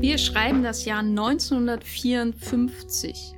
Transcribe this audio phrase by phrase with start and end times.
[0.00, 3.34] Wir schreiben das Jahr 1954.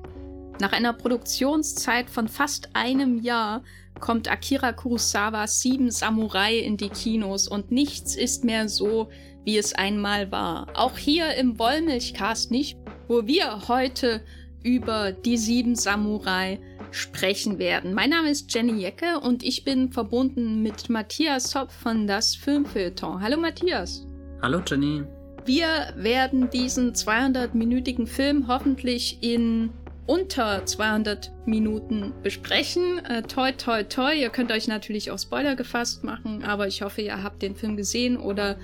[0.61, 3.63] Nach einer Produktionszeit von fast einem Jahr
[4.01, 9.09] kommt Akira Kurosawas Sieben Samurai in die Kinos und nichts ist mehr so,
[9.45, 10.67] wie es einmal war.
[10.75, 12.77] Auch hier im Wollmilchcast nicht,
[13.07, 14.23] wo wir heute
[14.63, 17.95] über die Sieben Samurai sprechen werden.
[17.95, 23.21] Mein Name ist Jenny Jecke und ich bin verbunden mit Matthias Hopp von das Filmfeuilleton.
[23.21, 24.07] Hallo Matthias.
[24.43, 25.03] Hallo Jenny.
[25.45, 29.71] Wir werden diesen 200-minütigen Film hoffentlich in
[30.07, 33.05] unter 200 Minuten besprechen.
[33.05, 34.15] Äh, toi, toi, toi.
[34.15, 37.77] Ihr könnt euch natürlich auch Spoiler gefasst machen, aber ich hoffe, ihr habt den Film
[37.77, 38.59] gesehen oder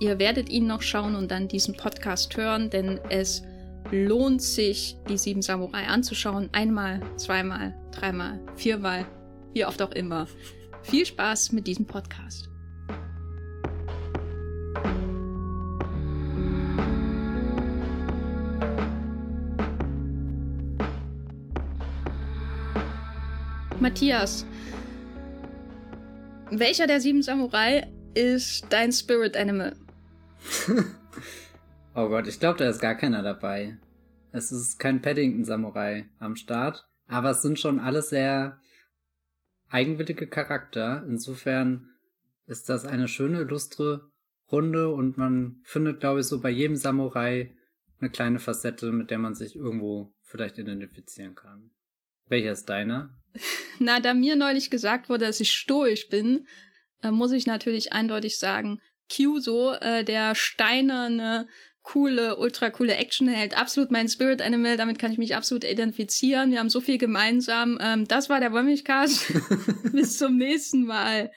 [0.00, 3.42] ihr werdet ihn noch schauen und dann diesen Podcast hören, denn es
[3.90, 6.48] lohnt sich, die sieben Samurai anzuschauen.
[6.52, 9.06] Einmal, zweimal, dreimal, viermal,
[9.52, 10.26] wie oft auch immer.
[10.82, 12.48] Viel Spaß mit diesem Podcast.
[23.80, 24.44] Matthias,
[26.50, 29.74] welcher der sieben Samurai ist dein Spirit Animal?
[31.94, 33.78] oh Gott, ich glaube, da ist gar keiner dabei.
[34.32, 38.60] Es ist kein Paddington-Samurai am Start, aber es sind schon alle sehr
[39.68, 41.04] eigenwillige Charakter.
[41.08, 41.88] Insofern
[42.46, 44.10] ist das eine schöne, lustre
[44.50, 47.54] Runde und man findet, glaube ich, so bei jedem Samurai
[48.00, 51.70] eine kleine Facette, mit der man sich irgendwo vielleicht identifizieren kann.
[52.26, 53.10] Welcher ist deiner?
[53.78, 56.46] Na, da mir neulich gesagt wurde, dass ich stoisch bin,
[57.02, 61.48] äh, muss ich natürlich eindeutig sagen, Kyuso, äh, der steinerne,
[61.90, 66.52] coole, ultra coole Actionheld, absolut mein Spirit Animal, damit kann ich mich absolut identifizieren.
[66.52, 67.78] Wir haben so viel gemeinsam.
[67.80, 69.32] Ähm, das war der Wommilchcast.
[69.92, 71.32] Bis zum nächsten Mal.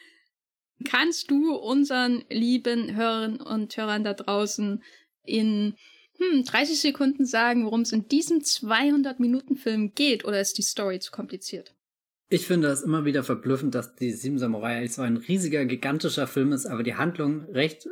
[0.86, 4.84] Kannst du unseren lieben Hörern und Hörern da draußen
[5.24, 5.74] in
[6.20, 11.12] hm, 30 Sekunden sagen, worum es in diesem 200-Minuten-Film geht, oder ist die Story zu
[11.12, 11.74] kompliziert?
[12.30, 16.52] Ich finde es immer wieder verblüffend, dass die Sieben Samurai so ein riesiger, gigantischer Film
[16.52, 17.88] ist, aber die Handlung recht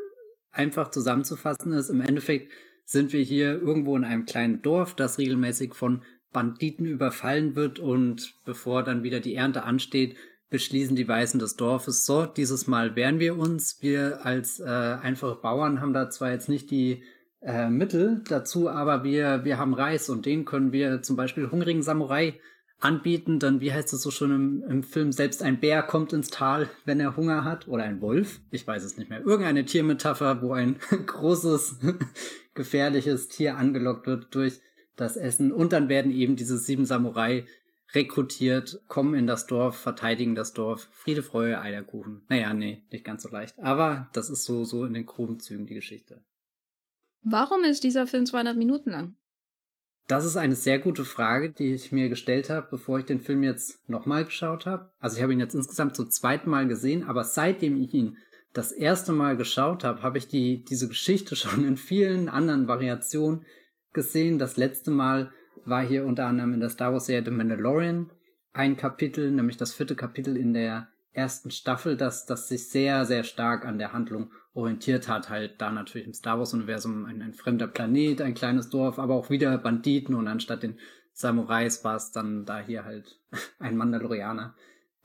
[0.51, 1.89] einfach zusammenzufassen ist.
[1.89, 2.51] Im Endeffekt
[2.85, 6.01] sind wir hier irgendwo in einem kleinen Dorf, das regelmäßig von
[6.33, 10.15] Banditen überfallen wird und bevor dann wieder die Ernte ansteht,
[10.49, 13.81] beschließen die Weißen des Dorfes, so, dieses Mal wehren wir uns.
[13.81, 17.03] Wir als äh, einfache Bauern haben da zwar jetzt nicht die
[17.41, 21.83] äh, Mittel dazu, aber wir, wir haben Reis und den können wir zum Beispiel hungrigen
[21.83, 22.39] Samurai
[22.81, 26.29] anbieten, dann, wie heißt es so schon im, im Film, selbst ein Bär kommt ins
[26.29, 29.21] Tal, wenn er Hunger hat, oder ein Wolf, ich weiß es nicht mehr.
[29.21, 31.79] Irgendeine Tiermetapher, wo ein großes,
[32.53, 34.59] gefährliches Tier angelockt wird durch
[34.95, 35.51] das Essen.
[35.51, 37.45] Und dann werden eben diese sieben Samurai
[37.93, 40.87] rekrutiert, kommen in das Dorf, verteidigen das Dorf.
[40.91, 42.23] Friede, Freude, Eierkuchen.
[42.29, 43.59] Naja, nee, nicht ganz so leicht.
[43.59, 46.23] Aber das ist so, so in den groben Zügen die Geschichte.
[47.23, 49.15] Warum ist dieser Film 200 Minuten lang?
[50.11, 53.43] Das ist eine sehr gute Frage, die ich mir gestellt habe, bevor ich den Film
[53.43, 54.91] jetzt nochmal geschaut habe.
[54.99, 58.17] Also ich habe ihn jetzt insgesamt zum zweiten Mal gesehen, aber seitdem ich ihn
[58.51, 63.45] das erste Mal geschaut habe, habe ich die, diese Geschichte schon in vielen anderen Variationen
[63.93, 64.37] gesehen.
[64.37, 65.31] Das letzte Mal
[65.63, 68.11] war hier unter anderem in der Star Wars Serie The Mandalorian
[68.51, 73.23] ein Kapitel, nämlich das vierte Kapitel in der ersten Staffel, das, das sich sehr, sehr
[73.23, 75.29] stark an der Handlung orientiert hat.
[75.29, 79.29] Halt da natürlich im Star Wars-Universum ein, ein fremder Planet, ein kleines Dorf, aber auch
[79.29, 80.77] wieder Banditen und anstatt den
[81.13, 83.19] Samurais war es dann da hier halt
[83.59, 84.55] ein Mandalorianer,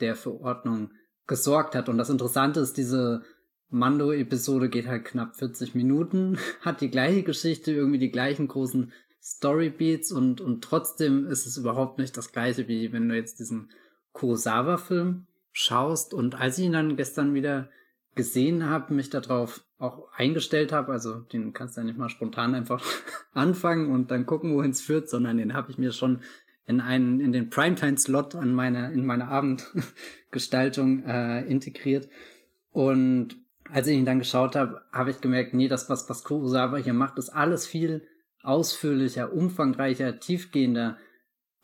[0.00, 0.90] der für Ordnung
[1.26, 1.88] gesorgt hat.
[1.88, 3.22] Und das Interessante ist, diese
[3.68, 10.12] Mando-Episode geht halt knapp 40 Minuten, hat die gleiche Geschichte, irgendwie die gleichen großen Storybeats
[10.12, 13.70] und, und trotzdem ist es überhaupt nicht das gleiche, wie wenn du jetzt diesen
[14.12, 16.12] Kurosawa-Film schaust.
[16.12, 17.70] Und als ich ihn dann gestern wieder
[18.14, 22.54] gesehen habe, mich darauf auch eingestellt habe, also den kannst du ja nicht mal spontan
[22.54, 22.84] einfach
[23.32, 26.20] anfangen und dann gucken, wohin es führt, sondern den habe ich mir schon
[26.66, 32.08] in einen in den Primetime-Slot an meine in meine Abendgestaltung äh, integriert.
[32.70, 33.36] Und
[33.70, 36.92] als ich ihn dann geschaut habe, habe ich gemerkt, nee, das was was Kurosawa hier
[36.92, 38.06] macht, ist alles viel
[38.42, 40.98] ausführlicher, umfangreicher, tiefgehender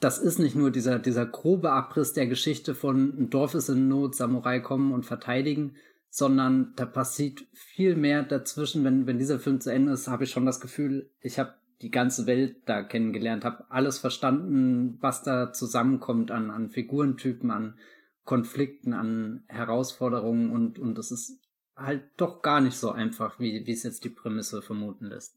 [0.02, 3.86] das ist nicht nur dieser, dieser grobe Abriss der Geschichte von ein Dorf ist in
[3.86, 5.76] Not, Samurai kommen und verteidigen,
[6.10, 8.82] sondern da passiert viel mehr dazwischen.
[8.82, 11.90] Wenn, wenn dieser Film zu Ende ist, habe ich schon das Gefühl, ich habe die
[11.90, 17.78] ganze Welt da kennengelernt, habe alles verstanden, was da zusammenkommt an, an Figurentypen, an
[18.24, 21.40] Konflikten, an Herausforderungen und, und es ist
[21.76, 25.36] halt doch gar nicht so einfach, wie, wie es jetzt die Prämisse vermuten lässt.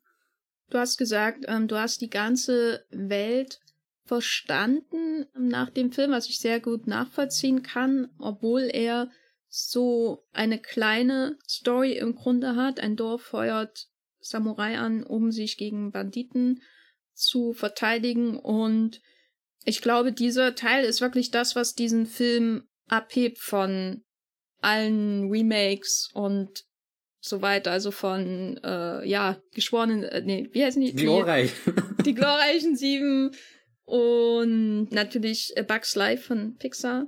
[0.70, 3.62] Du hast gesagt, ähm, du hast die ganze Welt
[4.06, 9.10] verstanden nach dem Film, was ich sehr gut nachvollziehen kann, obwohl er
[9.48, 12.80] so eine kleine Story im Grunde hat.
[12.80, 13.88] Ein Dorf feuert
[14.20, 16.62] Samurai an, um sich gegen Banditen
[17.14, 18.38] zu verteidigen.
[18.38, 19.02] Und
[19.64, 24.04] ich glaube, dieser Teil ist wirklich das, was diesen Film abhebt von
[24.62, 26.66] allen Remakes und
[27.20, 30.94] so weiter, also von, äh, ja, geschworenen, äh, nee, wie heißen die?
[30.94, 31.52] Glorreich.
[31.66, 33.32] Die, die glorreichen Sieben
[33.86, 37.08] und natürlich Bugs Life von Pixar,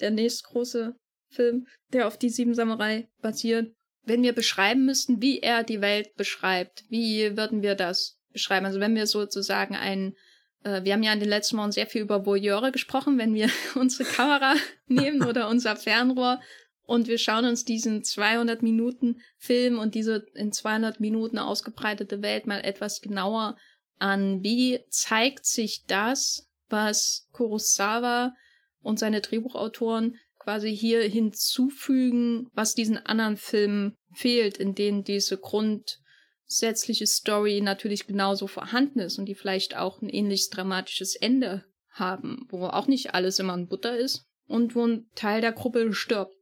[0.00, 0.96] der nächstgroße
[1.28, 3.74] Film, der auf die Sieben Samurai basiert.
[4.04, 8.66] Wenn wir beschreiben müssten, wie er die Welt beschreibt, wie würden wir das beschreiben?
[8.66, 10.14] Also wenn wir sozusagen ein,
[10.62, 13.48] äh, wir haben ja in den letzten Wochen sehr viel über Voyeure gesprochen, wenn wir
[13.74, 14.54] unsere Kamera
[14.86, 16.40] nehmen oder unser Fernrohr
[16.86, 22.46] und wir schauen uns diesen 200 Minuten Film und diese in 200 Minuten ausgebreitete Welt
[22.46, 23.56] mal etwas genauer
[23.98, 24.42] an.
[24.42, 28.34] Wie zeigt sich das, was Kurosawa
[28.80, 37.06] und seine Drehbuchautoren quasi hier hinzufügen, was diesen anderen Filmen fehlt, in denen diese grundsätzliche
[37.06, 42.66] Story natürlich genauso vorhanden ist und die vielleicht auch ein ähnliches dramatisches Ende haben, wo
[42.66, 46.34] auch nicht alles immer in Butter ist und wo ein Teil der Gruppe stirbt.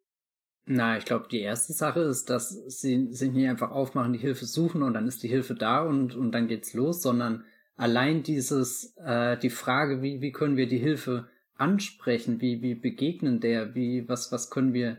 [0.64, 4.47] Na, ich glaube, die erste Sache ist, dass sie sich nicht einfach aufmachen, die Hilfe
[4.47, 7.44] suchen und dann ist die Hilfe da und, und dann geht's los, sondern
[7.76, 13.41] allein dieses, äh, die Frage, wie, wie können wir die Hilfe ansprechen, wie, wie begegnen
[13.41, 14.99] der, wie, was, was können wir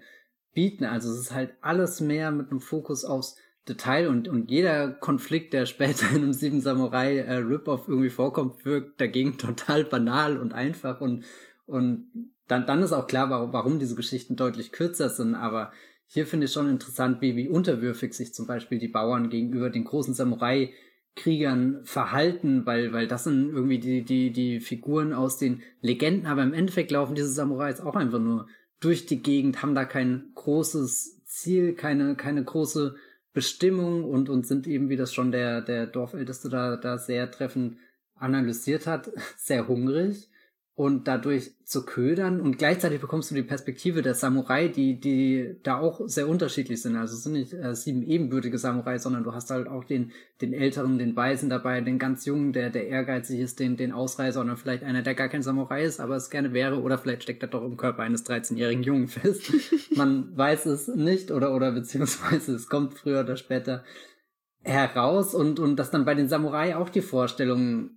[0.54, 0.84] bieten.
[0.84, 3.38] Also es ist halt alles mehr mit einem Fokus aufs
[3.68, 8.66] Detail und, und jeder Konflikt, der später in einem Sieben Samurai äh, Rip-Off irgendwie vorkommt,
[8.66, 11.24] wirkt dagegen total banal und einfach und,
[11.66, 15.72] und dann, dann ist auch klar, warum, warum diese Geschichten deutlich kürzer sind, aber
[16.08, 19.86] hier finde ich schon interessant, wie, wie unterwürfig sich zum Beispiel die Bauern gegenüber den
[19.86, 26.28] großen Samurai-Kriegern verhalten, weil, weil das sind irgendwie die, die, die Figuren aus den Legenden,
[26.28, 28.48] aber im Endeffekt laufen diese Samurais auch einfach nur
[28.80, 32.96] durch die Gegend, haben da kein großes Ziel, keine, keine große
[33.32, 37.78] Bestimmung und, und sind eben, wie das schon der, der Dorfälteste da, da sehr treffend
[38.14, 40.30] analysiert hat, sehr hungrig
[40.76, 45.78] und dadurch zu ködern und gleichzeitig bekommst du die Perspektive der Samurai, die die da
[45.78, 46.96] auch sehr unterschiedlich sind.
[46.96, 50.12] Also es sind nicht äh, sieben ebenbürtige Samurai, sondern du hast halt auch den
[50.42, 54.42] den älteren, den Weisen dabei, den ganz jungen, der der ehrgeizig ist, den den Ausreißer
[54.42, 57.44] oder vielleicht einer, der gar kein Samurai ist, aber es gerne wäre oder vielleicht steckt
[57.44, 59.54] er doch im Körper eines 13-jährigen Jungen fest.
[59.96, 63.84] Man weiß es nicht oder oder beziehungsweise es kommt früher oder später
[64.64, 67.92] heraus und und dass dann bei den Samurai auch die Vorstellung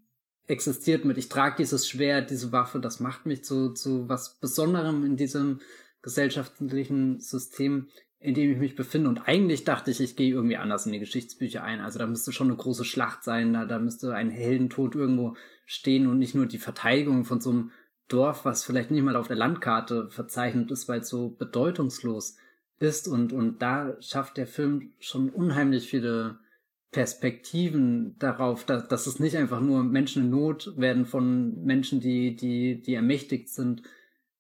[0.47, 5.05] existiert mit, ich trage dieses Schwert, diese Waffe, das macht mich zu, zu was Besonderem
[5.05, 5.61] in diesem
[6.03, 7.89] gesellschaftlichen System,
[8.21, 9.09] in dem ich mich befinde.
[9.09, 11.81] Und eigentlich dachte ich, ich gehe irgendwie anders in die Geschichtsbücher ein.
[11.81, 16.07] Also da müsste schon eine große Schlacht sein, da, da müsste ein Heldentod irgendwo stehen
[16.07, 17.71] und nicht nur die Verteidigung von so einem
[18.09, 22.37] Dorf, was vielleicht nicht mal auf der Landkarte verzeichnet ist, weil es so bedeutungslos
[22.79, 23.09] ist.
[23.09, 26.39] Und, und da schafft der Film schon unheimlich viele
[26.97, 32.35] Perspektiven darauf, dass, dass es nicht einfach nur Menschen in Not werden von Menschen, die,
[32.35, 33.83] die, die ermächtigt sind,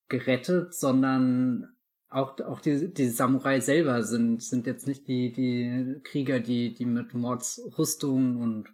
[0.08, 1.69] gerettet, sondern
[2.08, 6.87] auch, auch die, die Samurai selber sind, sind jetzt nicht die, die Krieger, die, die
[6.87, 8.73] mit Mordsrüstungen und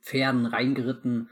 [0.00, 1.28] Pferden reingeritten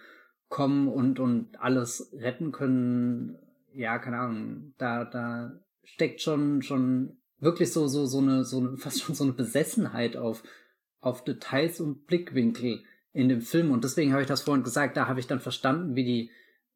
[0.51, 3.39] kommen und, und alles retten können.
[3.73, 8.77] Ja, keine Ahnung, da, da steckt schon, schon wirklich so, so, so eine, so eine,
[8.77, 10.43] fast schon so eine Besessenheit auf,
[11.01, 12.83] auf Details und Blickwinkel
[13.13, 13.71] in dem Film.
[13.71, 16.31] Und deswegen habe ich das vorhin gesagt, da habe ich dann verstanden, wie die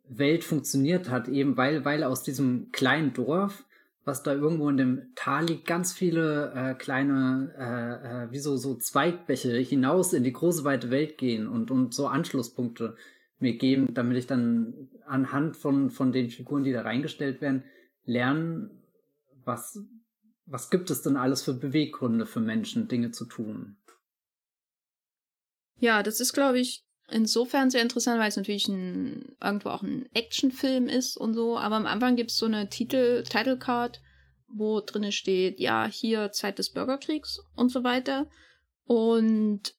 [0.08, 3.64] Welt funktioniert hat, eben weil, weil aus diesem kleinen Dorf,
[4.04, 8.56] was da irgendwo in dem Tal liegt, ganz viele äh, kleine, äh, äh, wie so,
[8.56, 12.96] so Zweigbäche hinaus in die große weite Welt gehen und, und so Anschlusspunkte
[13.38, 17.64] mir geben, damit ich dann anhand von, von den Figuren, die da reingestellt werden,
[18.04, 18.82] lernen,
[19.44, 19.78] was,
[20.44, 23.76] was gibt es denn alles für Beweggründe für Menschen, Dinge zu tun.
[25.78, 30.08] Ja, das ist, glaube ich, insofern sehr interessant, weil es natürlich ein, irgendwo auch ein
[30.14, 31.58] Actionfilm ist und so.
[31.58, 34.00] Aber am Anfang gibt es so eine Titel, Title Card,
[34.48, 38.28] wo drinne steht, ja, hier Zeit des Bürgerkriegs und so weiter.
[38.86, 39.74] Und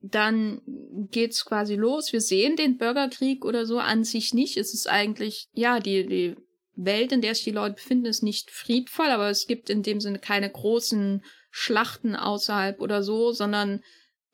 [0.00, 0.62] dann
[1.10, 2.12] geht's quasi los.
[2.12, 4.56] Wir sehen den Bürgerkrieg oder so an sich nicht.
[4.56, 6.36] Es ist eigentlich, ja, die, die
[6.74, 10.00] Welt, in der sich die Leute befinden, ist nicht friedvoll, aber es gibt in dem
[10.00, 13.82] Sinne keine großen Schlachten außerhalb oder so, sondern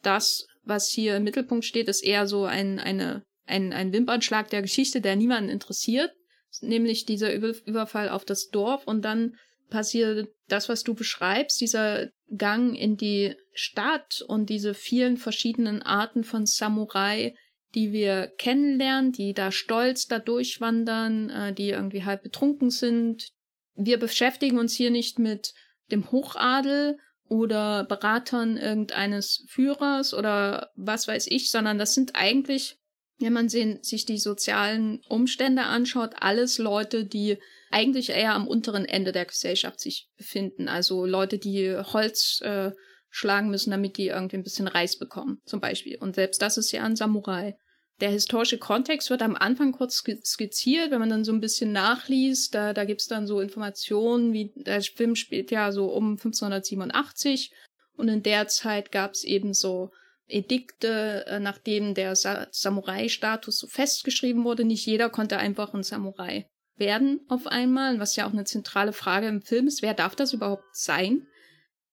[0.02, 4.62] das, was hier im Mittelpunkt steht, ist eher so ein, eine, ein, ein Wimpernschlag der
[4.62, 6.12] Geschichte, der niemanden interessiert,
[6.60, 9.36] nämlich dieser Überfall auf das Dorf und dann
[9.70, 16.24] passiert das, was du beschreibst, dieser Gang in die Stadt und diese vielen verschiedenen Arten
[16.24, 17.34] von Samurai,
[17.74, 23.28] die wir kennenlernen, die da stolz da durchwandern, äh, die irgendwie halb betrunken sind.
[23.74, 25.52] Wir beschäftigen uns hier nicht mit
[25.90, 32.78] dem Hochadel oder Beratern irgendeines Führers oder was weiß ich, sondern das sind eigentlich,
[33.18, 37.38] wenn man sich die sozialen Umstände anschaut, alles Leute, die
[37.70, 40.68] eigentlich eher am unteren Ende der Gesellschaft sich befinden.
[40.68, 42.70] Also Leute, die Holz äh,
[43.10, 45.98] schlagen müssen, damit die irgendwie ein bisschen Reis bekommen, zum Beispiel.
[45.98, 47.56] Und selbst das ist ja ein Samurai.
[48.00, 52.54] Der historische Kontext wird am Anfang kurz skizziert, wenn man dann so ein bisschen nachliest.
[52.54, 57.52] Da, da gibt's dann so Informationen, wie der Film spielt ja so um 1587
[57.96, 59.90] und in der Zeit gab's eben so
[60.28, 64.64] Edikte, äh, nachdem der Sa Samurai-Status so festgeschrieben wurde.
[64.64, 69.28] Nicht jeder konnte einfach ein Samurai werden auf einmal, was ja auch eine zentrale Frage
[69.28, 69.82] im Film ist.
[69.82, 71.26] Wer darf das überhaupt sein?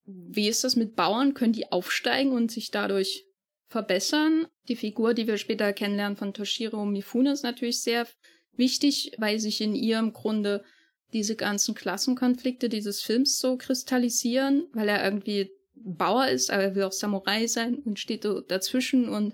[0.05, 1.33] Wie ist das mit Bauern?
[1.33, 3.25] Können die aufsteigen und sich dadurch
[3.73, 4.47] verbessern?
[4.69, 8.07] Die Figur, die wir später kennenlernen von Toshiro Mifune, ist natürlich sehr
[8.55, 10.63] wichtig, weil sich in ihrem Grunde
[11.11, 16.83] diese ganzen Klassenkonflikte dieses Films so kristallisieren, weil er irgendwie Bauer ist, aber er will
[16.83, 19.33] auch Samurai sein und steht so dazwischen und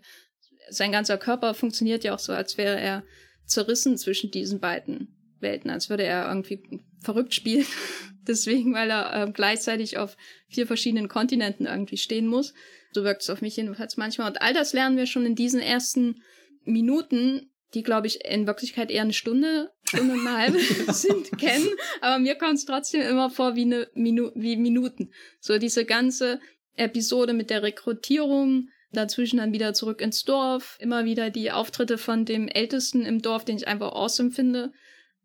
[0.70, 3.04] sein ganzer Körper funktioniert ja auch so, als wäre er
[3.46, 6.62] zerrissen zwischen diesen beiden Welten, als würde er irgendwie
[7.02, 7.66] verrückt spielen.
[8.28, 10.16] Deswegen, weil er äh, gleichzeitig auf
[10.48, 12.54] vier verschiedenen Kontinenten irgendwie stehen muss.
[12.92, 14.30] So wirkt es auf mich jedenfalls manchmal.
[14.30, 16.24] Und all das lernen wir schon in diesen ersten
[16.64, 20.60] Minuten, die, glaube ich, in Wirklichkeit eher eine Stunde, Stunde und eine halbe
[20.94, 21.70] sind, kennen.
[22.02, 25.12] Aber mir kommt es trotzdem immer vor wie, eine Minu wie Minuten.
[25.40, 26.40] So diese ganze
[26.76, 32.26] Episode mit der Rekrutierung, dazwischen dann wieder zurück ins Dorf, immer wieder die Auftritte von
[32.26, 34.72] dem Ältesten im Dorf, den ich einfach awesome finde.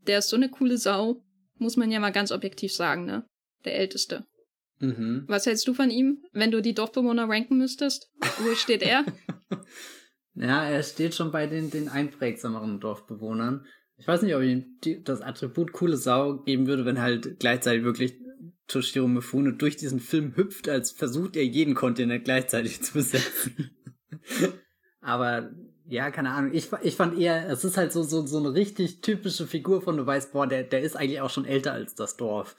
[0.07, 1.23] Der ist so eine coole Sau,
[1.57, 3.25] muss man ja mal ganz objektiv sagen, ne?
[3.65, 4.27] Der Älteste.
[4.87, 5.25] Mhm.
[5.27, 8.11] Was hältst du von ihm, wenn du die Dorfbewohner ranken müsstest?
[8.39, 9.05] Wo steht er?
[10.35, 13.67] ja, er steht schon bei den, den einprägsameren Dorfbewohnern.
[13.97, 17.85] Ich weiß nicht, ob ich ihm das Attribut coole Sau geben würde, wenn halt gleichzeitig
[17.85, 18.15] wirklich
[18.67, 23.71] Toshiro Mifune durch diesen Film hüpft, als versucht er jeden Kontinent gleichzeitig zu besetzen.
[25.01, 25.51] Aber
[25.87, 26.53] ja, keine Ahnung.
[26.55, 29.97] Ich, ich fand eher, es ist halt so, so, so eine richtig typische Figur von,
[29.97, 32.57] du weißt, boah, der, der ist eigentlich auch schon älter als das Dorf.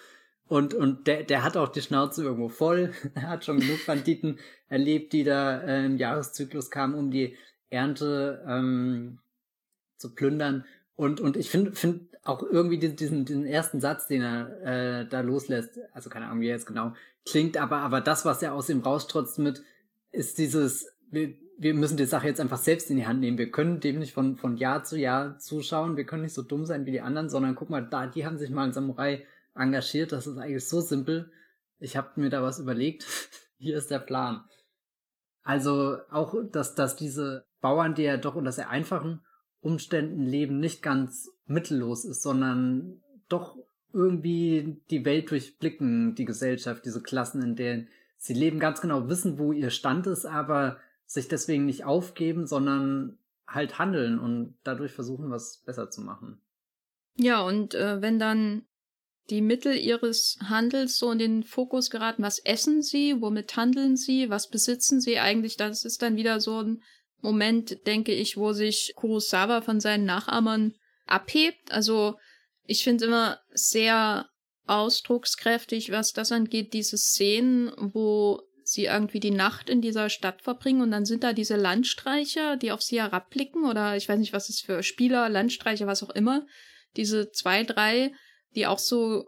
[0.48, 2.94] Und, und der, der hat auch die Schnauze irgendwo voll.
[3.16, 7.36] er hat schon genug Banditen erlebt, die da äh, im Jahreszyklus kamen, um die
[7.70, 9.20] Ernte ähm,
[9.98, 10.66] zu plündern.
[10.96, 15.22] Und, und ich finde find auch irgendwie diesen, diesen ersten Satz, den er äh, da
[15.22, 16.94] loslässt, also keine Ahnung, wie er jetzt genau
[17.26, 19.64] klingt, aber, aber das, was er aus ihm raustrotzt mit,
[20.12, 23.38] ist dieses, wir müssen die Sache jetzt einfach selbst in die Hand nehmen.
[23.38, 25.98] Wir können dem nicht von, von Jahr zu Jahr zuschauen.
[25.98, 28.38] Wir können nicht so dumm sein wie die anderen, sondern guck mal, da, die haben
[28.38, 30.12] sich mal ein Samurai engagiert.
[30.12, 31.32] Das ist eigentlich so simpel.
[31.80, 33.06] Ich habe mir da was überlegt.
[33.58, 34.44] Hier ist der Plan.
[35.44, 39.22] Also auch, dass, dass diese Bauern, die ja doch unter sehr einfachen
[39.62, 43.58] Umständen leben, nicht ganz mittellos ist, sondern doch
[43.94, 49.38] irgendwie die Welt durchblicken, die Gesellschaft, diese Klassen, in denen sie leben, ganz genau wissen,
[49.38, 55.30] wo ihr Stand ist, aber sich deswegen nicht aufgeben, sondern halt handeln und dadurch versuchen,
[55.30, 56.42] was besser zu machen.
[57.18, 58.66] Ja, und äh, wenn dann
[59.30, 64.30] die Mittel ihres Handels so in den Fokus geraten, was essen sie, womit handeln sie,
[64.30, 66.82] was besitzen sie eigentlich, das ist dann wieder so ein
[67.22, 70.76] Moment, denke ich, wo sich Kurosawa von seinen Nachahmern
[71.08, 71.72] abhebt.
[71.72, 72.16] Also
[72.66, 74.30] ich finde immer sehr
[74.68, 80.82] ausdruckskräftig, was das angeht, diese Szenen, wo sie irgendwie die Nacht in dieser Stadt verbringen
[80.82, 84.50] und dann sind da diese Landstreicher, die auf sie herabblicken oder ich weiß nicht, was
[84.50, 86.46] es für Spieler, Landstreicher, was auch immer.
[86.96, 88.12] Diese zwei, drei,
[88.56, 89.26] die auch so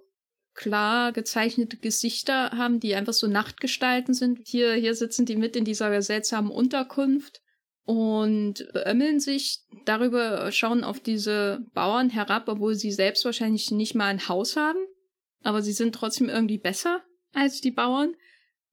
[0.54, 4.40] klar gezeichnete Gesichter haben, die einfach so Nachtgestalten sind.
[4.46, 7.42] Hier, hier sitzen die mit in dieser seltsamen Unterkunft
[7.86, 14.08] und beömmeln sich darüber, schauen auf diese Bauern herab, obwohl sie selbst wahrscheinlich nicht mal
[14.08, 14.80] ein Haus haben.
[15.44, 17.04] Aber sie sind trotzdem irgendwie besser
[17.34, 18.16] als die Bauern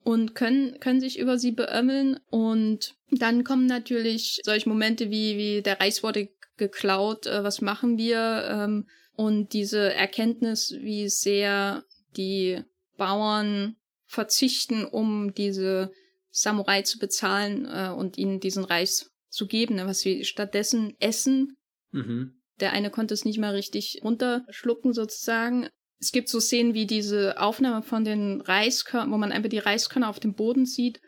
[0.02, 2.18] und können, können sich über sie beömmeln.
[2.30, 7.99] Und dann kommen natürlich solche Momente wie, wie der Reis wurde geklaut, äh, was machen
[7.99, 8.49] wir?
[8.50, 11.85] Ähm, und diese Erkenntnis, wie sehr
[12.16, 12.62] die
[12.97, 15.90] Bauern verzichten, um diese
[16.30, 21.56] Samurai zu bezahlen äh, und ihnen diesen Reis zu geben, ne, was sie stattdessen essen.
[21.90, 22.40] Mhm.
[22.61, 25.68] Der eine konnte es nicht mal richtig runterschlucken sozusagen
[26.04, 30.11] es gibt so Szenen wie diese Aufnahme von den Reiskörnern, wo man einfach die Reiskörner
[30.11, 31.00] auf dem Boden sieht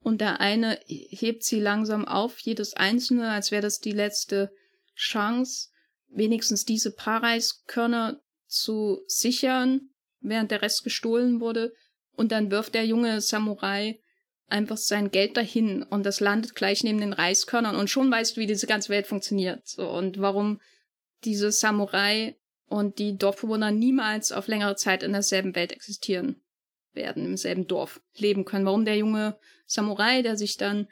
[0.00, 4.50] und der eine hebt sie langsam auf, jedes einzelne, als wäre das die letzte
[4.96, 5.68] Chance,
[6.16, 11.72] wenigstens diese paar Reiskörner zu sichern, während der Rest gestohlen wurde.
[12.14, 14.00] Und dann wirft der junge Samurai
[14.48, 18.40] einfach sein Geld dahin und das landet gleich neben den Reiskörnern und schon weißt du,
[18.40, 20.60] wie diese ganze Welt funktioniert so, und warum
[21.24, 22.36] diese Samurai
[22.68, 26.40] und die Dorfbewohner niemals auf längere Zeit in derselben Welt existieren
[26.92, 28.66] werden, im selben Dorf leben können.
[28.66, 30.88] Warum der junge Samurai, der sich dann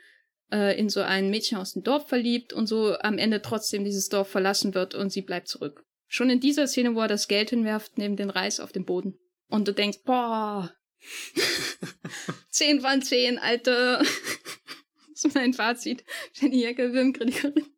[0.52, 4.08] äh, in so ein Mädchen aus dem Dorf verliebt und so am Ende trotzdem dieses
[4.08, 5.84] Dorf verlassen wird und sie bleibt zurück.
[6.06, 9.18] Schon in dieser Szene, wo er das Geld hinwerft, neben den Reis auf den Boden.
[9.48, 10.72] Und du denkst, boah,
[12.50, 13.98] 10 von 10, Alter.
[15.10, 16.04] das ist mein Fazit.
[16.34, 17.74] Jenny Jecke, Filmkritikerin.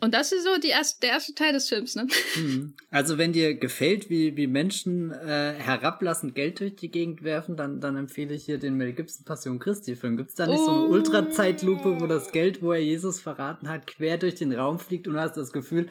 [0.00, 2.06] Und das ist so die erste, der erste Teil des Films, ne?
[2.36, 2.74] Mhm.
[2.90, 7.80] Also wenn dir gefällt, wie, wie Menschen äh, herablassend Geld durch die Gegend werfen, dann,
[7.80, 10.16] dann empfehle ich hier den Mel Gibson Passion Christi Film.
[10.16, 10.64] Gibt's da nicht oh.
[10.64, 10.92] so eine oh.
[10.92, 15.14] Ultra-Zeitlupe, wo das Geld, wo er Jesus verraten hat, quer durch den Raum fliegt und
[15.14, 15.88] du hast das Gefühl,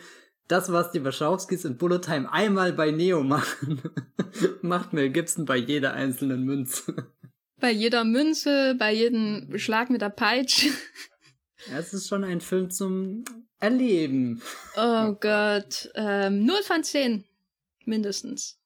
[0.49, 3.81] das, was die Wachowskis in Bullet Time einmal bei Neo machen,
[4.61, 7.11] macht Mel Gibson bei jeder einzelnen Münze.
[7.59, 10.69] Bei jeder Münze, bei jedem Schlag mit der Peitsche.
[11.73, 13.23] Es ist schon ein Film zum
[13.59, 14.41] Erleben.
[14.77, 15.89] Oh Gott.
[15.95, 17.25] Ähm, 0 von 10.
[17.85, 18.57] Mindestens.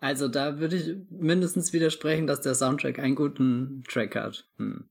[0.00, 4.44] Also da würde ich mindestens widersprechen, dass der Soundtrack einen guten Track hat.
[4.58, 4.88] Hm.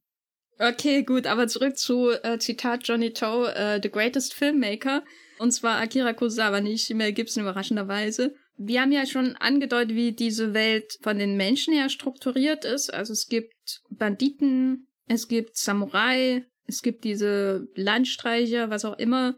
[0.60, 5.04] Okay, gut, aber zurück zu äh, Zitat Johnny Toe, äh, The Greatest Filmmaker.
[5.40, 8.34] Und zwar Akira Kurosawa, nicht Mel Gibson überraschenderweise.
[8.58, 12.94] Wir haben ja schon angedeutet, wie diese Welt von den Menschen her strukturiert ist.
[12.94, 19.36] Also es gibt Banditen, es gibt Samurai, es gibt diese Landstreicher, was auch immer.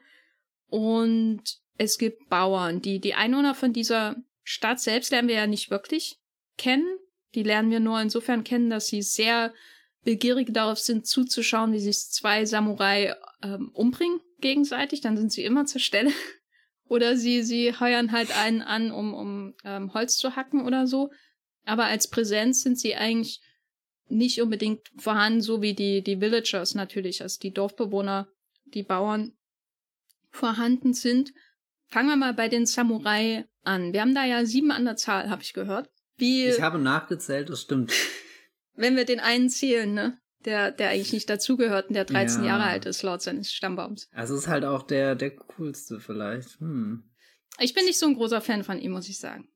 [0.67, 1.41] Und
[1.77, 2.82] es gibt Bauern.
[2.82, 6.20] Die, die Einwohner von dieser Stadt selbst lernen wir ja nicht wirklich
[6.58, 6.98] kennen.
[7.34, 9.53] Die lernen wir nur insofern kennen, dass sie sehr
[10.03, 15.01] begierig darauf sind, zuzuschauen, wie sich zwei Samurai ähm, umbringen gegenseitig.
[15.01, 16.12] Dann sind sie immer zur Stelle.
[16.88, 21.12] oder sie, sie heuern halt einen an, um, um ähm, Holz zu hacken oder so.
[21.65, 23.41] Aber als Präsenz sind sie eigentlich
[24.08, 28.28] nicht unbedingt vorhanden, so wie die, die Villagers natürlich, also die Dorfbewohner,
[28.66, 29.34] die Bauern
[30.30, 31.34] vorhanden sind.
[31.88, 33.94] Fangen wir mal bei den Samurai an.
[33.94, 35.90] Wir haben da ja sieben an der Zahl, habe ich gehört.
[36.18, 37.92] Wie, ich habe nachgezählt, das stimmt.
[38.76, 40.18] Wenn wir den einen zählen, ne?
[40.44, 42.50] Der, der eigentlich nicht dazugehört und der 13 ja.
[42.50, 44.10] Jahre alt ist, laut seines Stammbaums.
[44.13, 46.60] Also ist halt auch der, der coolste vielleicht.
[46.60, 47.04] Hm.
[47.60, 49.48] Ich bin nicht so ein großer Fan von ihm, muss ich sagen.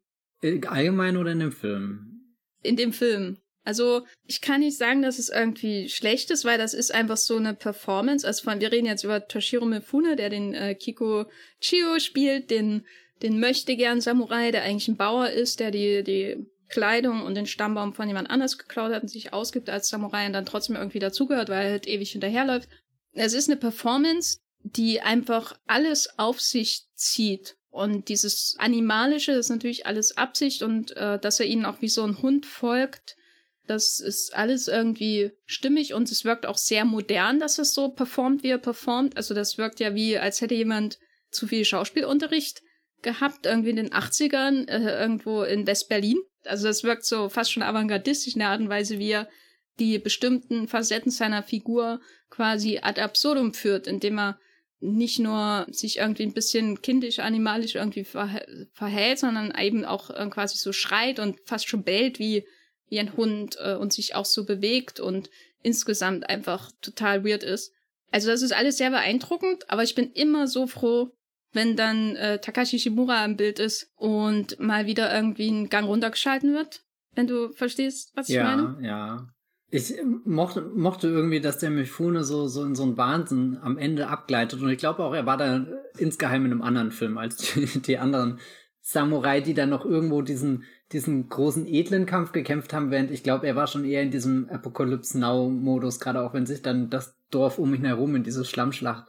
[0.42, 2.36] Allgemein oder in dem Film?
[2.64, 3.38] In dem Film.
[3.63, 7.38] Also ich kann nicht sagen, dass es irgendwie schlecht ist, weil das ist einfach so
[7.38, 8.26] eine Performance.
[8.26, 11.26] Also von, wir reden jetzt über Toshiro Mifune, der den äh, Kiko
[11.60, 12.86] Chio spielt, den,
[13.22, 17.48] den möchte gern Samurai, der eigentlich ein Bauer ist, der die, die Kleidung und den
[17.48, 21.00] Stammbaum von jemand anders geklaut hat und sich ausgibt als Samurai und dann trotzdem irgendwie
[21.00, 22.69] dazugehört, weil er halt ewig hinterherläuft.
[23.13, 27.58] Es ist eine Performance, die einfach alles auf sich zieht.
[27.72, 32.04] Und dieses Animalische ist natürlich alles Absicht und äh, dass er ihnen auch wie so
[32.04, 33.15] ein Hund folgt,
[33.70, 38.42] das ist alles irgendwie stimmig und es wirkt auch sehr modern, dass es so performt,
[38.44, 39.16] wie er performt.
[39.16, 40.98] Also das wirkt ja wie, als hätte jemand
[41.30, 42.64] zu viel Schauspielunterricht
[43.02, 46.18] gehabt, irgendwie in den 80ern, äh, irgendwo in West-Berlin.
[46.46, 49.30] Also das wirkt so fast schon avantgardistisch in der Art und Weise, wie er
[49.80, 54.40] die bestimmten Facetten seiner Figur quasi ad absurdum führt, indem er
[54.82, 60.58] nicht nur sich irgendwie ein bisschen kindisch, animalisch irgendwie verhält, sondern eben auch äh, quasi
[60.58, 62.46] so schreit und fast schon bellt wie
[62.89, 65.30] wie ein Hund äh, und sich auch so bewegt und
[65.62, 67.73] insgesamt einfach total weird ist.
[68.12, 71.12] Also das ist alles sehr beeindruckend, aber ich bin immer so froh,
[71.54, 76.54] wenn dann äh, Takashi Shimura im Bild ist und mal wieder irgendwie ein Gang runtergeschalten
[76.54, 76.84] wird.
[77.15, 78.78] Wenn du verstehst, was ich ja, meine?
[78.82, 79.28] Ja, ja.
[79.71, 79.93] Ich
[80.25, 84.62] mochte, mochte irgendwie, dass der Mifune so, so in so einen Wahnsinn am Ende abgleitet.
[84.62, 85.65] Und ich glaube auch, er war da
[85.97, 88.39] insgeheim in einem anderen Film als die, die anderen
[88.82, 93.47] Samurai, die dann noch irgendwo diesen, diesen großen edlen Kampf gekämpft haben, während ich glaube,
[93.47, 97.60] er war schon eher in diesem Apocalypse Now-Modus, gerade auch wenn sich dann das Dorf
[97.60, 99.06] um ihn herum in diese Schlammschlacht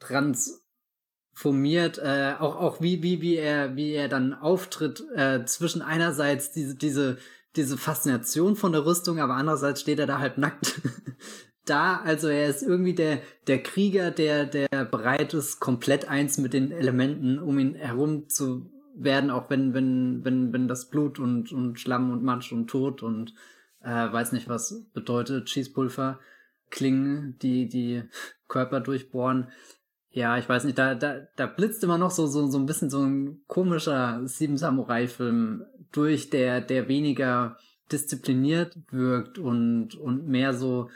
[0.00, 6.50] transformiert, äh, auch auch wie wie wie er wie er dann auftritt äh, zwischen einerseits
[6.50, 7.18] diese diese
[7.54, 10.80] diese Faszination von der Rüstung, aber andererseits steht er da halt nackt
[11.64, 12.00] da.
[12.00, 16.72] Also er ist irgendwie der der Krieger, der der bereit ist, komplett eins mit den
[16.72, 21.80] Elementen um ihn herum zu werden, auch wenn, wenn, wenn, wenn das Blut und, und
[21.80, 23.34] Schlamm und Matsch und Tod und
[23.82, 26.18] äh, weiß nicht was bedeutet, Schießpulver,
[26.70, 28.02] Klingen, die die
[28.48, 29.48] Körper durchbohren.
[30.10, 32.90] Ja, ich weiß nicht, da, da, da blitzt immer noch so, so, so ein bisschen
[32.90, 37.56] so ein komischer Sieben Samurai-Film durch, der, der weniger
[37.90, 40.88] diszipliniert wirkt und, und mehr so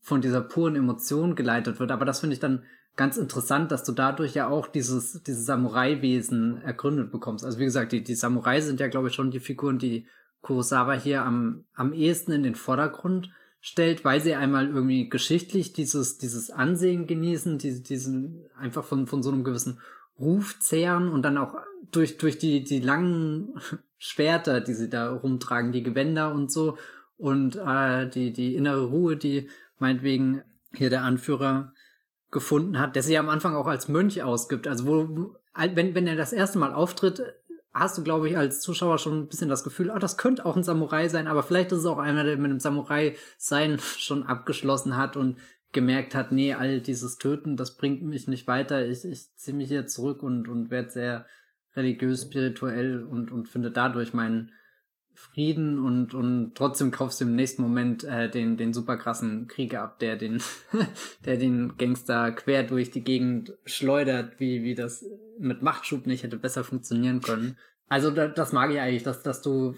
[0.00, 1.90] von dieser puren Emotion geleitet wird.
[1.90, 2.62] Aber das finde ich dann
[2.96, 7.44] ganz interessant, dass du dadurch ja auch dieses, dieses Samurai-Wesen ergründet bekommst.
[7.44, 10.06] Also wie gesagt, die, die Samurai sind ja, glaube ich, schon die Figuren, die
[10.40, 13.30] Kurosawa hier am, am ehesten in den Vordergrund
[13.60, 19.22] stellt, weil sie einmal irgendwie geschichtlich dieses, dieses Ansehen genießen, diese, diesen einfach von, von
[19.22, 19.80] so einem gewissen
[20.18, 21.56] Ruf zehren und dann auch
[21.90, 23.60] durch, durch die, die langen
[23.98, 26.78] Schwerter, die sie da rumtragen, die Gewänder und so
[27.18, 31.72] und äh, die, die innere Ruhe, die meinetwegen hier der Anführer
[32.30, 34.66] gefunden hat, der sich am Anfang auch als Mönch ausgibt.
[34.66, 37.22] Also wo, wenn, wenn er das erste Mal auftritt,
[37.72, 40.56] hast du, glaube ich, als Zuschauer schon ein bisschen das Gefühl, ah, das könnte auch
[40.56, 44.96] ein Samurai sein, aber vielleicht ist es auch einer, der mit dem Samurai-Sein schon abgeschlossen
[44.96, 45.38] hat und
[45.72, 48.86] gemerkt hat, nee, all dieses Töten, das bringt mich nicht weiter.
[48.86, 51.26] Ich, ich ziehe mich hier zurück und, und werde sehr
[51.74, 54.52] religiös, spirituell und, und finde dadurch meinen
[55.16, 59.82] Frieden und, und trotzdem kaufst du im nächsten Moment äh, den, den super krassen Krieger
[59.82, 60.42] ab, der den,
[61.24, 65.04] der den Gangster quer durch die Gegend schleudert, wie, wie das
[65.38, 67.56] mit Machtschub nicht hätte besser funktionieren können.
[67.88, 69.74] Also da, das mag ich eigentlich, dass, dass du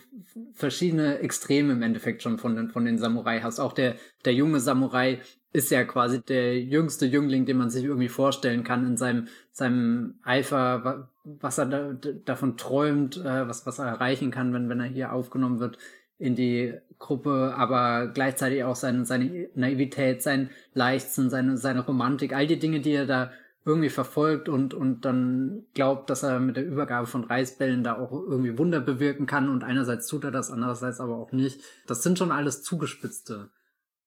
[0.54, 3.60] verschiedene Extreme im Endeffekt schon von den, von den Samurai hast.
[3.60, 5.20] Auch der, der junge Samurai
[5.52, 10.18] ist ja quasi der jüngste Jüngling, den man sich irgendwie vorstellen kann in seinem, seinem
[10.22, 11.10] Eifer,
[11.40, 11.92] was er da,
[12.24, 15.78] davon träumt, äh, was, was er erreichen kann, wenn, wenn er hier aufgenommen wird
[16.18, 22.46] in die Gruppe, aber gleichzeitig auch seine, seine Naivität, sein Leichtsinn, seine, seine Romantik, all
[22.46, 23.30] die Dinge, die er da
[23.64, 28.12] irgendwie verfolgt und, und dann glaubt, dass er mit der Übergabe von Reisbällen da auch
[28.12, 31.60] irgendwie Wunder bewirken kann und einerseits tut er das, andererseits aber auch nicht.
[31.86, 33.50] Das sind schon alles zugespitzte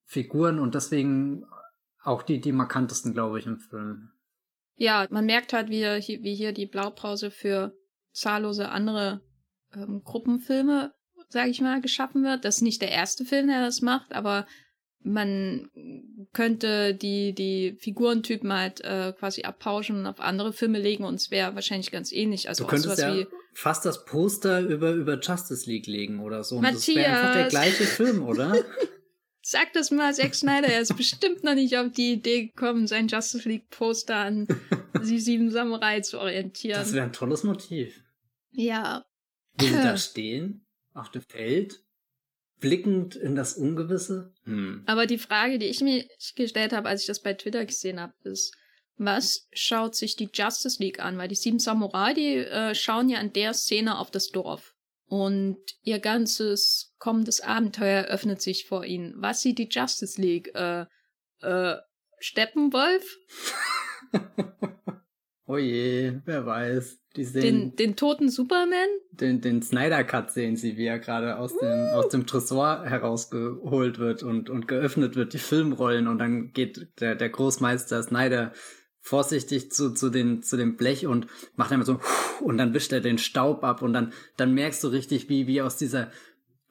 [0.03, 1.45] Figuren und deswegen
[2.03, 4.10] auch die, die markantesten, glaube ich, im Film.
[4.81, 7.71] Ja, man merkt halt, wie, wie hier die Blaupause für
[8.13, 9.21] zahllose andere
[9.75, 10.91] ähm, Gruppenfilme,
[11.29, 12.45] sage ich mal, geschaffen wird.
[12.45, 14.47] Das ist nicht der erste Film, der das macht, aber
[15.03, 15.69] man
[16.33, 21.29] könnte die, die Figurentypen halt äh, quasi abpauschen und auf andere Filme legen und es
[21.29, 22.49] wäre wahrscheinlich ganz ähnlich.
[22.49, 26.55] Also du könntest ja fast das Poster über, über Justice League legen oder so.
[26.55, 26.87] Und Matthias.
[26.87, 28.55] das wäre einfach der gleiche Film, oder?
[29.43, 33.07] Sag das mal, Zack Snyder, er ist bestimmt noch nicht auf die Idee gekommen, sein
[33.07, 34.47] Justice League Poster an
[35.03, 36.79] die sieben Samurai zu orientieren.
[36.79, 38.03] Das wäre ein tolles Motiv.
[38.51, 39.03] Ja.
[39.57, 41.81] Wie sie da stehen, auf dem Feld,
[42.59, 44.31] blickend in das Ungewisse.
[44.43, 44.83] Hm.
[44.85, 48.13] Aber die Frage, die ich mir gestellt habe, als ich das bei Twitter gesehen habe,
[48.23, 48.55] ist,
[48.97, 51.17] was schaut sich die Justice League an?
[51.17, 54.75] Weil die sieben Samurai, die äh, schauen ja an der Szene auf das Dorf.
[55.07, 59.15] Und ihr ganzes kommendes Abenteuer öffnet sich vor ihnen.
[59.17, 60.53] Was sieht die Justice League?
[60.53, 60.85] Äh,
[61.41, 61.75] äh,
[62.19, 63.17] Steppenwolf?
[65.47, 66.99] oh je, wer weiß.
[67.15, 68.87] Die sehen den, den toten Superman?
[69.11, 73.97] Den, den Snyder Cut sehen sie, wie er gerade aus dem, aus dem Tresor herausgeholt
[73.97, 78.53] wird und, und geöffnet wird, die Filmrollen und dann geht der, der Großmeister Snyder
[79.01, 81.99] vorsichtig zu, zu, den, zu dem Blech und macht einmal so
[82.41, 85.61] und dann wischt er den Staub ab und dann, dann merkst du richtig, wie, wie
[85.61, 86.11] aus dieser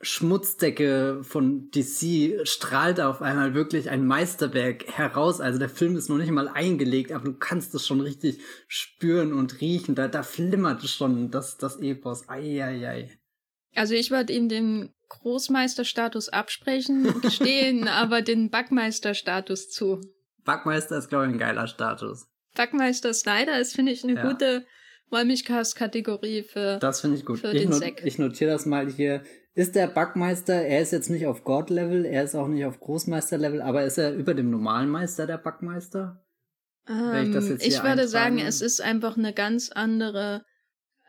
[0.03, 5.41] Schmutzdecke von DC strahlt auf einmal wirklich ein Meisterwerk heraus.
[5.41, 9.35] Also der Film ist noch nicht mal eingelegt, aber du kannst es schon richtig spüren
[9.35, 9.95] und riechen.
[9.95, 12.29] Da, da flimmert schon das, das Epos.
[12.29, 13.11] Eieiei.
[13.75, 20.01] Also ich würde ihm den Großmeisterstatus absprechen, gestehen aber den Backmeisterstatus zu.
[20.45, 22.27] Backmeister ist, glaube ich, ein geiler Status.
[22.55, 24.29] Backmeister Snyder ist, finde ich, eine ja.
[24.29, 24.65] gute
[25.11, 26.79] Wollmilchcast-Kategorie für.
[26.79, 27.45] Das finde ich gut.
[27.45, 29.23] ich, not ich notiere das mal hier
[29.55, 33.63] ist der Backmeister, er ist jetzt nicht auf God-Level, er ist auch nicht auf Großmeister-Level,
[33.63, 36.25] aber ist er über dem normalen Meister der Backmeister?
[36.89, 40.45] Ähm, ich, ich würde sagen, es ist einfach eine ganz andere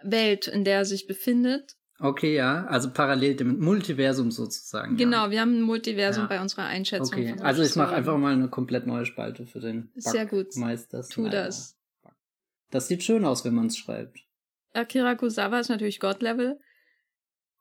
[0.04, 1.76] Welt, in der er sich befindet.
[2.00, 4.98] Okay, ja, also parallel dem Multiversum sozusagen.
[4.98, 5.32] Genau, ja.
[5.32, 6.30] wir haben ein Multiversum ja.
[6.30, 7.20] bei unserer Einschätzung.
[7.20, 10.56] Okay, also ich mache einfach mal eine komplett neue Spalte für den Sehr gut.
[10.56, 11.08] Meister.
[11.08, 11.78] Tu das.
[12.72, 14.18] Das sieht schön aus, wenn man es schreibt.
[14.74, 16.60] Akira Kusawa ist natürlich God-Level.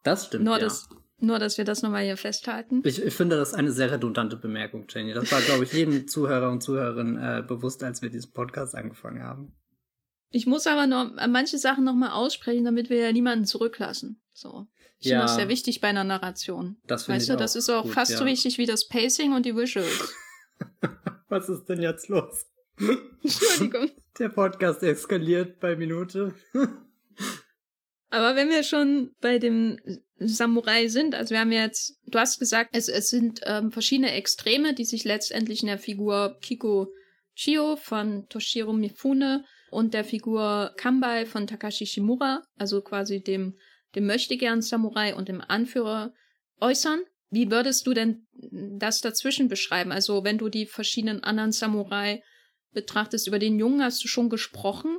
[0.03, 0.45] Das stimmt.
[0.45, 0.65] Nur, ja.
[0.65, 2.83] dass, nur, dass wir das nochmal hier festhalten.
[2.85, 5.13] Ich, ich finde das eine sehr redundante Bemerkung, Jenny.
[5.13, 9.23] Das war, glaube ich, jedem Zuhörer und Zuhörerin äh, bewusst, als wir diesen Podcast angefangen
[9.23, 9.53] haben.
[10.31, 14.23] Ich muss aber noch manche Sachen nochmal aussprechen, damit wir ja niemanden zurücklassen.
[14.33, 14.69] So.
[15.01, 16.77] Ich ja, finde das sehr wichtig bei einer Narration.
[16.87, 18.19] Das weißt du, das ist auch gut, fast ja.
[18.19, 20.15] so wichtig wie das Pacing und die Visuals.
[21.29, 22.47] Was ist denn jetzt los?
[23.23, 23.91] Entschuldigung.
[24.19, 26.35] Der Podcast eskaliert bei Minute.
[28.11, 29.79] Aber wenn wir schon bei dem
[30.19, 34.75] Samurai sind, also wir haben jetzt, du hast gesagt, es, es sind ähm, verschiedene Extreme,
[34.75, 36.93] die sich letztendlich in der Figur Kiko
[37.37, 43.57] Chio von Toshiro Mifune und der Figur Kambai von Takashi Shimura, also quasi dem,
[43.95, 46.13] dem Möchtegern Samurai und dem Anführer
[46.61, 47.03] äußern.
[47.31, 49.93] Wie würdest du denn das dazwischen beschreiben?
[49.93, 52.23] Also wenn du die verschiedenen anderen Samurai
[52.73, 54.99] betrachtest, über den Jungen hast du schon gesprochen.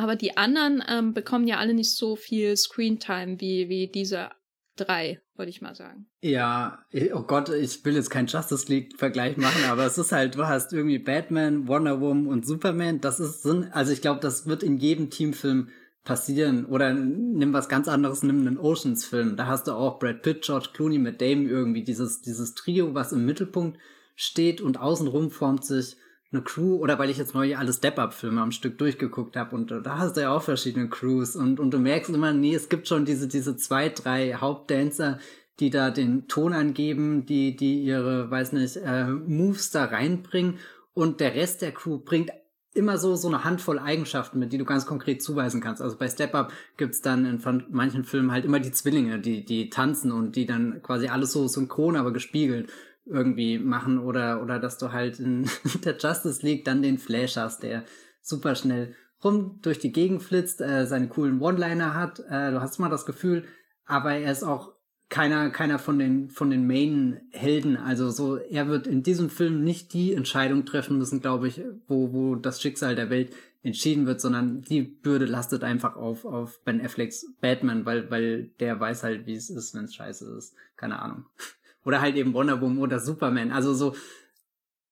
[0.00, 4.30] Aber die anderen ähm, bekommen ja alle nicht so viel Screentime wie, wie diese
[4.74, 6.06] drei, würde ich mal sagen.
[6.22, 6.78] Ja,
[7.12, 10.72] oh Gott, ich will jetzt keinen Justice League-Vergleich machen, aber es ist halt, du hast
[10.72, 13.02] irgendwie Batman, Wonder Woman und Superman.
[13.02, 15.68] Das ist, also ich glaube, das wird in jedem Teamfilm
[16.02, 16.64] passieren.
[16.64, 19.36] Oder nimm was ganz anderes, nimm einen Oceans-Film.
[19.36, 23.12] Da hast du auch Brad Pitt, George Clooney mit Damon irgendwie dieses, dieses Trio, was
[23.12, 23.78] im Mittelpunkt
[24.16, 25.98] steht und außenrum formt sich
[26.32, 29.98] eine Crew oder weil ich jetzt neu alle Step-Up-Filme am Stück durchgeguckt habe und da
[29.98, 33.04] hast du ja auch verschiedene Crews und, und du merkst immer, nee, es gibt schon
[33.04, 35.18] diese, diese zwei, drei Hauptdancer,
[35.58, 40.58] die da den Ton angeben, die, die ihre, weiß nicht, äh, Moves da reinbringen
[40.94, 42.30] und der Rest der Crew bringt
[42.72, 45.82] immer so, so eine Handvoll Eigenschaften mit, die du ganz konkret zuweisen kannst.
[45.82, 49.70] Also bei Step Up gibt's dann in manchen Filmen halt immer die Zwillinge, die, die
[49.70, 52.70] tanzen und die dann quasi alles so synchron, aber gespiegelt
[53.06, 55.48] irgendwie machen oder, oder dass du halt in
[55.84, 57.84] der Justice League dann den Flash hast, der
[58.20, 62.20] super schnell rum durch die Gegend flitzt, äh, seine coolen One-Liner hat.
[62.20, 63.44] Äh, du hast mal das Gefühl,
[63.84, 64.72] aber er ist auch
[65.10, 67.76] keiner, keiner von den, von den Main-Helden.
[67.76, 72.12] Also so, er wird in diesem Film nicht die Entscheidung treffen müssen, glaube ich, wo,
[72.12, 76.80] wo das Schicksal der Welt entschieden wird, sondern die Bürde lastet einfach auf, auf Ben
[76.80, 80.54] Afflecks Batman, weil, weil der weiß halt, wie es ist, wenn es scheiße ist.
[80.76, 81.26] Keine Ahnung.
[81.84, 83.52] Oder halt eben Wonder Woman oder Superman.
[83.52, 83.94] Also so,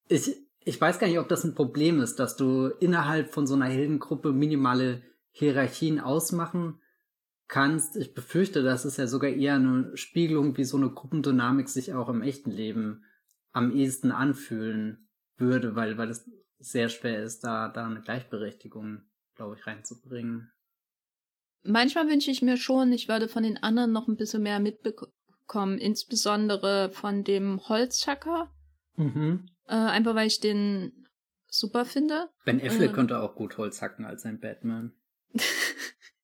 [0.09, 0.31] ich,
[0.64, 3.66] ich weiß gar nicht, ob das ein Problem ist, dass du innerhalb von so einer
[3.66, 6.81] Heldengruppe minimale Hierarchien ausmachen
[7.46, 7.96] kannst.
[7.96, 12.09] Ich befürchte, das ist ja sogar eher eine Spiegelung, wie so eine Gruppendynamik sich auch
[12.09, 13.05] im echten Leben
[13.53, 19.03] am ehesten anfühlen würde, weil, weil es sehr schwer ist, da, da eine Gleichberechtigung,
[19.35, 20.51] glaube ich, reinzubringen.
[21.62, 24.61] Manchmal wünsche ich mir schon, ich würde von den anderen noch ein bisschen mehr
[25.48, 28.50] mitbekommen kommen, insbesondere von dem Holzhacker.
[28.96, 29.48] Mhm.
[29.66, 31.06] Äh, einfach weil ich den
[31.46, 32.28] super finde.
[32.44, 34.92] Ben Affleck äh, konnte auch gut Holz hacken als ein Batman.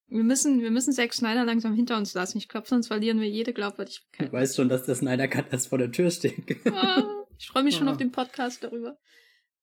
[0.08, 2.38] wir müssen, wir müssen Zack Snyder langsam hinter uns lassen.
[2.38, 4.28] Ich glaube, sonst verlieren wir jede Glaubwürdigkeit.
[4.28, 6.44] Du weißt schon, dass der Snyder Cut erst vor der Tür steht.
[6.66, 7.92] oh, ich freue mich schon oh.
[7.92, 8.98] auf den Podcast darüber.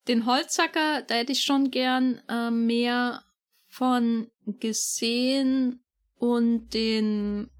[0.08, 3.22] Den Holzhacker, da hätte ich schon gern äh, mehr
[3.68, 5.84] von gesehen
[6.16, 7.51] und den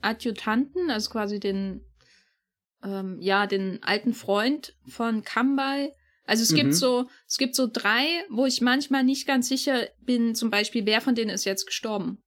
[0.00, 1.84] Adjutanten, also quasi den,
[2.82, 5.92] ähm, ja, den alten Freund von Kambai.
[6.24, 6.56] Also es mhm.
[6.56, 10.84] gibt so, es gibt so drei, wo ich manchmal nicht ganz sicher bin, zum Beispiel,
[10.86, 12.22] wer von denen ist jetzt gestorben.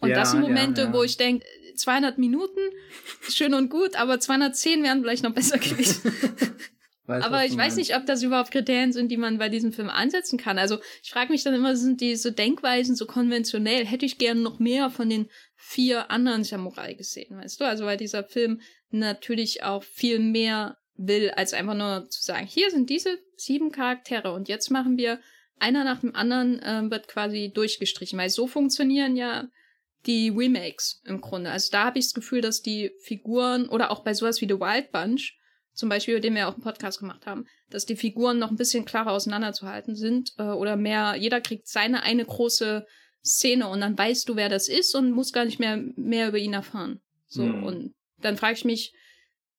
[0.00, 0.92] Und ja, das sind Momente, ja, ja.
[0.92, 1.44] wo ich denke,
[1.76, 2.60] 200 Minuten,
[3.28, 6.12] schön und gut, aber 210 wären vielleicht noch besser gewesen.
[7.06, 9.90] Weiß, aber ich weiß nicht, ob das überhaupt Kriterien sind, die man bei diesem Film
[9.90, 10.58] ansetzen kann.
[10.58, 13.86] Also ich frage mich dann immer, sind diese Denkweisen so konventionell?
[13.86, 17.64] Hätte ich gerne noch mehr von den vier anderen Samurai gesehen, weißt du?
[17.64, 22.70] Also weil dieser Film natürlich auch viel mehr will, als einfach nur zu sagen, hier
[22.70, 25.20] sind diese sieben Charaktere und jetzt machen wir
[25.58, 29.48] einer nach dem anderen äh, wird quasi durchgestrichen, weil so funktionieren ja
[30.06, 31.50] die Remakes im Grunde.
[31.50, 34.60] Also da habe ich das Gefühl, dass die Figuren oder auch bei sowas wie The
[34.60, 35.38] Wild Bunch,
[35.72, 38.56] zum Beispiel, über den wir auch einen Podcast gemacht haben, dass die Figuren noch ein
[38.56, 42.86] bisschen klarer auseinanderzuhalten sind äh, oder mehr, jeder kriegt seine eine große
[43.26, 46.38] Szene und dann weißt du, wer das ist und musst gar nicht mehr mehr über
[46.38, 47.00] ihn erfahren.
[47.26, 47.64] So mhm.
[47.64, 48.94] und dann frage ich mich,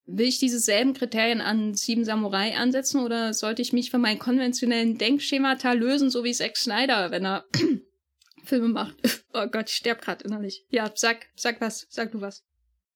[0.06, 4.20] will ich diese selben Kriterien an Sieben Samurai ansetzen oder sollte ich mich von meinen
[4.20, 7.46] konventionellen Denkschemata lösen, so wie Zack Snyder, wenn er
[8.44, 8.96] Filme macht?
[9.34, 10.66] oh Gott, ich sterb gerade innerlich.
[10.70, 12.44] Ja, sag, sag was, sag du was.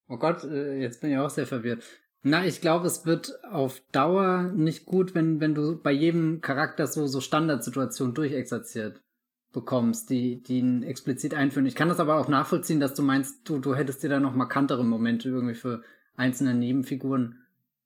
[0.07, 1.83] Oh Gott, äh, jetzt bin ich auch sehr verwirrt.
[2.23, 6.87] Na, ich glaube, es wird auf Dauer nicht gut, wenn, wenn du bei jedem Charakter
[6.87, 9.01] so, so Standardsituationen durchexerziert
[9.53, 11.65] bekommst, die, die ihn explizit einführen.
[11.65, 14.35] Ich kann das aber auch nachvollziehen, dass du meinst, du, du hättest dir da noch
[14.35, 15.83] markantere Momente irgendwie für
[16.15, 17.37] einzelne Nebenfiguren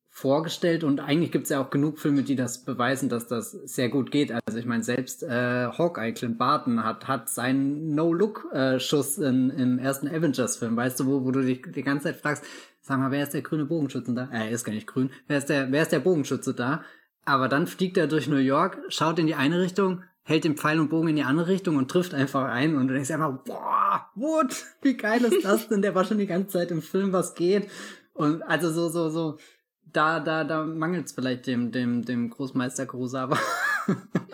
[0.09, 4.11] vorgestellt und eigentlich gibt's ja auch genug Filme, die das beweisen, dass das sehr gut
[4.11, 4.31] geht.
[4.31, 10.07] Also ich meine, selbst äh, Hawkeye, Clint Barton hat, hat seinen No-Look-Schuss äh, im ersten
[10.07, 12.45] Avengers-Film, weißt du, wo, wo du dich die ganze Zeit fragst,
[12.79, 14.29] sag mal, wer ist der grüne Bogenschütze da?
[14.31, 15.09] Äh, er ist gar nicht grün.
[15.27, 16.83] Wer ist der, wer ist der Bogenschütze da?
[17.25, 20.79] Aber dann fliegt er durch New York, schaut in die eine Richtung, hält den Pfeil
[20.79, 24.09] und Bogen in die andere Richtung und trifft einfach ein und du denkst einfach, boah,
[24.15, 24.65] what?
[24.81, 25.83] Wie geil ist das denn?
[25.83, 27.69] Der war schon die ganze Zeit im Film, was geht.
[28.13, 29.37] Und also so, so, so,
[29.83, 33.39] da, da, da mangelt es vielleicht dem, dem, dem Großmeister Kurosawa.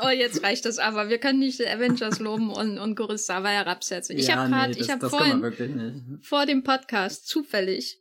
[0.02, 1.10] oh, jetzt reicht das aber.
[1.10, 4.18] Wir können nicht Avengers loben und, und Kurosawa herabsetzen.
[4.18, 8.00] Ich ja, habe gerade, nee, ich habe vorhin vor dem Podcast zufällig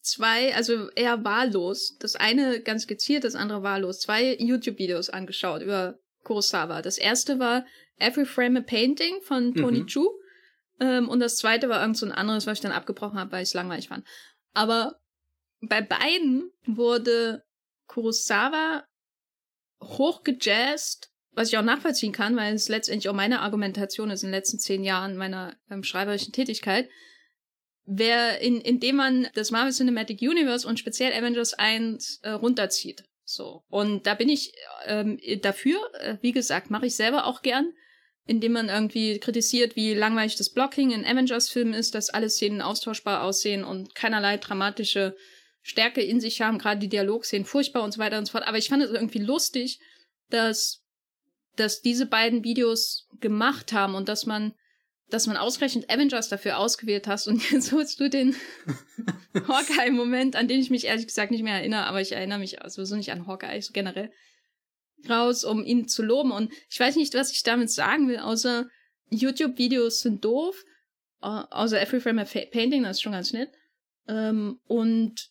[0.00, 6.00] zwei, also eher wahllos, das eine ganz gezielt, das andere wahllos, zwei YouTube-Videos angeschaut über
[6.24, 6.82] Kurosawa.
[6.82, 7.64] Das erste war
[7.98, 9.86] Every Frame a Painting von Tony mhm.
[9.86, 10.08] Chu.
[10.80, 13.42] Ähm, und das zweite war irgend so ein anderes, was ich dann abgebrochen habe, weil
[13.42, 14.06] ich es langweilig fand.
[14.54, 15.00] Aber
[15.60, 17.44] bei beiden wurde
[17.86, 18.84] Kurosawa
[19.82, 24.34] hochgejazzt, was ich auch nachvollziehen kann, weil es letztendlich auch meine Argumentation ist in den
[24.34, 26.88] letzten zehn Jahren meiner ähm, schreiberischen Tätigkeit.
[27.84, 33.04] Wer, in, indem man das Marvel Cinematic Universe und speziell Avengers 1 äh, runterzieht.
[33.30, 33.62] So.
[33.68, 34.54] Und da bin ich
[34.86, 35.78] ähm, dafür.
[36.00, 37.74] Äh, wie gesagt, mache ich selber auch gern.
[38.24, 43.22] indem man irgendwie kritisiert, wie langweilig das Blocking in Avengers-Filmen ist, dass alle Szenen austauschbar
[43.22, 45.16] aussehen und keinerlei dramatische
[45.62, 48.46] Stärke in sich haben, gerade die Dialogszenen furchtbar und so weiter und so fort.
[48.46, 49.80] Aber ich fand es irgendwie lustig,
[50.28, 50.82] dass,
[51.56, 54.54] dass diese beiden Videos gemacht haben und dass man,
[55.10, 58.36] dass man ausgerechnet Avengers dafür ausgewählt hast und jetzt holst du den
[59.34, 62.96] Hawkeye-Moment, an den ich mich ehrlich gesagt nicht mehr erinnere, aber ich erinnere mich sowieso
[62.96, 64.10] nicht an Hawkeye, so generell
[65.08, 66.32] raus, um ihn zu loben.
[66.32, 68.68] Und ich weiß nicht, was ich damit sagen will, außer
[69.10, 70.56] YouTube-Videos sind doof.
[71.20, 73.50] Außer Every Frame a Painting, das ist schon ganz nett.
[74.06, 75.30] Ähm, und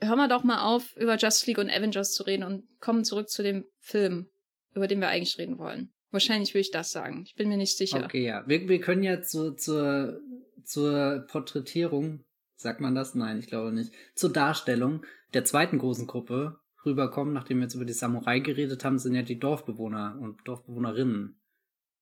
[0.00, 3.28] hören wir doch mal auf, über Justice League und Avengers zu reden und kommen zurück
[3.28, 4.28] zu dem Film,
[4.74, 5.92] über den wir eigentlich reden wollen.
[6.10, 7.22] Wahrscheinlich würde ich das sagen.
[7.24, 8.04] Ich bin mir nicht sicher.
[8.04, 8.42] Okay, ja.
[8.46, 10.20] Wir, wir können ja zu, zur,
[10.64, 12.24] zur Porträtierung,
[12.56, 13.14] sagt man das?
[13.14, 13.92] Nein, ich glaube nicht.
[14.14, 18.98] Zur Darstellung der zweiten großen Gruppe rüberkommen, nachdem wir jetzt über die Samurai geredet haben,
[18.98, 21.40] sind ja die Dorfbewohner und Dorfbewohnerinnen,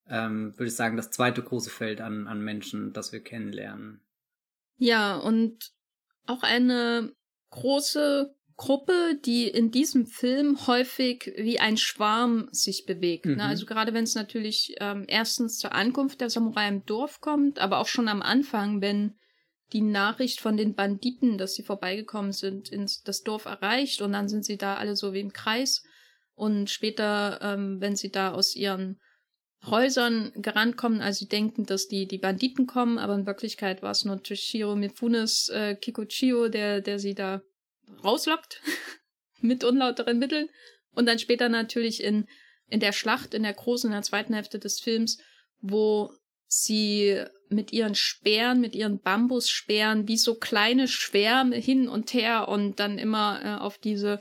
[0.09, 4.01] ähm, würde ich sagen, das zweite große Feld an, an Menschen, das wir kennenlernen.
[4.79, 5.73] Ja, und
[6.27, 7.12] auch eine
[7.51, 13.25] große Gruppe, die in diesem Film häufig wie ein Schwarm sich bewegt.
[13.25, 13.33] Ne?
[13.33, 13.38] Mhm.
[13.38, 13.44] Ne?
[13.44, 17.79] Also gerade wenn es natürlich ähm, erstens zur Ankunft der Samurai im Dorf kommt, aber
[17.79, 19.14] auch schon am Anfang, wenn
[19.73, 24.29] die Nachricht von den Banditen, dass sie vorbeigekommen sind, ins das Dorf erreicht und dann
[24.29, 25.85] sind sie da alle so wie im Kreis.
[26.35, 28.99] Und später, ähm, wenn sie da aus ihren
[29.66, 33.92] Häusern gerannt kommen, also sie denken, dass die, die Banditen kommen, aber in Wirklichkeit war
[33.92, 37.42] es nur Toshiro Mifunes äh, Kikuchio, der, der sie da
[38.03, 38.61] rauslockt
[39.40, 40.48] mit unlauteren Mitteln.
[40.94, 42.27] Und dann später natürlich in,
[42.68, 45.18] in der Schlacht, in der großen, in der zweiten Hälfte des Films,
[45.61, 46.12] wo
[46.46, 52.81] sie mit ihren Speeren, mit ihren Bambusspeeren, wie so kleine Schwärme hin und her und
[52.81, 54.20] dann immer äh, auf diese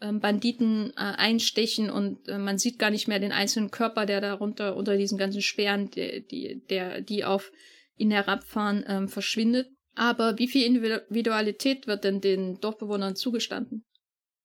[0.00, 4.20] äh, Banditen äh, einstechen und äh, man sieht gar nicht mehr den einzelnen Körper, der
[4.20, 7.52] darunter unter diesen ganzen Speeren, die, die, der, die auf
[7.96, 9.68] ihn herabfahren, ähm, verschwindet.
[9.94, 13.84] Aber wie viel Individualität wird denn den Dorfbewohnern zugestanden?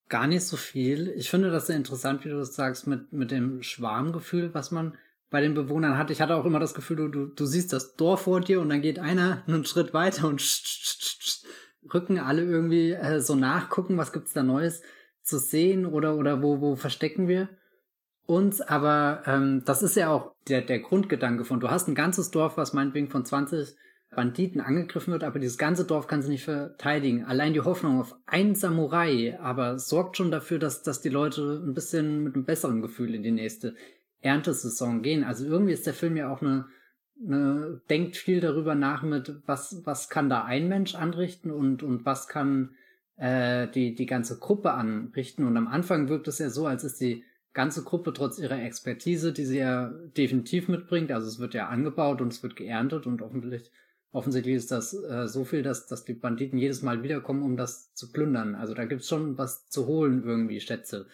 [0.08, 1.08] Gar nicht so viel.
[1.16, 4.96] Ich finde das sehr interessant, wie du das sagst, mit, mit dem Schwarmgefühl, was man
[5.30, 6.10] bei den Bewohnern hat.
[6.10, 8.70] Ich hatte auch immer das Gefühl, du, du, du siehst das Dorf vor dir und
[8.70, 10.42] dann geht einer einen Schritt weiter und
[11.92, 14.82] rücken alle irgendwie äh, so nachgucken, was gibt's da Neues
[15.22, 17.50] zu sehen oder oder wo wo verstecken wir
[18.24, 18.62] uns.
[18.62, 21.60] Aber ähm, das ist ja auch der der Grundgedanke von.
[21.60, 23.76] Du hast ein ganzes Dorf, was meinetwegen von 20
[24.10, 27.24] Banditen angegriffen wird, aber dieses ganze Dorf kann sie nicht verteidigen.
[27.24, 31.74] Allein die Hoffnung auf einen Samurai, aber sorgt schon dafür, dass, dass die Leute ein
[31.74, 33.74] bisschen mit einem besseren Gefühl in die nächste
[34.20, 35.24] Erntesaison gehen.
[35.24, 36.66] Also irgendwie ist der Film ja auch eine,
[37.22, 42.06] eine denkt viel darüber nach mit, was, was kann da ein Mensch anrichten und, und
[42.06, 42.74] was kann
[43.16, 45.46] äh, die, die ganze Gruppe anrichten.
[45.46, 49.32] Und am Anfang wirkt es ja so, als ist die ganze Gruppe trotz ihrer Expertise,
[49.32, 53.20] die sie ja definitiv mitbringt, also es wird ja angebaut und es wird geerntet und
[53.20, 53.72] offensichtlich,
[54.12, 57.92] offensichtlich ist das äh, so viel, dass, dass die Banditen jedes Mal wiederkommen, um das
[57.94, 58.54] zu plündern.
[58.54, 61.06] Also da gibt's schon was zu holen irgendwie, Schätze.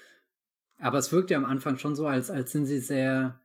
[0.78, 3.40] Aber es wirkt ja am Anfang schon so, als, als sind sie sehr,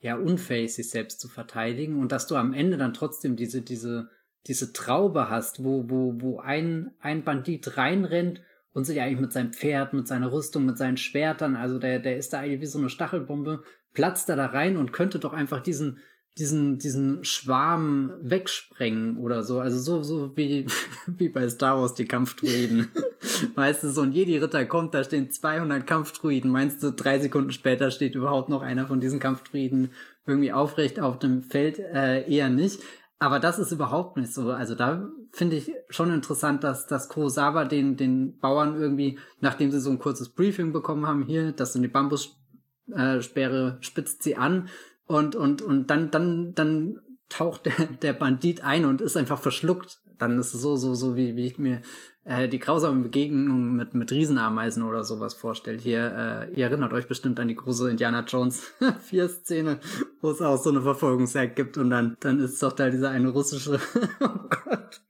[0.00, 4.10] ja, unfähig, sich selbst zu verteidigen und dass du am Ende dann trotzdem diese, diese,
[4.46, 9.52] diese Traube hast, wo, wo, wo ein, ein Bandit reinrennt und sich eigentlich mit seinem
[9.52, 12.78] Pferd, mit seiner Rüstung, mit seinen Schwertern, also der, der ist da eigentlich wie so
[12.78, 13.62] eine Stachelbombe,
[13.92, 15.98] platzt da da rein und könnte doch einfach diesen,
[16.36, 19.60] diesen, diesen Schwarm wegsprengen oder so.
[19.60, 20.66] Also so, so wie,
[21.06, 22.88] wie bei Star Wars die Kampfdruiden.
[23.54, 26.50] weißt du, so ein Jedi-Ritter kommt, da stehen 200 Kampfdruiden.
[26.50, 29.90] Meinst du, drei Sekunden später steht überhaupt noch einer von diesen Kampfdruiden
[30.26, 31.78] irgendwie aufrecht auf dem Feld?
[31.78, 32.80] Äh, eher nicht.
[33.18, 34.50] Aber das ist überhaupt nicht so.
[34.50, 39.80] Also da finde ich schon interessant, dass, dass Kurosawa den, den Bauern irgendwie, nachdem sie
[39.80, 44.68] so ein kurzes Briefing bekommen haben, hier, das sind die Bambussperre, spitzt sie an,
[45.08, 49.98] und, und, und dann, dann, dann taucht der, der Bandit ein und ist einfach verschluckt.
[50.18, 51.80] Dann ist es so, so, so, wie, wie ich mir
[52.24, 55.78] äh, die grausame Begegnung mit, mit Riesenameisen oder sowas vorstelle.
[55.78, 59.80] Hier, äh, ihr erinnert euch bestimmt an die große Indiana Jones 4 Szene,
[60.20, 63.30] wo es auch so eine Verfolgungsjagd gibt und dann, dann ist doch da dieser eine
[63.30, 63.80] russische,
[64.20, 65.00] oh Gott,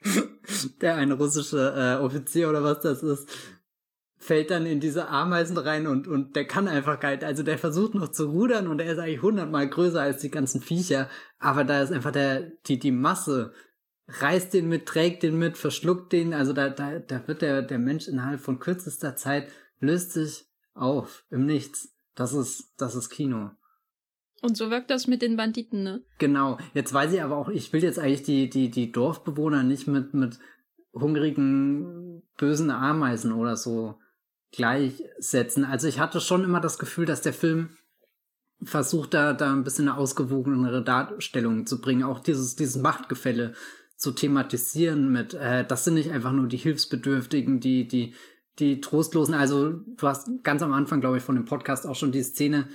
[0.80, 3.28] der eine russische äh, Offizier oder was das ist,
[4.18, 7.20] fällt dann in diese Ameisen rein und, und der kann einfach geil.
[7.22, 10.60] Also der versucht noch zu rudern und er ist eigentlich hundertmal größer als die ganzen
[10.60, 11.08] Viecher.
[11.38, 13.52] Aber da ist einfach der, die, die Masse
[14.08, 16.34] reißt den mit, trägt den mit, verschluckt den.
[16.34, 19.48] Also da, da, da wird der, der Mensch innerhalb von kürzester Zeit
[19.80, 21.94] löst sich auf im Nichts.
[22.14, 23.50] Das ist, das ist Kino.
[24.40, 26.02] Und so wirkt das mit den Banditen, ne?
[26.18, 26.58] Genau.
[26.74, 30.14] Jetzt weiß ich aber auch, ich will jetzt eigentlich die, die, die Dorfbewohner nicht mit,
[30.14, 30.38] mit
[30.92, 33.98] hungrigen, bösen Ameisen oder so
[34.52, 35.64] gleichsetzen.
[35.64, 37.70] Also ich hatte schon immer das Gefühl, dass der Film
[38.62, 43.54] versucht da, da ein bisschen eine ausgewogenere Darstellung zu bringen, auch dieses, dieses Machtgefälle
[43.96, 48.14] zu thematisieren mit, äh, das sind nicht einfach nur die Hilfsbedürftigen, die, die,
[48.58, 49.34] die Trostlosen.
[49.34, 52.68] Also du hast ganz am Anfang, glaube ich, von dem Podcast auch schon die Szene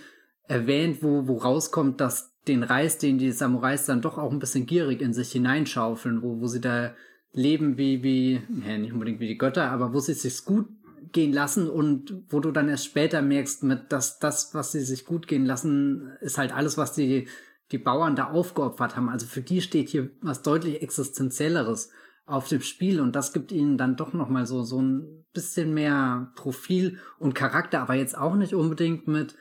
[0.47, 4.65] erwähnt, wo, wo rauskommt, dass den Reis, den die Samurais dann doch auch ein bisschen
[4.65, 6.93] gierig in sich hineinschaufeln, wo, wo sie da
[7.31, 10.67] leben wie, wie, ja, nicht unbedingt wie die Götter, aber wo sie sich gut
[11.13, 15.05] gehen lassen und wo du dann erst später merkst, mit dass das, was sie sich
[15.05, 17.27] gut gehen lassen, ist halt alles, was die,
[17.71, 19.09] die Bauern da aufgeopfert haben.
[19.09, 21.91] Also für die steht hier was deutlich existenzielleres
[22.25, 26.31] auf dem Spiel und das gibt ihnen dann doch nochmal so, so ein bisschen mehr
[26.35, 29.35] Profil und Charakter, aber jetzt auch nicht unbedingt mit,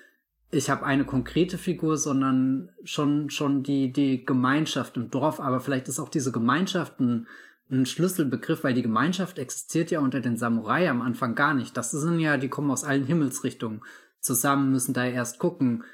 [0.51, 5.89] ich habe eine konkrete Figur, sondern schon, schon die, die Gemeinschaft im Dorf, aber vielleicht
[5.89, 7.27] ist auch diese Gemeinschaft ein,
[7.73, 11.77] ein Schlüsselbegriff, weil die Gemeinschaft existiert ja unter den Samurai am Anfang gar nicht.
[11.77, 13.83] Das sind ja, die kommen aus allen Himmelsrichtungen
[14.21, 15.85] zusammen, müssen da erst gucken,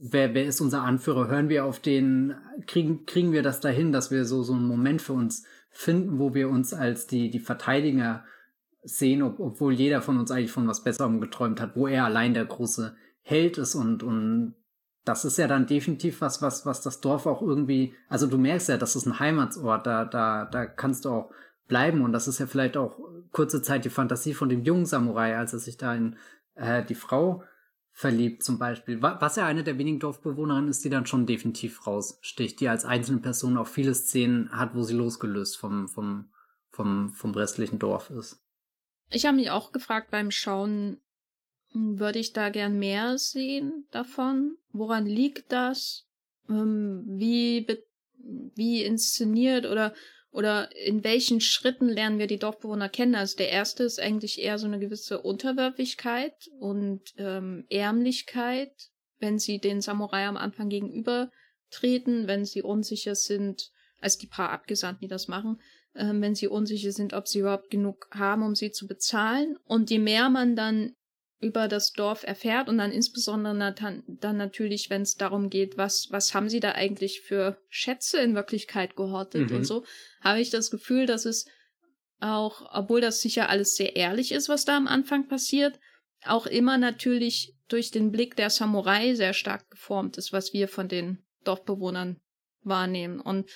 [0.00, 2.34] wer, wer ist unser Anführer, hören wir auf den,
[2.66, 6.34] kriegen, kriegen wir das dahin, dass wir so, so einen Moment für uns finden, wo
[6.34, 8.24] wir uns als die, die Verteidiger
[8.82, 12.34] sehen, ob, obwohl jeder von uns eigentlich von was Besserem geträumt hat, wo er allein
[12.34, 14.54] der große Held ist und, und
[15.08, 18.68] das ist ja dann definitiv was, was, was das Dorf auch irgendwie, also du merkst
[18.68, 21.30] ja, das ist ein Heimatsort, da, da, da kannst du auch
[21.66, 22.98] bleiben und das ist ja vielleicht auch
[23.32, 26.16] kurze Zeit die Fantasie von dem jungen Samurai, als er sich da in
[26.56, 27.42] äh, die Frau
[27.92, 32.60] verliebt zum Beispiel, was ja eine der wenigen Dorfbewohnerinnen ist, die dann schon definitiv raussticht,
[32.60, 36.30] die als einzelne Person auch viele Szenen hat, wo sie losgelöst vom, vom,
[36.70, 38.40] vom, vom restlichen Dorf ist.
[39.10, 41.00] Ich habe mich auch gefragt beim Schauen,
[41.72, 44.56] würde ich da gern mehr sehen davon?
[44.72, 46.06] Woran liegt das?
[46.48, 47.66] Ähm, wie,
[48.54, 49.94] wie inszeniert oder,
[50.30, 53.14] oder in welchen Schritten lernen wir die Dorfbewohner kennen?
[53.14, 58.72] Also der erste ist eigentlich eher so eine gewisse Unterwürfigkeit und ähm, Ärmlichkeit,
[59.18, 65.02] wenn sie den Samurai am Anfang gegenübertreten, wenn sie unsicher sind, also die paar Abgesandten,
[65.02, 65.60] die das machen,
[65.94, 69.56] ähm, wenn sie unsicher sind, ob sie überhaupt genug haben, um sie zu bezahlen.
[69.64, 70.94] Und je mehr man dann
[71.40, 76.08] über das Dorf erfährt und dann insbesondere dann, dann natürlich, wenn es darum geht, was,
[76.10, 79.58] was haben sie da eigentlich für Schätze in Wirklichkeit gehortet mhm.
[79.58, 79.84] und so,
[80.20, 81.46] habe ich das Gefühl, dass es
[82.20, 85.78] auch, obwohl das sicher alles sehr ehrlich ist, was da am Anfang passiert,
[86.24, 90.88] auch immer natürlich durch den Blick der Samurai sehr stark geformt ist, was wir von
[90.88, 92.20] den Dorfbewohnern
[92.62, 93.20] wahrnehmen.
[93.20, 93.48] Und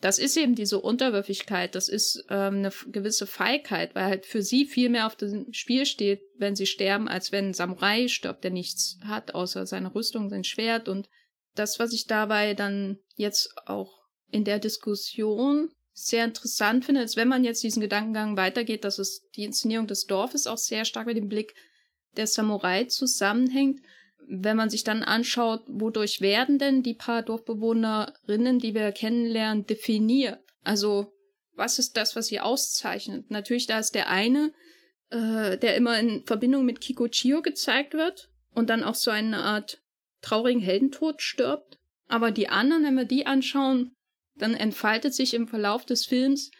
[0.00, 4.64] das ist eben diese Unterwürfigkeit, das ist ähm, eine gewisse Feigheit, weil halt für sie
[4.64, 8.52] viel mehr auf dem Spiel steht, wenn sie sterben, als wenn ein Samurai stirbt, der
[8.52, 10.88] nichts hat, außer seine Rüstung, sein Schwert.
[10.88, 11.08] Und
[11.56, 17.26] das, was ich dabei dann jetzt auch in der Diskussion sehr interessant finde, ist, wenn
[17.26, 21.16] man jetzt diesen Gedankengang weitergeht, dass es die Inszenierung des Dorfes auch sehr stark mit
[21.16, 21.54] dem Blick
[22.16, 23.80] der Samurai zusammenhängt
[24.28, 30.38] wenn man sich dann anschaut, wodurch werden denn die paar Dorfbewohnerinnen, die wir kennenlernen, definiert?
[30.62, 31.12] Also,
[31.54, 33.30] was ist das, was sie auszeichnet?
[33.30, 34.52] Natürlich, da ist der eine,
[35.10, 39.82] äh, der immer in Verbindung mit Kikochio gezeigt wird und dann auch so eine Art
[40.20, 41.78] traurigen Heldentod stirbt.
[42.06, 43.94] Aber die anderen, wenn wir die anschauen,
[44.36, 46.50] dann entfaltet sich im Verlauf des Films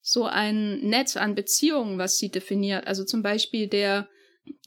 [0.00, 2.86] so ein Netz an Beziehungen, was sie definiert.
[2.86, 4.08] Also zum Beispiel der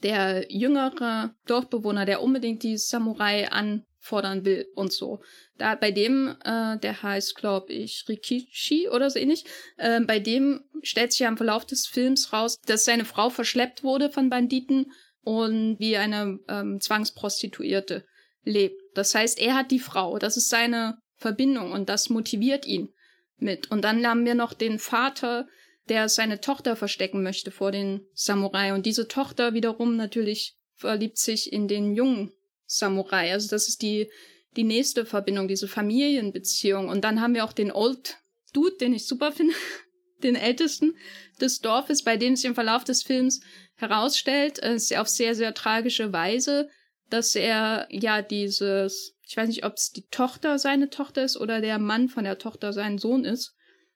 [0.02, 5.20] der jüngere Dorfbewohner, der unbedingt die Samurai anfordern will und so.
[5.58, 9.44] Da bei dem, äh, der heißt, glaube ich, Rikishi oder so ähnlich,
[9.76, 13.82] äh, bei dem stellt sich ja im Verlauf des Films raus, dass seine Frau verschleppt
[13.82, 18.04] wurde von Banditen und wie eine ähm, Zwangsprostituierte
[18.44, 18.80] lebt.
[18.94, 22.90] Das heißt, er hat die Frau, das ist seine Verbindung und das motiviert ihn
[23.38, 23.70] mit.
[23.70, 25.46] Und dann haben wir noch den Vater,
[25.88, 28.72] der seine Tochter verstecken möchte vor den Samurai.
[28.74, 32.32] Und diese Tochter wiederum natürlich verliebt sich in den jungen
[32.66, 33.32] Samurai.
[33.32, 34.10] Also das ist die,
[34.56, 36.88] die nächste Verbindung, diese Familienbeziehung.
[36.88, 38.18] Und dann haben wir auch den Old
[38.52, 39.54] Dude, den ich super finde,
[40.22, 40.96] den Ältesten
[41.40, 43.40] des Dorfes, bei dem sich im Verlauf des Films
[43.74, 46.68] herausstellt, äh, auf sehr, sehr tragische Weise,
[47.10, 51.60] dass er ja dieses, ich weiß nicht, ob es die Tochter seine Tochter ist oder
[51.60, 53.54] der Mann von der Tochter sein Sohn ist,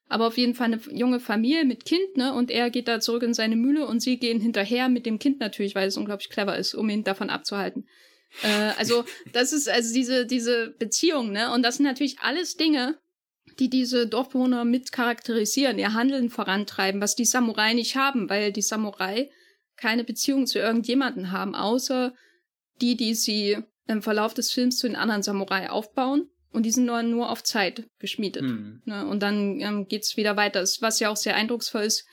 [0.08, 2.32] aber auf jeden Fall eine junge Familie mit Kind, ne?
[2.32, 5.38] Und er geht da zurück in seine Mühle und sie gehen hinterher mit dem Kind
[5.40, 7.86] natürlich, weil es unglaublich clever ist, um ihn davon abzuhalten.
[8.42, 11.52] Äh, also, das ist also diese, diese Beziehung, ne?
[11.52, 12.98] Und das sind natürlich alles Dinge,
[13.58, 18.62] die diese Dorfbewohner mit charakterisieren, ihr Handeln vorantreiben, was die Samurai nicht haben, weil die
[18.62, 19.30] Samurai
[19.76, 22.14] keine Beziehung zu irgendjemanden haben, außer
[22.80, 26.86] die, die sie im Verlauf des Films zu den anderen Samurai aufbauen und die sind
[26.86, 28.42] nur, nur auf Zeit geschmiedet.
[28.42, 28.82] Mhm.
[28.84, 29.06] Ne?
[29.06, 30.62] Und dann ähm, geht's wieder weiter.
[30.80, 32.06] Was ja auch sehr eindrucksvoll ist,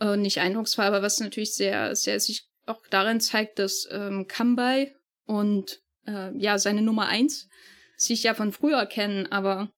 [0.00, 4.94] äh, nicht eindrucksvoll, aber was natürlich sehr, sehr sich auch darin zeigt, dass ähm, Kambai
[5.24, 7.48] und äh, ja, seine Nummer eins,
[7.96, 9.70] sich ja von früher kennen, aber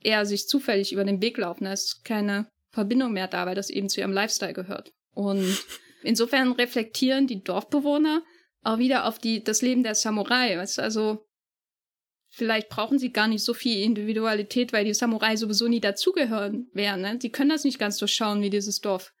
[0.00, 1.64] er sich zufällig über den Weg laufen.
[1.64, 4.90] Da ist keine Verbindung mehr da, weil das eben zu ihrem Lifestyle gehört.
[5.14, 5.44] Und
[6.02, 8.22] insofern reflektieren die Dorfbewohner
[8.62, 10.56] auch wieder auf die, das Leben der Samurai.
[10.56, 11.24] Weißt also
[12.32, 17.02] vielleicht brauchen sie gar nicht so viel Individualität, weil die Samurai sowieso nie dazugehören wären.
[17.02, 17.18] Ne?
[17.18, 19.12] Die können das nicht ganz durchschauen, wie dieses Dorf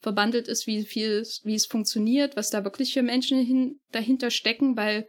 [0.00, 4.76] verbandelt ist, wie viel, wie es funktioniert, was da wirklich für Menschen hin, dahinter stecken,
[4.76, 5.06] weil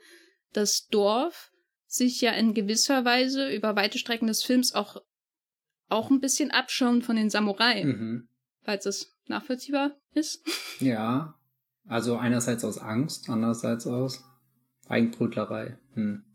[0.53, 1.51] das Dorf
[1.87, 4.97] sich ja in gewisser Weise über weite Strecken des Films auch,
[5.89, 7.83] auch ein bisschen abschauen von den Samurai.
[7.83, 8.29] Mhm.
[8.63, 10.45] Falls es nachvollziehbar ist.
[10.79, 11.33] Ja.
[11.89, 14.21] Also einerseits aus Angst, andererseits aus
[14.89, 15.77] Eigenbrötlerei.
[15.93, 16.25] Hm.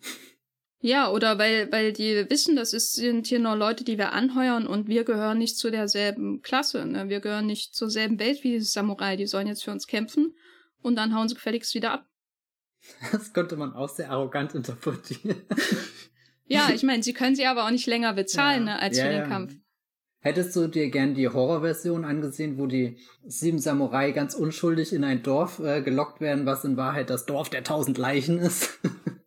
[0.84, 4.66] Ja, oder weil, weil die wissen, das ist, sind hier nur Leute, die wir anheuern
[4.66, 6.84] und wir gehören nicht zu derselben Klasse.
[6.84, 7.08] Ne?
[7.08, 9.14] Wir gehören nicht zur selben Welt wie diese Samurai.
[9.16, 10.34] Die sollen jetzt für uns kämpfen
[10.82, 12.06] und dann hauen sie gefälligst wieder ab.
[13.12, 15.42] Das könnte man auch sehr arrogant interpretieren.
[16.46, 18.74] ja, ich meine, sie können sie aber auch nicht länger bezahlen ja.
[18.74, 19.28] ne, als ja, für den ja.
[19.28, 19.54] Kampf.
[20.18, 25.22] Hättest du dir gern die Horrorversion angesehen, wo die sieben Samurai ganz unschuldig in ein
[25.22, 28.80] Dorf äh, gelockt werden, was in Wahrheit das Dorf der tausend Leichen ist?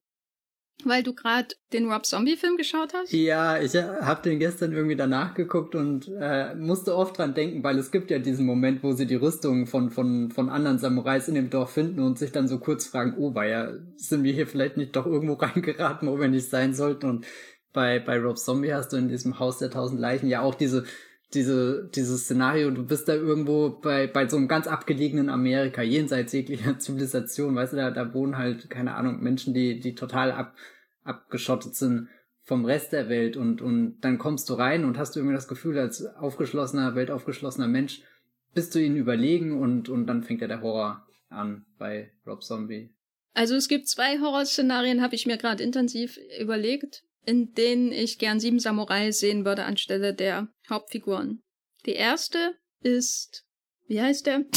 [0.86, 3.12] weil du gerade den Rob Zombie-Film geschaut hast?
[3.12, 7.78] Ja, ich habe den gestern irgendwie danach geguckt und äh, musste oft dran denken, weil
[7.78, 11.36] es gibt ja diesen Moment, wo sie die Rüstungen von, von, von anderen Samurais in
[11.36, 14.78] dem Dorf finden und sich dann so kurz fragen, oh, ja, sind wir hier vielleicht
[14.78, 17.10] nicht doch irgendwo reingeraten, wo wir nicht sein sollten?
[17.10, 17.26] Und
[17.74, 20.86] bei, bei Rob Zombie hast du in diesem Haus der tausend Leichen ja auch diese
[21.36, 26.34] diese, dieses Szenario, du bist da irgendwo bei, bei so einem ganz abgelegenen Amerika, jenseits
[26.34, 30.56] jeglicher Zivilisation, weißt du, da, da wohnen halt, keine Ahnung, Menschen, die, die total ab,
[31.06, 32.10] abgeschottet sind
[32.44, 35.48] vom Rest der Welt und, und dann kommst du rein und hast du irgendwie das
[35.48, 38.02] Gefühl, als aufgeschlossener, weltaufgeschlossener Mensch
[38.54, 42.94] bist du ihnen überlegen und, und dann fängt ja der Horror an bei Rob Zombie.
[43.34, 48.40] Also es gibt zwei Horrorszenarien, habe ich mir gerade intensiv überlegt, in denen ich gern
[48.40, 51.42] sieben Samurai sehen würde anstelle der Hauptfiguren.
[51.86, 53.46] Die erste ist,
[53.88, 54.46] wie heißt der?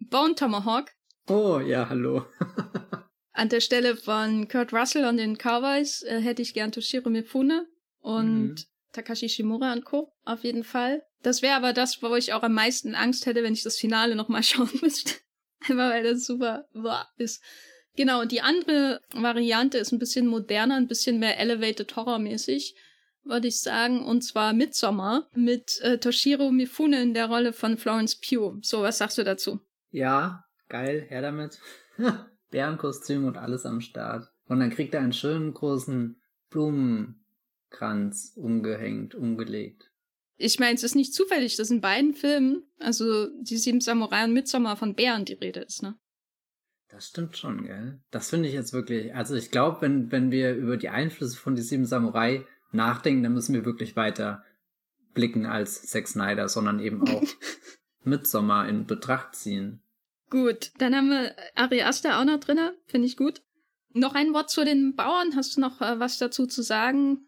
[0.00, 0.90] Bone Tomahawk.
[1.28, 2.24] Oh, ja, hallo.
[3.32, 7.66] An der Stelle von Kurt Russell und den Cowboys äh, hätte ich gern Toshiro Mifune
[8.00, 8.56] und mhm.
[8.92, 10.12] Takashi Shimura und Co.
[10.24, 11.02] auf jeden Fall.
[11.22, 14.16] Das wäre aber das, wo ich auch am meisten Angst hätte, wenn ich das Finale
[14.16, 15.14] nochmal schauen müsste.
[15.60, 17.42] Einfach weil das super boah, ist.
[17.96, 22.74] Genau, und die andere Variante ist ein bisschen moderner, ein bisschen mehr Elevated Horror-mäßig,
[23.24, 28.18] würde ich sagen, und zwar Midsommar mit äh, Toshiro Mifune in der Rolle von Florence
[28.18, 28.58] Pugh.
[28.62, 29.60] So, was sagst du dazu?
[29.90, 31.58] Ja, geil, her damit.
[32.52, 34.30] Bärenkostüm und alles am Start.
[34.46, 39.90] Und dann kriegt er einen schönen großen Blumenkranz umgehängt, umgelegt.
[40.36, 44.32] Ich meine, es ist nicht zufällig, dass in beiden Filmen, also die sieben Samurai und
[44.32, 45.96] Midsommar von Bären die Rede ist, ne?
[46.88, 48.00] Das stimmt schon, gell?
[48.10, 51.54] Das finde ich jetzt wirklich, also ich glaube, wenn, wenn wir über die Einflüsse von
[51.54, 54.44] die sieben Samurai nachdenken, dann müssen wir wirklich weiter
[55.14, 57.22] blicken als Zack Snyder, sondern eben auch
[58.04, 59.82] Midsommar in Betracht ziehen.
[60.32, 63.42] Gut, dann haben wir Ari Aster auch noch drin, finde ich gut.
[63.92, 67.26] Noch ein Wort zu den Bauern, hast du noch äh, was dazu zu sagen?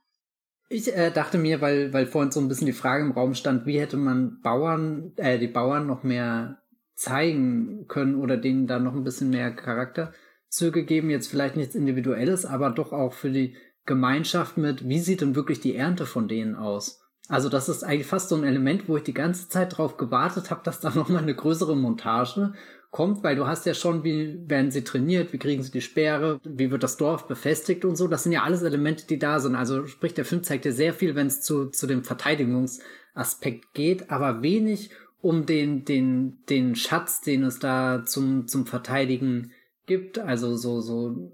[0.70, 3.66] Ich äh, dachte mir, weil, weil vorhin so ein bisschen die Frage im Raum stand,
[3.66, 6.62] wie hätte man Bauern, äh, die Bauern noch mehr
[6.94, 12.46] zeigen können oder denen da noch ein bisschen mehr Charakterzüge geben, jetzt vielleicht nichts Individuelles,
[12.46, 16.54] aber doch auch für die Gemeinschaft mit, wie sieht denn wirklich die Ernte von denen
[16.54, 17.02] aus?
[17.28, 20.50] Also das ist eigentlich fast so ein Element, wo ich die ganze Zeit drauf gewartet
[20.50, 22.54] habe, dass da nochmal eine größere Montage
[22.94, 26.40] kommt, weil du hast ja schon, wie werden sie trainiert, wie kriegen sie die Sperre,
[26.44, 28.06] wie wird das Dorf befestigt und so.
[28.06, 29.56] Das sind ja alles Elemente, die da sind.
[29.56, 34.10] Also sprich, der Film zeigt dir sehr viel, wenn es zu, zu dem Verteidigungsaspekt geht,
[34.10, 34.90] aber wenig
[35.20, 39.50] um den, den, den Schatz, den es da zum, zum Verteidigen
[39.86, 40.20] gibt.
[40.20, 41.32] Also so, so,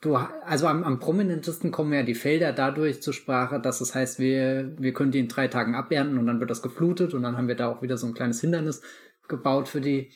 [0.00, 4.18] du, also am, am prominentesten kommen ja die Felder dadurch zur Sprache, dass es heißt,
[4.18, 7.36] wir, wir können die in drei Tagen abernten und dann wird das geflutet und dann
[7.36, 8.80] haben wir da auch wieder so ein kleines Hindernis
[9.28, 10.10] gebaut für die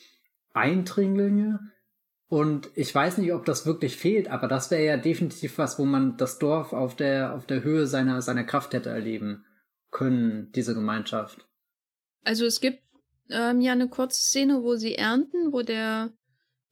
[0.57, 1.59] Eindringlinge.
[2.29, 5.85] Und ich weiß nicht, ob das wirklich fehlt, aber das wäre ja definitiv was, wo
[5.85, 9.45] man das Dorf auf der, auf der Höhe seiner, seiner Kraft hätte erleben
[9.91, 11.45] können, diese Gemeinschaft.
[12.25, 12.81] Also es gibt
[13.29, 16.11] ähm, ja eine kurze Szene, wo sie ernten, wo der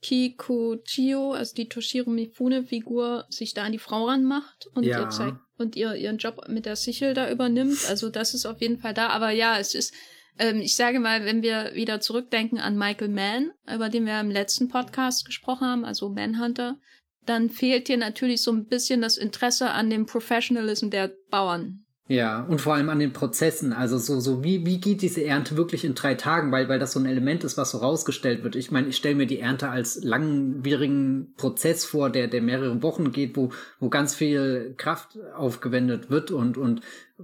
[0.02, 5.02] Kikuchio, also die Toshiro Mifune-Figur, sich da an die Frau ranmacht und ja.
[5.02, 7.90] ihr zeigt und ihr ihren Job mit der Sichel da übernimmt.
[7.90, 9.08] Also das ist auf jeden Fall da.
[9.08, 9.94] Aber ja, es ist
[10.40, 14.32] ähm, ich sage mal, wenn wir wieder zurückdenken an Michael Mann, über den wir im
[14.32, 16.78] letzten Podcast gesprochen haben, also Manhunter,
[17.26, 21.86] dann fehlt dir natürlich so ein bisschen das Interesse an dem Professionalism der Bauern.
[22.08, 23.74] Ja, und vor allem an den Prozessen.
[23.74, 26.92] Also so, so wie, wie geht diese Ernte wirklich in drei Tagen, weil, weil das
[26.92, 28.56] so ein Element ist, was so rausgestellt wird.
[28.56, 33.12] Ich meine, ich stelle mir die Ernte als langwierigen Prozess vor, der, der mehrere Wochen
[33.12, 36.82] geht, wo, wo ganz viel Kraft aufgewendet wird und, und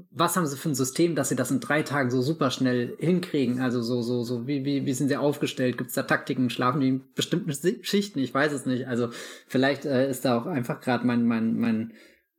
[0.10, 2.96] was haben sie für ein System, dass sie das in drei Tagen so super schnell
[3.00, 3.60] hinkriegen?
[3.60, 5.78] Also so, so, so, wie, wie, wie sind sie aufgestellt?
[5.78, 6.50] Gibt es da Taktiken?
[6.50, 7.52] Schlafen die in bestimmten
[7.84, 8.20] Schichten?
[8.20, 8.88] Ich weiß es nicht.
[8.88, 9.10] Also
[9.48, 11.94] vielleicht äh, ist da auch einfach gerade mein, mein, mein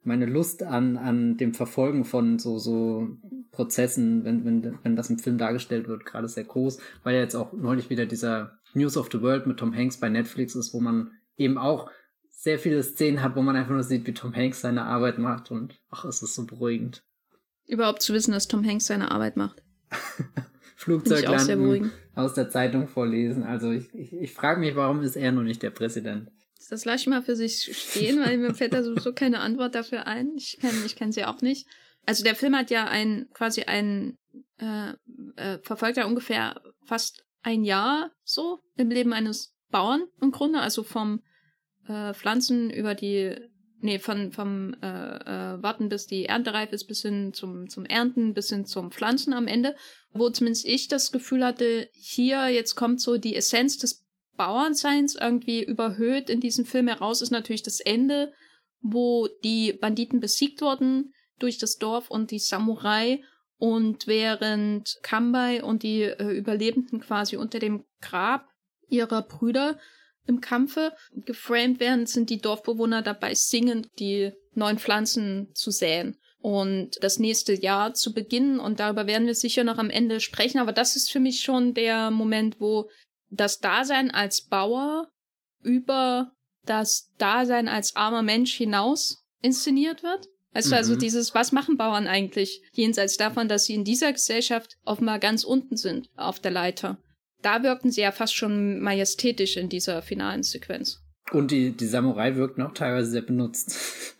[0.05, 3.09] meine Lust an, an dem Verfolgen von so, so
[3.53, 7.37] Prozessen, wenn, wenn, wenn das im Film dargestellt wird, gerade sehr groß, weil ja jetzt
[7.37, 10.81] auch neulich wieder dieser News of the World mit Tom Hanks bei Netflix ist, wo
[10.81, 11.91] man eben auch
[12.31, 15.51] sehr viele Szenen hat, wo man einfach nur sieht, wie Tom Hanks seine Arbeit macht
[15.51, 17.05] und ach, es ist so beruhigend.
[17.67, 19.63] Überhaupt zu wissen, dass Tom Hanks seine Arbeit macht.
[20.77, 23.45] Flugzeuglanden aus der Zeitung vorlesen.
[23.45, 26.31] Also ich, ich, ich frage mich, warum ist er nur nicht der Präsident?
[26.71, 30.07] Das lasse ich mal für sich stehen, weil mir fällt da sowieso keine Antwort dafür
[30.07, 30.33] ein.
[30.37, 31.67] Ich kenne ich kenn sie auch nicht.
[32.07, 34.19] Also der Film hat ja ein quasi ein
[34.59, 34.93] äh,
[35.37, 40.83] äh, verfolgt ja ungefähr fast ein Jahr so im Leben eines Bauern im Grunde, also
[40.83, 41.23] vom
[41.89, 43.37] äh, Pflanzen über die
[43.83, 47.85] nee, von vom äh, äh, Warten bis die Ernte reif ist bis hin zum zum
[47.85, 49.77] Ernten bis hin zum Pflanzen am Ende,
[50.13, 54.05] wo zumindest ich das Gefühl hatte, hier jetzt kommt so die Essenz des
[54.37, 58.33] Bauernseins irgendwie überhöht in diesem Film heraus, ist natürlich das Ende,
[58.81, 63.23] wo die Banditen besiegt wurden durch das Dorf und die Samurai
[63.59, 68.49] und während Kambai und die äh, Überlebenden quasi unter dem Grab
[68.89, 69.79] ihrer Brüder
[70.27, 77.03] im Kampfe geframed werden, sind die Dorfbewohner dabei singend die neuen Pflanzen zu säen und
[77.03, 78.61] das nächste Jahr zu beginnen.
[78.61, 80.59] Und darüber werden wir sicher noch am Ende sprechen.
[80.59, 82.91] Aber das ist für mich schon der Moment, wo
[83.31, 85.09] das Dasein als Bauer
[85.63, 86.33] über
[86.67, 90.27] das Dasein als armer Mensch hinaus inszeniert wird.
[90.53, 90.75] Also, mhm.
[90.75, 95.45] also dieses, was machen Bauern eigentlich, jenseits davon, dass sie in dieser Gesellschaft offenbar ganz
[95.45, 96.99] unten sind auf der Leiter.
[97.43, 101.01] Da wirkten sie ja fast schon majestätisch in dieser finalen Sequenz.
[101.31, 104.17] Und die, die Samurai wirkt noch teilweise sehr benutzt.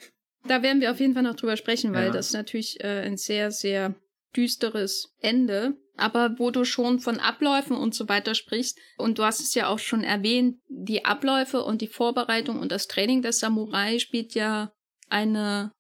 [0.49, 2.13] Da werden wir auf jeden Fall noch drüber sprechen, weil ja.
[2.13, 3.95] das natürlich äh, ein sehr, sehr
[4.35, 9.41] düsteres Ende aber wo du schon von Abläufen und so weiter sprichst, und du hast
[9.41, 13.99] es ja auch schon erwähnt, die Abläufe und die Vorbereitung und das Training des Samurai
[13.99, 14.73] spielt ja
[15.09, 15.73] eine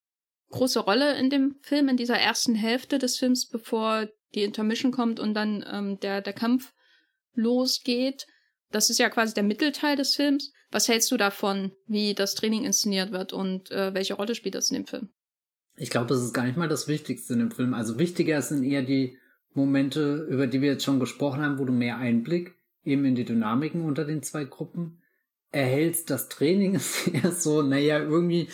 [0.51, 5.19] große Rolle in dem Film, in dieser ersten Hälfte des Films, bevor die Intermission kommt
[5.19, 6.73] und dann ähm, der, der Kampf
[7.35, 8.27] losgeht.
[8.71, 10.53] Das ist ja quasi der Mittelteil des Films.
[10.71, 14.71] Was hältst du davon, wie das Training inszeniert wird und äh, welche Rolle spielt das
[14.71, 15.11] in dem Film?
[15.77, 17.75] Ich glaube, das ist gar nicht mal das Wichtigste in dem Film.
[17.75, 19.19] Also wichtiger sind eher die
[19.55, 22.55] Momente, über die wir jetzt schon gesprochen haben, wo du mehr Einblick
[22.85, 25.03] eben in die Dynamiken unter den zwei Gruppen
[25.51, 26.11] erhältst.
[26.11, 28.49] Das Training ist eher so, naja, irgendwie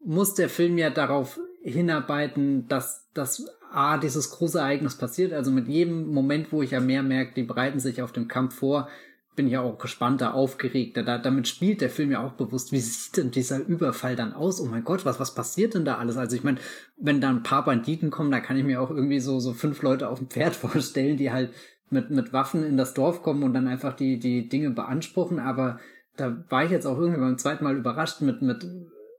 [0.00, 3.46] muss der Film ja darauf hinarbeiten, dass das
[3.78, 5.32] A, dieses große Ereignis passiert.
[5.32, 8.56] Also mit jedem Moment, wo ich ja mehr merke, die bereiten sich auf den Kampf
[8.56, 8.88] vor,
[9.36, 11.04] bin ich auch gespannter, aufgeregter.
[11.04, 14.60] Da, damit spielt der Film ja auch bewusst, wie sieht denn dieser Überfall dann aus?
[14.60, 16.16] Oh mein Gott, was, was passiert denn da alles?
[16.16, 16.58] Also ich meine,
[16.96, 19.80] wenn da ein paar Banditen kommen, da kann ich mir auch irgendwie so, so fünf
[19.82, 21.52] Leute auf dem Pferd vorstellen, die halt
[21.88, 25.38] mit, mit Waffen in das Dorf kommen und dann einfach die, die Dinge beanspruchen.
[25.38, 25.78] Aber
[26.16, 28.66] da war ich jetzt auch irgendwie beim zweiten Mal überrascht mit, mit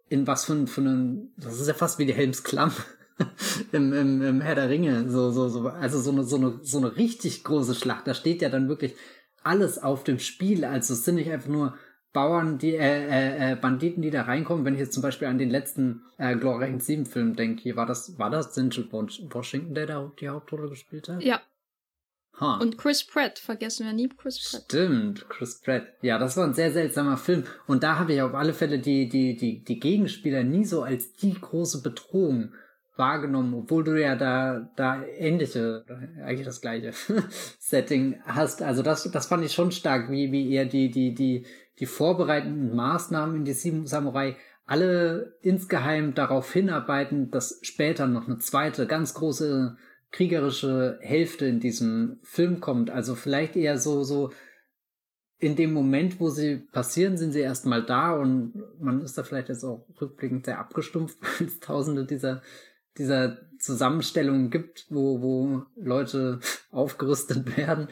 [0.09, 2.73] in was für, für einen, das ist ja fast wie die Helmsklamm.
[3.71, 6.77] Im, im, im Herr der Ringe, so, so, so, also so eine, so eine, so
[6.77, 8.07] eine richtig große Schlacht.
[8.07, 8.95] Da steht ja dann wirklich
[9.43, 10.65] alles auf dem Spiel.
[10.65, 11.77] Also es sind nicht einfach nur
[12.11, 14.65] Bauern, die äh, äh, äh, Banditen, die da reinkommen.
[14.65, 17.85] Wenn ich jetzt zum Beispiel an den letzten äh, Glorious 7 Film denke, hier war
[17.85, 21.21] das, war das Denzel Washington, der da die Hauptrolle gespielt hat?
[21.21, 21.41] Ja.
[22.39, 22.61] Huh.
[22.61, 24.63] Und Chris Pratt, vergessen wir nie Chris Pratt.
[24.65, 25.83] Stimmt, Chris Pratt.
[26.01, 27.43] Ja, das war ein sehr seltsamer Film.
[27.67, 31.13] Und da habe ich auf alle Fälle die, die, die, die Gegenspieler nie so als
[31.15, 32.53] die große Bedrohung
[32.99, 35.85] wahrgenommen, obwohl du ja da, da ähnliche,
[36.23, 36.91] eigentlich das gleiche
[37.57, 38.61] Setting hast.
[38.61, 41.45] Also das, das fand ich schon stark, wie, wie eher die, die, die,
[41.79, 44.35] die vorbereitenden Maßnahmen in die Sieben Samurai
[44.65, 49.77] alle insgeheim darauf hinarbeiten, dass später noch eine zweite ganz große
[50.11, 52.91] kriegerische Hälfte in diesem Film kommt.
[52.91, 54.31] Also vielleicht eher so, so
[55.39, 59.49] in dem Moment, wo sie passieren, sind sie erstmal da und man ist da vielleicht
[59.49, 62.41] jetzt auch rückblickend sehr abgestumpft, weil es tausende dieser
[62.99, 66.39] dieser Zusammenstellung gibt, wo, wo Leute
[66.71, 67.87] aufgerüstet werden.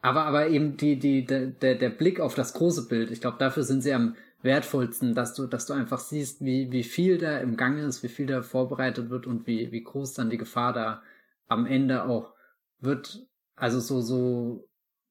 [0.00, 3.62] Aber, aber eben die, die, der, der Blick auf das große Bild, ich glaube, dafür
[3.62, 7.56] sind sie am wertvollsten, dass du, dass du einfach siehst, wie, wie viel da im
[7.56, 11.02] Gange ist, wie viel da vorbereitet wird und wie, wie groß dann die Gefahr da
[11.46, 12.34] am Ende auch
[12.80, 13.24] wird.
[13.54, 14.68] Also so, so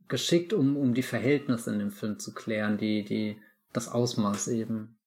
[0.10, 3.40] geschickt, um, um die Verhältnisse in dem Film zu klären, die, die,
[3.72, 5.00] das Ausmaß eben.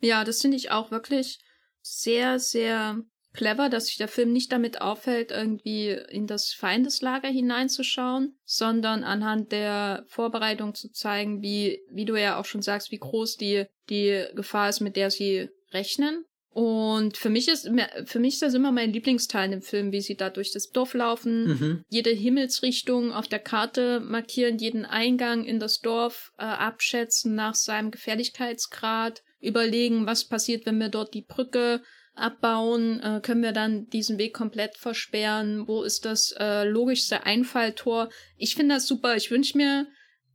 [0.00, 1.40] Ja, das finde ich auch wirklich
[1.82, 3.02] sehr, sehr
[3.34, 9.52] clever, dass sich der Film nicht damit auffällt, irgendwie in das Feindeslager hineinzuschauen, sondern anhand
[9.52, 14.24] der Vorbereitung zu zeigen, wie, wie du ja auch schon sagst, wie groß die, die
[14.34, 16.24] Gefahr ist, mit der sie rechnen.
[16.54, 17.68] Und für mich ist
[18.04, 20.94] für mich ist das immer mein Lieblingsteil im Film, wie sie da durch das Dorf
[20.94, 21.82] laufen, mhm.
[21.88, 27.90] jede Himmelsrichtung auf der Karte markieren, jeden Eingang in das Dorf äh, abschätzen nach seinem
[27.90, 31.82] Gefährlichkeitsgrad, überlegen, was passiert, wenn wir dort die Brücke
[32.14, 38.08] abbauen, äh, können wir dann diesen Weg komplett versperren, wo ist das äh, logischste Einfalltor.
[38.36, 39.16] Ich finde das super.
[39.16, 39.86] Ich wünsche mir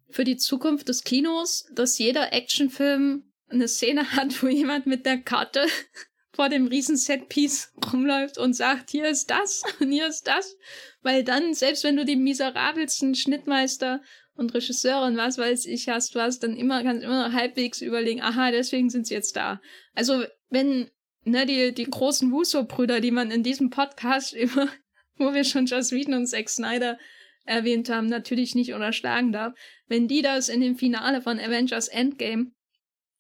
[0.10, 5.20] für die Zukunft des Kinos, dass jeder Actionfilm eine Szene hat, wo jemand mit der
[5.20, 5.66] Karte
[6.34, 10.58] vor dem riesen Setpiece rumläuft und sagt, hier ist das und hier ist das.
[11.02, 14.02] Weil dann, selbst wenn du die miserabelsten Schnittmeister
[14.36, 18.52] und Regisseurin, was weiß ich, hast, du hast dann immer, kannst immer halbwegs überlegen, aha,
[18.52, 19.62] deswegen sind sie jetzt da.
[19.94, 20.90] Also, wenn,
[21.24, 24.70] ne, die, die großen Wusso-Brüder, die man in diesem Podcast immer,
[25.18, 26.98] wo wir schon Joss Whedon und Zack Snyder
[27.46, 29.54] erwähnt haben, natürlich nicht unterschlagen darf,
[29.88, 32.52] wenn die das in dem Finale von Avengers Endgame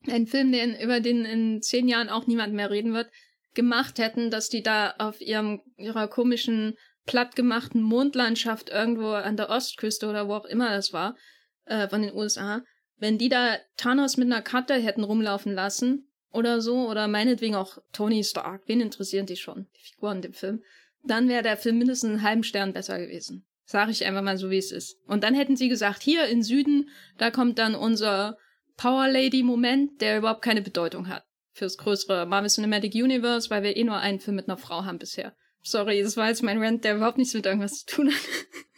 [0.07, 3.09] ein Film, den, über den in zehn Jahren auch niemand mehr reden wird,
[3.53, 6.75] gemacht hätten, dass die da auf ihrem, ihrer komischen,
[7.05, 11.17] plattgemachten Mondlandschaft irgendwo an der Ostküste oder wo auch immer das war,
[11.65, 12.61] äh, von den USA,
[12.97, 17.77] wenn die da Thanos mit einer Karte hätten rumlaufen lassen oder so, oder meinetwegen auch
[17.91, 20.63] Tony Stark, wen interessieren die schon, die Figuren in dem Film,
[21.03, 23.45] dann wäre der Film mindestens einen halben Stern besser gewesen.
[23.65, 24.97] Sag ich einfach mal so, wie es ist.
[25.05, 28.37] Und dann hätten sie gesagt, hier in Süden, da kommt dann unser
[28.77, 31.23] Power Lady-Moment, der überhaupt keine Bedeutung hat
[31.59, 34.97] fürs größere Marvel Cinematic Universe, weil wir eh nur einen Film mit einer Frau haben
[34.97, 35.35] bisher.
[35.61, 38.21] Sorry, das war jetzt mein Rant, der überhaupt nichts mit irgendwas zu tun hat.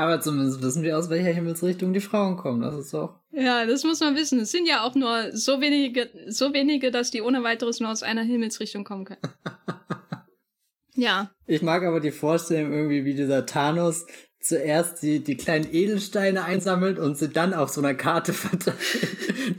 [0.00, 3.20] Aber zumindest wissen wir, aus welcher Himmelsrichtung die Frauen kommen, das ist doch.
[3.32, 4.40] Ja, das muss man wissen.
[4.40, 8.02] Es sind ja auch nur so wenige, so wenige, dass die ohne weiteres nur aus
[8.02, 9.20] einer Himmelsrichtung kommen können.
[10.94, 11.30] ja.
[11.46, 14.06] Ich mag aber die Vorstellung irgendwie, wie dieser Thanos
[14.40, 18.78] zuerst die, die kleinen Edelsteine einsammelt und sie dann auf so einer Karte verteilt.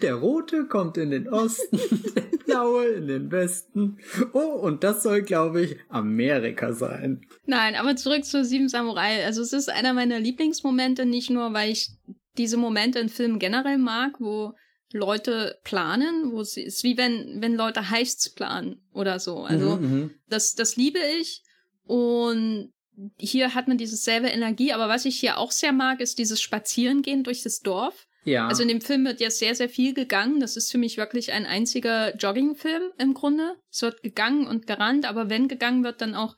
[0.01, 1.77] Der rote kommt in den Osten,
[2.15, 3.97] der blaue in den Westen.
[4.33, 7.21] Oh, und das soll, glaube ich, Amerika sein.
[7.45, 9.25] Nein, aber zurück zu Sieben Samurai.
[9.25, 11.89] Also es ist einer meiner Lieblingsmomente, nicht nur, weil ich
[12.37, 14.53] diese Momente in Filmen generell mag, wo
[14.93, 19.43] Leute planen, wo sie ist wie wenn wenn Leute Heists planen oder so.
[19.43, 20.11] Also mhm, mhm.
[20.27, 21.43] das das liebe ich
[21.83, 22.73] und
[23.17, 26.41] hier hat man diese selbe Energie, aber was ich hier auch sehr mag, ist dieses
[26.41, 28.07] Spazierengehen durch das Dorf.
[28.23, 28.47] Ja.
[28.47, 30.39] Also in dem Film wird ja sehr, sehr viel gegangen.
[30.39, 33.55] Das ist für mich wirklich ein einziger Joggingfilm im Grunde.
[33.71, 36.35] Es wird gegangen und gerannt, aber wenn gegangen wird, dann auch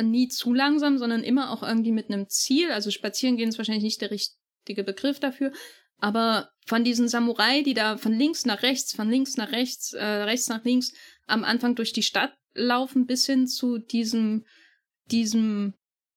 [0.00, 2.70] nie zu langsam, sondern immer auch irgendwie mit einem Ziel.
[2.70, 5.52] Also Spazierengehen ist wahrscheinlich nicht der richtige Begriff dafür.
[5.98, 10.04] Aber von diesen Samurai, die da von links nach rechts, von links nach rechts, äh,
[10.04, 10.92] rechts nach links
[11.26, 14.44] am Anfang durch die Stadt laufen, bis hin zu diesem,
[15.10, 15.74] diesem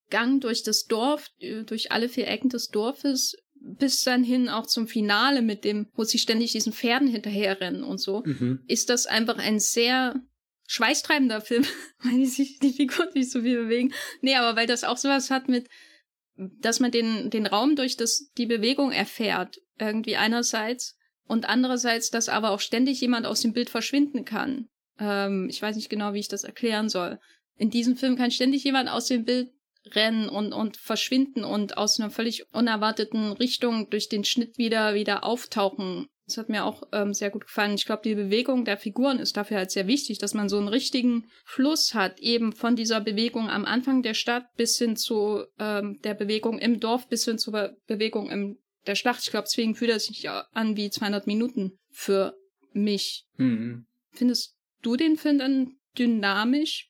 [0.10, 4.68] Gang durch das Dorf, äh, durch alle vier Ecken des Dorfes, bis dann hin auch
[4.68, 8.64] zum Finale mit dem, wo sie ständig diesen Pferden hinterherrennen und so, mhm.
[8.68, 10.22] ist das einfach ein sehr
[10.68, 11.66] schweißtreibender Film,
[12.04, 13.94] weil sich die Figuren nicht so viel bewegen.
[14.22, 15.68] Nee, aber weil das auch sowas hat mit,
[16.36, 20.98] dass man den, den Raum durch das, die Bewegung erfährt, irgendwie einerseits,
[21.28, 24.70] und andererseits, dass aber auch ständig jemand aus dem Bild verschwinden kann.
[24.98, 27.20] Ähm, ich weiß nicht genau, wie ich das erklären soll.
[27.58, 29.52] In diesem Film kann ständig jemand aus dem Bild
[29.96, 35.24] rennen und, und verschwinden und aus einer völlig unerwarteten Richtung durch den Schnitt wieder, wieder
[35.24, 36.08] auftauchen.
[36.26, 37.76] Das hat mir auch ähm, sehr gut gefallen.
[37.76, 40.68] Ich glaube, die Bewegung der Figuren ist dafür halt sehr wichtig, dass man so einen
[40.68, 46.00] richtigen Fluss hat, eben von dieser Bewegung am Anfang der Stadt bis hin zu ähm,
[46.04, 48.58] der Bewegung im Dorf, bis hin zur Bewegung in
[48.88, 49.22] der Schlacht.
[49.24, 52.36] Ich glaube, deswegen fühlt er sich an wie 200 Minuten für
[52.74, 53.26] mich.
[53.38, 53.86] Mhm.
[54.12, 56.90] Findest du den Film dann dynamisch?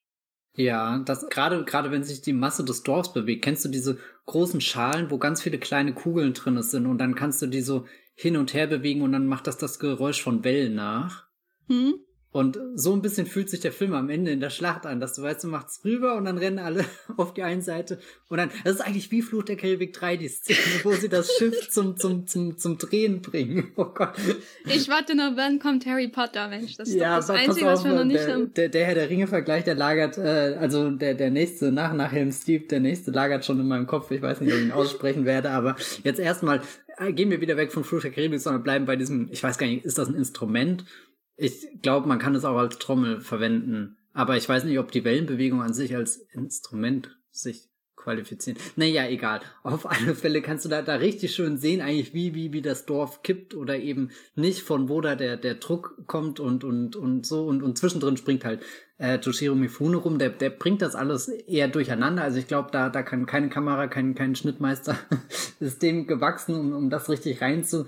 [0.58, 4.60] Ja, das gerade gerade wenn sich die Masse des Dorfs bewegt, kennst du diese großen
[4.60, 7.86] Schalen, wo ganz viele kleine Kugeln drin sind und dann kannst du die so
[8.16, 11.28] hin und her bewegen und dann macht das das Geräusch von Wellen nach.
[11.70, 12.00] Hm?
[12.38, 15.16] Und so ein bisschen fühlt sich der Film am Ende in der Schlacht an, dass
[15.16, 16.86] du weißt, du machst rüber und dann rennen alle
[17.18, 17.98] auf die eine Seite
[18.30, 21.32] und dann, das ist eigentlich wie Fluch der Karibik 3, die Szene, wo sie das
[21.36, 23.72] Schiff zum, zum, zum, zum Drehen bringen.
[23.76, 24.14] Oh Gott.
[24.66, 26.78] Ich warte noch, wann kommt Harry Potter, Mensch.
[26.78, 28.54] Das ist ja, das Einzige, auf, was wir noch nicht der, haben.
[28.54, 32.32] Der, der Herr der Ringe-Vergleich, der lagert, äh, also der, der nächste, nach, nach Helm
[32.32, 34.12] Steve, der nächste lagert schon in meinem Kopf.
[34.12, 36.62] Ich weiß nicht, ob ich ihn aussprechen werde, aber jetzt erstmal,
[37.00, 39.58] äh, gehen wir wieder weg von Fluch der Karibik, sondern bleiben bei diesem, ich weiß
[39.58, 40.86] gar nicht, ist das ein Instrument?
[41.38, 43.98] Ich glaube, man kann es auch als Trommel verwenden.
[44.14, 47.70] Aber ich weiß nicht, ob die Wellenbewegung an sich als Instrument sich
[48.08, 48.58] qualifizieren.
[48.78, 49.42] Naja, egal.
[49.64, 52.86] Auf alle Fälle kannst du da, da richtig schön sehen, eigentlich, wie, wie, wie das
[52.86, 57.26] Dorf kippt oder eben nicht, von wo da der, der Druck kommt und, und, und
[57.26, 57.46] so.
[57.46, 58.64] Und, und zwischendrin springt halt
[58.98, 60.20] äh, Toshiro Mifune rum.
[60.20, 62.24] Der, der bringt das alles eher durcheinander.
[62.24, 64.98] Also ich glaube, da, da kann keine Kamera, kein, kein Schnittmeister
[65.60, 67.86] ist dem gewachsen, um, um das richtig rein zu,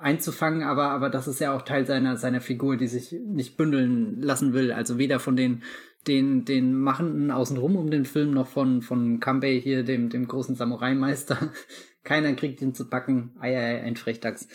[0.00, 4.20] einzufangen, aber, aber das ist ja auch Teil seiner, seiner Figur, die sich nicht bündeln
[4.20, 4.72] lassen will.
[4.72, 5.62] Also weder von den
[6.06, 10.54] den, den Machenden außenrum um den Film noch von, von Kambei hier, dem, dem großen
[10.54, 11.52] Samurai-Meister.
[12.04, 13.34] Keiner kriegt ihn zu packen.
[13.38, 14.48] Ei, ei, ein Frechdachs,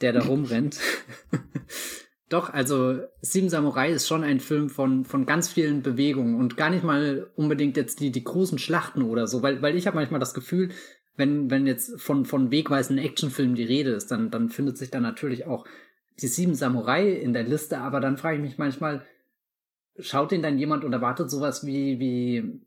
[0.00, 0.78] der da rumrennt.
[2.28, 6.70] Doch, also Sieben Samurai ist schon ein Film von, von ganz vielen Bewegungen und gar
[6.70, 10.20] nicht mal unbedingt jetzt die, die großen Schlachten oder so, weil, weil ich habe manchmal
[10.20, 10.70] das Gefühl,
[11.20, 14.98] wenn, wenn jetzt von, von wegweisenden Actionfilmen die Rede ist, dann, dann findet sich da
[14.98, 15.66] natürlich auch
[16.20, 19.06] die Sieben Samurai in der Liste, aber dann frage ich mich manchmal,
[19.98, 22.60] schaut den dann jemand und erwartet sowas wie, wie,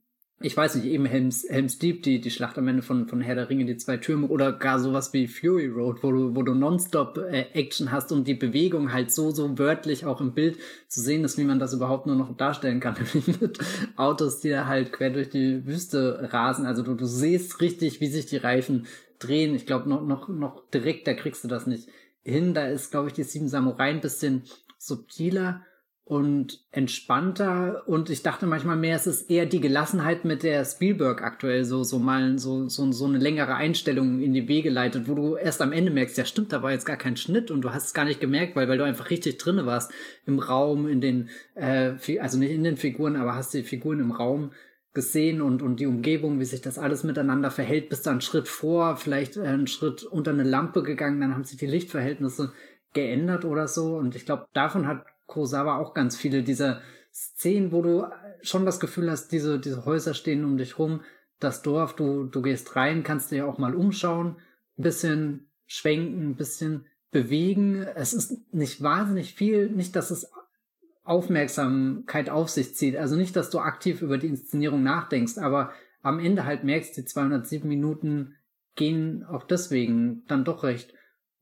[0.44, 3.36] ich weiß nicht, eben Helms, Helms Deep, die, die Schlacht am Ende von, von Herr
[3.36, 6.54] der Ringe, die zwei Türme, oder gar sowas wie Fury Road, wo du, wo du
[6.54, 10.58] nonstop äh, Action hast und die Bewegung halt so, so wörtlich auch im Bild
[10.90, 13.60] zu sehen ist, wie man das überhaupt nur noch darstellen kann, nämlich mit
[13.96, 16.66] Autos, die da halt quer durch die Wüste rasen.
[16.66, 18.86] Also du, du siehst richtig, wie sich die Reifen
[19.20, 19.56] drehen.
[19.56, 21.88] Ich glaube, noch, noch, noch direkt, da kriegst du das nicht
[22.22, 22.54] hin.
[22.54, 24.44] Da ist, glaube ich, die Sieben Samurai ein bisschen
[24.78, 25.62] subtiler
[26.06, 27.88] und entspannter.
[27.88, 31.84] Und ich dachte manchmal mehr, es ist eher die Gelassenheit, mit der Spielberg aktuell so,
[31.84, 35.62] so mal so, so, so eine längere Einstellung in die Wege leitet, wo du erst
[35.62, 37.94] am Ende merkst, ja stimmt, da war jetzt gar kein Schnitt und du hast es
[37.94, 39.92] gar nicht gemerkt, weil, weil du einfach richtig drinne warst
[40.26, 44.12] im Raum, in den, äh, also nicht in den Figuren, aber hast die Figuren im
[44.12, 44.52] Raum
[44.94, 48.48] gesehen und, und die Umgebung, wie sich das alles miteinander verhält, bist da einen Schritt
[48.48, 52.52] vor, vielleicht äh, einen Schritt unter eine Lampe gegangen, dann haben sich die Lichtverhältnisse
[52.94, 53.96] geändert oder so.
[53.96, 56.82] Und ich glaube, davon hat Kurosawa auch ganz viele dieser
[57.14, 58.08] Szenen, wo du
[58.42, 61.02] schon das Gefühl hast, diese, diese Häuser stehen um dich rum,
[61.40, 64.38] das Dorf, du, du gehst rein, kannst dir auch mal umschauen,
[64.78, 67.84] ein bisschen schwenken, ein bisschen bewegen.
[67.96, 70.32] Es ist nicht wahnsinnig viel, nicht, dass es
[71.04, 72.96] Aufmerksamkeit auf sich zieht.
[72.96, 75.72] Also nicht, dass du aktiv über die Inszenierung nachdenkst, aber
[76.02, 78.36] am Ende halt merkst, die 207 Minuten
[78.76, 80.94] gehen auch deswegen dann doch recht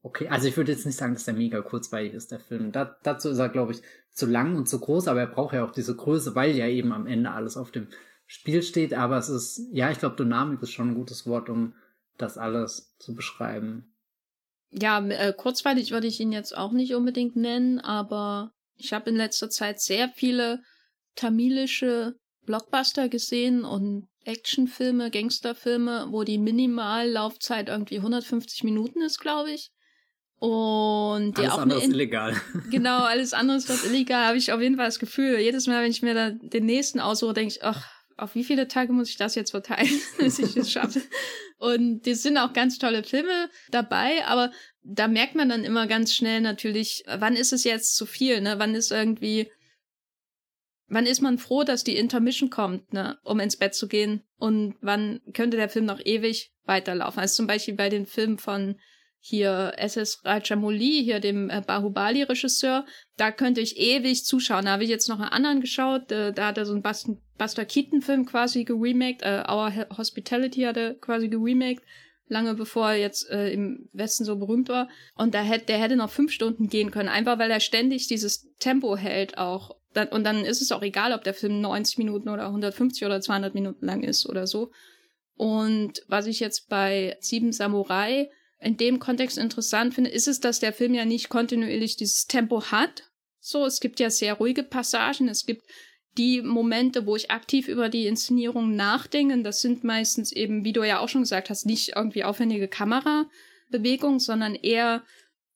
[0.04, 2.72] Okay, also ich würde jetzt nicht sagen, dass der mega kurzweilig ist, der Film.
[2.72, 3.82] Da, dazu ist er, glaube ich,
[4.12, 6.92] zu lang und zu groß, aber er braucht ja auch diese Größe, weil ja eben
[6.92, 7.88] am Ende alles auf dem
[8.26, 8.94] Spiel steht.
[8.94, 11.76] Aber es ist, ja, ich glaube, Dynamik ist schon ein gutes Wort, um
[12.18, 13.94] das alles zu beschreiben.
[14.72, 19.18] Ja, äh, kurzweilig würde ich ihn jetzt auch nicht unbedingt nennen, aber ich habe in
[19.18, 20.64] letzter Zeit sehr viele
[21.16, 29.72] tamilische Blockbuster gesehen und Actionfilme, Gangsterfilme, wo die Minimallaufzeit irgendwie 150 Minuten ist, glaube ich.
[30.42, 32.36] Und alles auch andere ist illegal.
[32.72, 35.38] Genau, alles andere ist was illegal, habe ich auf jeden Fall das Gefühl.
[35.38, 37.88] Jedes Mal, wenn ich mir da den nächsten aussuche, denke ich, ach,
[38.18, 41.04] auf wie viele Tage muss ich das jetzt verteilen, dass ich das schaffe?
[41.60, 46.12] Und die sind auch ganz tolle Filme dabei, aber da merkt man dann immer ganz
[46.12, 48.56] schnell natürlich, wann ist es jetzt zu viel, ne?
[48.58, 49.52] Wann ist irgendwie,
[50.88, 54.24] wann ist man froh, dass die Intermission kommt, ne, um ins Bett zu gehen?
[54.38, 57.20] Und wann könnte der Film noch ewig weiterlaufen?
[57.20, 58.80] Also zum Beispiel bei den Filmen von
[59.24, 62.86] hier SS Rajamouli, hier dem äh, Bahubali-Regisseur,
[63.18, 64.66] da könnte ich ewig zuschauen.
[64.66, 67.08] Da habe ich jetzt noch einen anderen geschaut, äh, da hat er so einen Bast
[67.38, 71.84] Buster Keaton-Film quasi geremaked, äh, Our Hospitality hat er quasi geremaked,
[72.28, 74.90] lange bevor er jetzt äh, im Westen so berühmt war.
[75.16, 78.52] Und da hätte, der hätte noch fünf Stunden gehen können, einfach weil er ständig dieses
[78.60, 79.76] Tempo hält auch.
[80.12, 83.54] Und dann ist es auch egal, ob der Film 90 Minuten oder 150 oder 200
[83.54, 84.72] Minuten lang ist oder so.
[85.36, 88.30] Und was ich jetzt bei Sieben Samurai
[88.62, 92.64] in dem Kontext interessant finde, ist es, dass der Film ja nicht kontinuierlich dieses Tempo
[92.66, 93.04] hat.
[93.40, 95.64] So, es gibt ja sehr ruhige Passagen, es gibt
[96.18, 99.42] die Momente, wo ich aktiv über die Inszenierung nachdenke.
[99.42, 104.20] Das sind meistens eben, wie du ja auch schon gesagt hast, nicht irgendwie aufwendige Kamerabewegungen,
[104.20, 105.04] sondern eher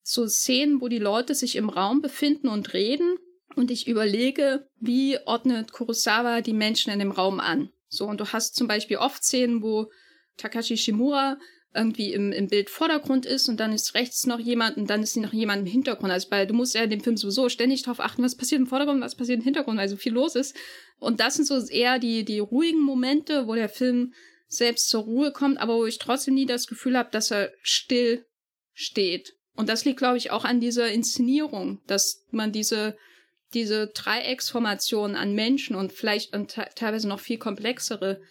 [0.01, 3.18] so Szenen, wo die Leute sich im Raum befinden und reden.
[3.56, 7.70] Und ich überlege, wie ordnet Kurosawa die Menschen in dem Raum an?
[7.88, 9.91] So, und du hast zum Beispiel oft Szenen, wo
[10.38, 11.38] Takashi Shimura
[11.76, 15.17] irgendwie im, im Bild Vordergrund ist und dann ist rechts noch jemand und dann ist
[15.17, 16.11] noch jemand im Hintergrund.
[16.11, 18.67] Also weil du musst ja in dem Film sowieso ständig darauf achten, was passiert im
[18.67, 20.55] Vordergrund, was passiert im Hintergrund, weil so viel los ist.
[20.99, 24.13] Und das sind so eher die, die ruhigen Momente, wo der Film
[24.47, 28.26] selbst zur Ruhe kommt, aber wo ich trotzdem nie das Gefühl habe, dass er still
[28.73, 29.34] steht.
[29.55, 32.97] Und das liegt, glaube ich, auch an dieser Inszenierung, dass man diese,
[33.53, 38.21] diese Dreiecksformation an Menschen und vielleicht und teilweise noch viel komplexere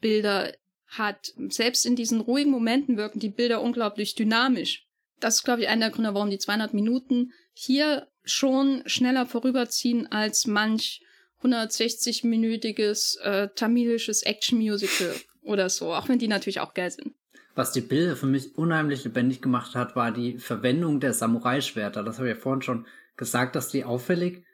[0.00, 0.52] Bilder
[0.90, 1.32] hat.
[1.48, 4.86] Selbst in diesen ruhigen Momenten wirken die Bilder unglaublich dynamisch.
[5.18, 10.06] Das ist, glaube ich, einer der Gründe, warum die 200 Minuten hier schon schneller vorüberziehen
[10.10, 11.02] als manch
[11.42, 17.14] 160-minütiges äh, tamilisches Action-Musical, oder so, auch wenn die natürlich auch geil sind.
[17.54, 22.02] Was die Bilder für mich unheimlich lebendig gemacht hat, war die Verwendung der Samurai-Schwerter.
[22.02, 22.86] Das habe ich ja vorhin schon
[23.16, 24.44] gesagt, dass die auffällig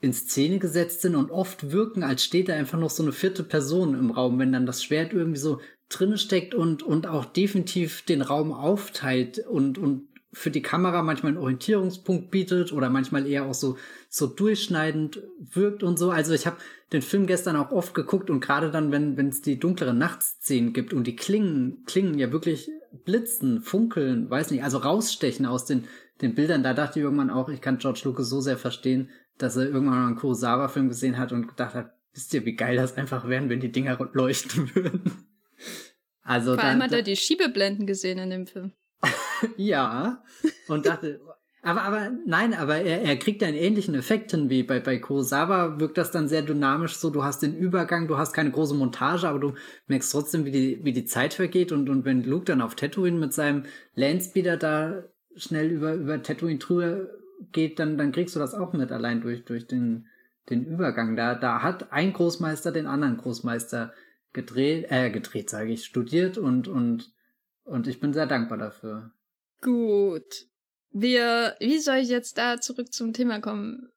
[0.00, 3.42] in Szene gesetzt sind und oft wirken, als steht da einfach noch so eine vierte
[3.44, 8.02] Person im Raum, wenn dann das Schwert irgendwie so drinne steckt und, und auch definitiv
[8.02, 13.46] den Raum aufteilt und, und für die Kamera manchmal einen Orientierungspunkt bietet oder manchmal eher
[13.46, 13.78] auch so,
[14.08, 16.10] so durchschneidend wirkt und so.
[16.10, 16.58] Also ich habe
[16.92, 20.72] den Film gestern auch oft geguckt und gerade dann, wenn wenn es die dunkleren Nachtszenen
[20.72, 22.68] gibt und die Klingen, Klingen ja wirklich
[23.04, 25.84] blitzen, funkeln, weiß nicht, also rausstechen aus den,
[26.20, 29.56] den Bildern, da dachte ich irgendwann auch, ich kann George Lucas so sehr verstehen, dass
[29.56, 32.96] er irgendwann mal einen Kurosawa-Film gesehen hat und gedacht hat, wisst ihr, wie geil das
[32.96, 35.12] einfach wären, wenn die Dinger leuchten würden.
[36.26, 38.72] Also Vor allem da, hat er die Schiebeblenden gesehen in dem Film.
[39.56, 40.22] ja,
[40.68, 41.20] und dachte,
[41.62, 45.78] aber, aber nein, aber er, er kriegt einen ähnlichen Effekt hin wie bei, bei Kurosawa
[45.78, 49.28] wirkt das dann sehr dynamisch so, du hast den Übergang, du hast keine große Montage,
[49.28, 49.54] aber du
[49.86, 53.18] merkst trotzdem, wie die, wie die Zeit vergeht und, und wenn Luke dann auf Tatooine
[53.18, 53.64] mit seinem
[53.94, 55.04] Landspeeder da
[55.36, 57.08] schnell über, über Tatooine drüber
[57.52, 60.06] geht, dann, dann kriegst du das auch mit, allein durch, durch den,
[60.48, 61.16] den Übergang.
[61.16, 63.92] Da, da hat ein Großmeister den anderen Großmeister
[64.36, 67.10] gedreht, äh, gedreht, sage ich, studiert und, und
[67.66, 69.12] und ich bin sehr dankbar dafür.
[69.60, 70.46] Gut.
[70.90, 73.90] Wir, wie soll ich jetzt da zurück zum Thema kommen?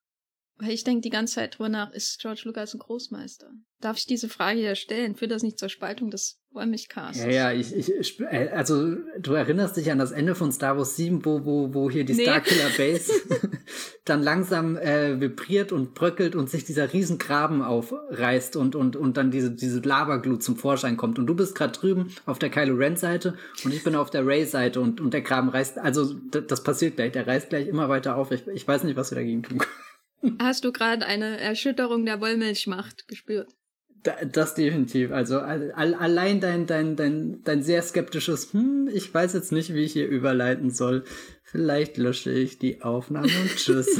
[0.57, 3.51] Weil ich denke die ganze Zeit drüber nach, ist George Lucas ein Großmeister?
[3.79, 5.15] Darf ich diese Frage ja stellen?
[5.15, 7.23] Führt das nicht zur Spaltung des Wollmilchcasts?
[7.23, 10.95] Ja, ja, ich, ich, äh, also du erinnerst dich an das Ende von Star Wars
[10.95, 12.23] 7, wo, wo, wo hier die nee.
[12.23, 13.11] Starkiller Base
[14.05, 19.29] dann langsam äh, vibriert und bröckelt und sich dieser Riesengraben aufreißt und, und, und dann
[19.29, 21.19] diese, diese Lavaglut zum Vorschein kommt.
[21.19, 24.81] Und du bist gerade drüben auf der Kylo Ren-Seite und ich bin auf der Ray-Seite
[24.81, 28.31] und, und der Graben reißt, also das passiert gleich, der reißt gleich immer weiter auf.
[28.31, 30.37] Ich, ich weiß nicht, was wir dagegen tun können.
[30.41, 33.55] Hast du gerade eine Erschütterung der Wollmilchmacht gespürt?
[34.03, 35.11] Das definitiv.
[35.11, 39.83] Also all, allein dein, dein, dein, dein sehr skeptisches, hm, ich weiß jetzt nicht, wie
[39.83, 41.03] ich hier überleiten soll.
[41.43, 43.99] Vielleicht lösche ich die Aufnahme und tschüss.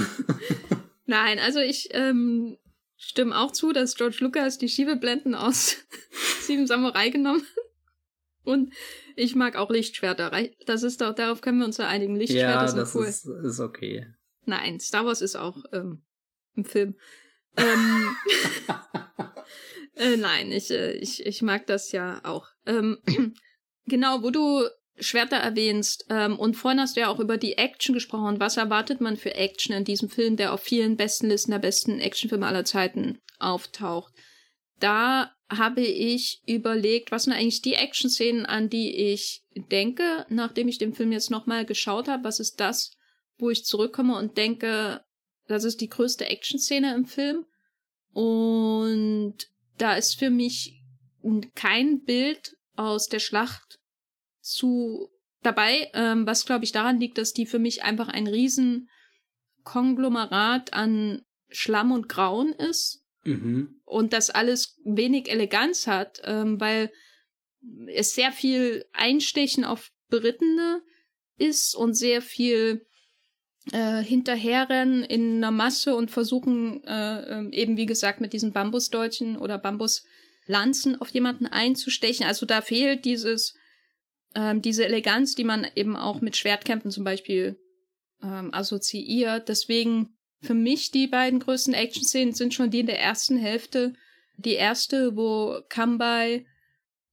[1.06, 2.58] Nein, also ich ähm,
[2.96, 5.78] stimme auch zu, dass George Lucas die Schiebeblenden aus
[6.42, 7.64] Sieben Samurai genommen hat.
[8.44, 8.74] Und
[9.16, 10.32] ich mag auch Lichtschwerter.
[10.66, 12.16] Das ist doch, darauf können wir uns ja einigen.
[12.16, 13.06] Lichtschwerter ja, sind das cool.
[13.06, 14.08] Ist, ist okay.
[14.46, 16.04] Nein, Star Wars ist auch ähm,
[16.56, 16.96] ein Film.
[17.58, 18.16] Ähm,
[20.00, 22.48] äh, nein, ich, äh, ich, ich mag das ja auch.
[22.66, 22.98] Ähm,
[23.86, 24.64] genau, wo du
[24.98, 28.40] Schwerter erwähnst, ähm, und vorhin hast du ja auch über die Action gesprochen.
[28.40, 32.00] Was erwartet man für Action in diesem Film, der auf vielen besten Listen der besten
[32.00, 34.14] Actionfilme aller Zeiten auftaucht?
[34.80, 40.78] Da habe ich überlegt, was sind eigentlich die Action-Szenen, an die ich denke, nachdem ich
[40.78, 42.24] den Film jetzt nochmal geschaut habe.
[42.24, 42.92] Was ist das,
[43.38, 45.04] wo ich zurückkomme und denke,
[45.48, 47.46] das ist die größte Action-Szene im Film.
[48.14, 49.38] Und
[49.82, 50.82] da ist für mich
[51.56, 53.80] kein Bild aus der Schlacht
[54.42, 55.10] zu
[55.42, 58.90] dabei, ähm, was glaube ich daran liegt, dass die für mich einfach ein riesen
[59.64, 63.82] Konglomerat an Schlamm und Grauen ist mhm.
[63.86, 66.92] und das alles wenig Eleganz hat, ähm, weil
[67.88, 70.82] es sehr viel Einstechen auf Berittene
[71.38, 72.86] ist und sehr viel
[73.72, 79.38] äh, hinterherrennen in einer Masse und versuchen äh, ähm, eben wie gesagt mit diesen Bambusdeutschen
[79.38, 82.26] oder Bambuslanzen auf jemanden einzustechen.
[82.26, 83.56] Also da fehlt dieses
[84.36, 87.60] ähm, diese Eleganz, die man eben auch mit Schwertkämpfen zum Beispiel
[88.24, 89.50] ähm, assoziiert.
[89.50, 93.94] Deswegen für mich die beiden größten Action-Szenen sind schon die in der ersten Hälfte.
[94.38, 96.46] Die erste, wo Kambai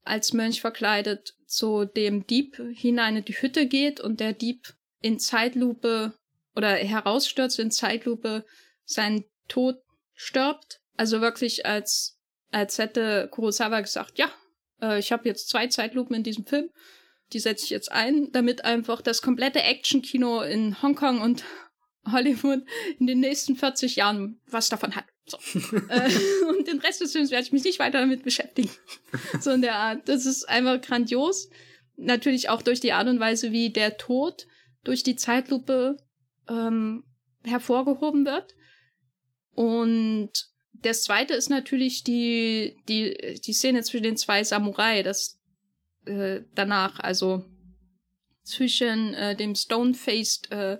[0.05, 5.19] als Mönch verkleidet zu dem Dieb hinein in die Hütte geht und der Dieb in
[5.19, 6.15] Zeitlupe
[6.57, 8.45] oder herausstürzt in Zeitlupe
[8.85, 9.77] seinen Tod
[10.15, 10.81] stirbt.
[10.97, 12.19] Also wirklich als,
[12.51, 14.33] als hätte Kurosawa gesagt, ja,
[14.81, 16.71] äh, ich habe jetzt zwei Zeitlupen in diesem Film.
[17.33, 21.45] Die setze ich jetzt ein, damit einfach das komplette Actionkino in Hongkong und
[22.11, 22.63] Hollywood
[22.99, 25.05] in den nächsten 40 Jahren was davon hat.
[25.27, 25.39] So.
[25.89, 26.11] äh,
[26.49, 28.71] und den Rest des Films werde ich mich nicht weiter damit beschäftigen.
[29.41, 30.09] so in der Art.
[30.09, 31.51] Das ist einfach grandios.
[31.97, 34.47] Natürlich auch durch die Art und Weise, wie der Tod
[34.85, 35.97] durch die Zeitlupe
[36.49, 37.05] ähm,
[37.45, 38.55] hervorgehoben wird.
[39.53, 40.31] Und
[40.73, 45.39] das zweite ist natürlich die, die, die Szene zwischen den zwei Samurai, das
[46.05, 47.45] äh, danach, also
[48.43, 50.79] zwischen äh, dem Stone-Faced äh,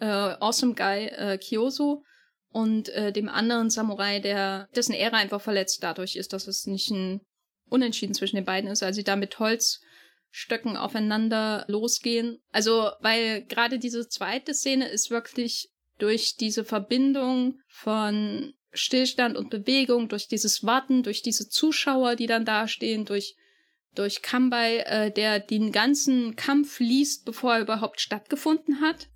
[0.00, 2.04] äh, Awesome Guy äh, Kyoso
[2.52, 6.90] und äh, dem anderen Samurai, der dessen Ehre einfach verletzt dadurch ist, dass es nicht
[6.90, 7.20] ein
[7.68, 8.82] Unentschieden zwischen den beiden ist.
[8.82, 9.80] Also sie da mit Holz
[10.30, 12.38] Stöcken aufeinander losgehen.
[12.50, 20.08] Also, weil gerade diese zweite Szene ist wirklich durch diese Verbindung von Stillstand und Bewegung,
[20.08, 23.36] durch dieses Warten, durch diese Zuschauer, die dann dastehen, durch
[23.94, 29.08] durch Kambai, äh, der den ganzen Kampf liest, bevor er überhaupt stattgefunden hat.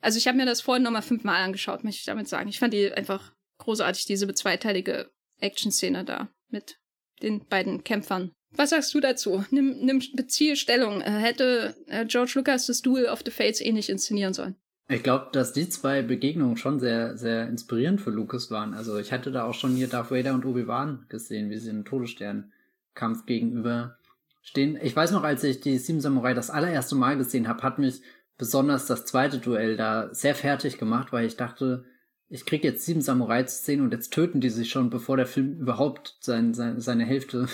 [0.00, 2.48] Also ich habe mir das vorhin nochmal fünfmal angeschaut, möchte ich damit sagen.
[2.48, 6.78] Ich fand die einfach großartig, diese zweiteilige Action-Szene da mit
[7.22, 8.32] den beiden Kämpfern.
[8.52, 9.44] Was sagst du dazu?
[9.50, 11.00] Nimm, nimm beziehe Stellung.
[11.00, 14.56] Äh, hätte äh, George Lucas das Duel of the Fates ähnlich inszenieren sollen?
[14.90, 18.72] Ich glaube, dass die zwei Begegnungen schon sehr, sehr inspirierend für Lucas waren.
[18.72, 21.84] Also ich hatte da auch schon hier Darth Vader und Obi-Wan gesehen, wie sie im
[21.84, 23.98] Todesstern-Kampf gegenüber
[24.40, 24.78] stehen.
[24.82, 28.00] Ich weiß noch, als ich die Sieben Samurai das allererste Mal gesehen habe, hat mich
[28.38, 31.84] besonders das zweite Duell da sehr fertig gemacht, weil ich dachte,
[32.30, 35.26] ich krieg jetzt sieben Samurai zu sehen und jetzt töten die sich schon, bevor der
[35.26, 37.48] Film überhaupt sein, sein, seine Hälfte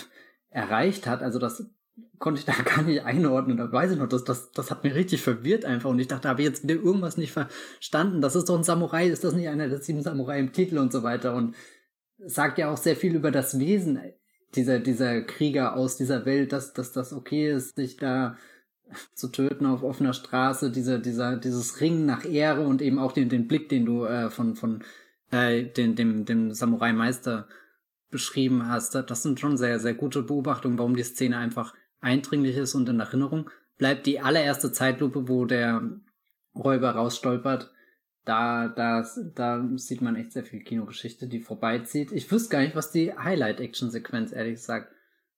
[0.55, 1.23] erreicht hat.
[1.23, 1.67] Also das
[2.19, 3.59] konnte ich da gar nicht einordnen.
[3.59, 5.91] Da weiß ich noch, das, das, das hat mich richtig verwirrt einfach.
[5.91, 8.23] Und ich dachte, habe ich jetzt irgendwas nicht verstanden.
[8.23, 10.93] Das ist doch ein Samurai, ist das nicht einer der sieben Samurai im Titel und
[10.93, 11.35] so weiter.
[11.35, 11.55] Und
[12.19, 14.01] sagt ja auch sehr viel über das Wesen
[14.55, 18.37] dieser, dieser Krieger aus dieser Welt, dass, dass das okay ist, sich da
[19.15, 23.29] zu töten auf offener Straße, dieser, dieser, dieses Ringen nach Ehre und eben auch den,
[23.29, 24.85] den Blick, den du äh, von, von
[25.33, 27.49] äh, den, dem, dem Samurai-Meister
[28.15, 28.95] beschrieben hast.
[28.95, 33.01] Das sind schon sehr, sehr gute Beobachtungen, warum die Szene einfach eindringlich ist und in
[33.01, 34.07] Erinnerung bleibt.
[34.07, 35.83] Die allererste Zeitlupe, wo der
[36.55, 37.73] Räuber rausstolpert,
[38.25, 39.05] da, da,
[39.35, 42.13] da sieht man echt sehr viel Kinogeschichte, die vorbeizieht.
[42.13, 44.95] Ich wüsste gar nicht, was die Highlight-Action-Sequenz, ehrlich gesagt,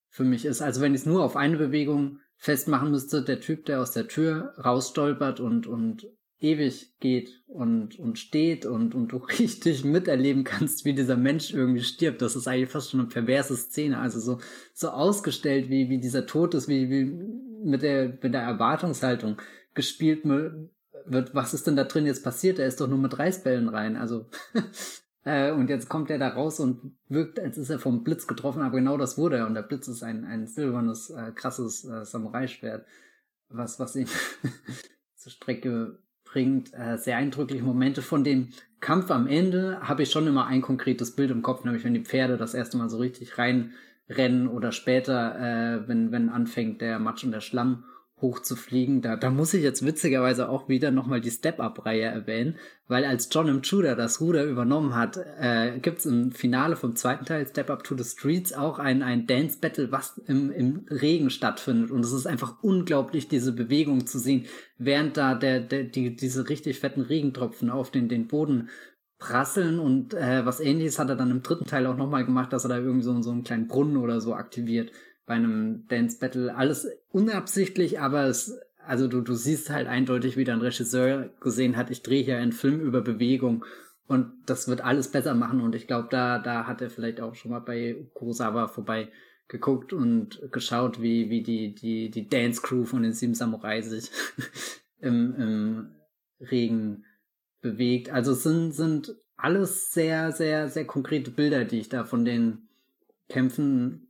[0.09, 0.61] für mich ist.
[0.61, 4.07] Also wenn ich es nur auf eine Bewegung festmachen müsste, der Typ, der aus der
[4.07, 6.05] Tür rausstolpert und, und
[6.39, 11.83] ewig geht und, und steht und, und du richtig miterleben kannst, wie dieser Mensch irgendwie
[11.83, 12.21] stirbt.
[12.21, 13.99] Das ist eigentlich fast schon eine perverse Szene.
[13.99, 14.39] Also so,
[14.73, 17.05] so ausgestellt, wie, wie dieser Tod ist, wie, wie
[17.63, 19.41] mit der, mit der Erwartungshaltung
[19.73, 21.33] gespielt wird.
[21.33, 22.59] Was ist denn da drin jetzt passiert?
[22.59, 23.95] Er ist doch nur mit Reisbällen rein.
[23.95, 24.27] Also,
[25.23, 28.61] äh, und jetzt kommt er da raus und wirkt, als ist er vom Blitz getroffen,
[28.61, 29.47] aber genau das wurde er.
[29.47, 32.85] Und der Blitz ist ein, ein silbernes, äh, krasses äh, Samurai-Schwert,
[33.49, 34.07] was, was ihn
[35.15, 35.97] zur Strecke
[36.37, 38.03] bringt äh, sehr eindrückliche Momente.
[38.03, 41.83] Von dem Kampf am Ende habe ich schon immer ein konkretes Bild im Kopf, nämlich
[41.83, 46.79] wenn die Pferde das erste Mal so richtig reinrennen oder später, äh, wenn, wenn anfängt
[46.79, 47.85] der Matsch und der Schlamm
[48.19, 49.01] hochzufliegen.
[49.01, 52.55] Da, da muss ich jetzt witzigerweise auch wieder nochmal die Step-Up-Reihe erwähnen,
[52.87, 53.61] weil als John.
[53.61, 57.83] Tudor das Ruder übernommen hat, äh, gibt es im Finale vom zweiten Teil Step Up
[57.83, 61.91] to the Streets auch ein, ein Dance-Battle, was im, im Regen stattfindet.
[61.91, 64.45] Und es ist einfach unglaublich, diese Bewegung zu sehen,
[64.77, 68.69] während da der, der, die, diese richtig fetten Regentropfen auf den, den Boden
[69.19, 72.65] prasseln und äh, was ähnliches hat er dann im dritten Teil auch nochmal gemacht, dass
[72.65, 74.91] er da irgendwie so, so einen kleinen Brunnen oder so aktiviert
[75.27, 76.55] bei einem Dance Battle.
[76.55, 81.91] Alles unabsichtlich, aber es, also du, du siehst halt eindeutig, wie der Regisseur gesehen hat,
[81.91, 83.63] ich drehe hier einen Film über Bewegung
[84.07, 87.35] und das wird alles besser machen und ich glaube, da, da hat er vielleicht auch
[87.35, 89.09] schon mal bei Kurosawa vorbei
[89.49, 94.09] geguckt und geschaut, wie, wie die, die, die Dance Crew von den Sieben Samurai sich
[94.99, 95.91] im, im
[96.39, 97.05] Regen
[97.61, 98.09] bewegt.
[98.09, 102.67] Also sind, sind alles sehr, sehr, sehr konkrete Bilder, die ich da von den
[103.29, 104.06] Kämpfen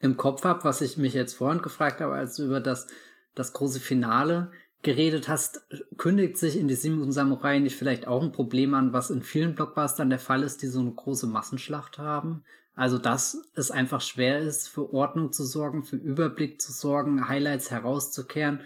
[0.00, 2.86] im Kopf habe, was ich mich jetzt vorhin gefragt habe, als du über das,
[3.34, 4.50] das große Finale
[4.82, 5.62] geredet hast,
[5.96, 9.54] kündigt sich in die Sieben Samurai nicht vielleicht auch ein Problem an, was in vielen
[9.54, 12.44] Blockbustern der Fall ist, die so eine große Massenschlacht haben?
[12.74, 17.72] Also, dass es einfach schwer ist, für Ordnung zu sorgen, für Überblick zu sorgen, Highlights
[17.72, 18.60] herauszukehren?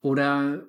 [0.00, 0.64] Oder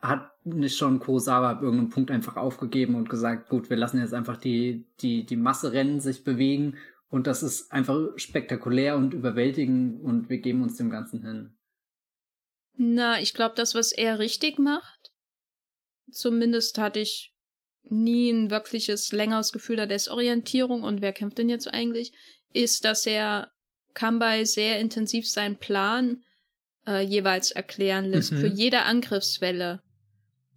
[0.00, 4.14] hat nicht schon Kurosawa ab irgendeinem Punkt einfach aufgegeben und gesagt, gut, wir lassen jetzt
[4.14, 6.76] einfach die, die, die Masse rennen, sich bewegen
[7.10, 11.56] und das ist einfach spektakulär und überwältigend und wir geben uns dem Ganzen hin.
[12.76, 15.10] Na, ich glaube, das, was er richtig macht,
[16.10, 17.34] zumindest hatte ich
[17.82, 22.12] nie ein wirkliches längeres Gefühl der Desorientierung und wer kämpft denn jetzt eigentlich,
[22.52, 23.50] ist, dass er
[23.94, 26.22] Kambai sehr intensiv seinen Plan
[26.86, 28.40] äh, jeweils erklären lässt mhm.
[28.40, 29.82] für jede Angriffswelle.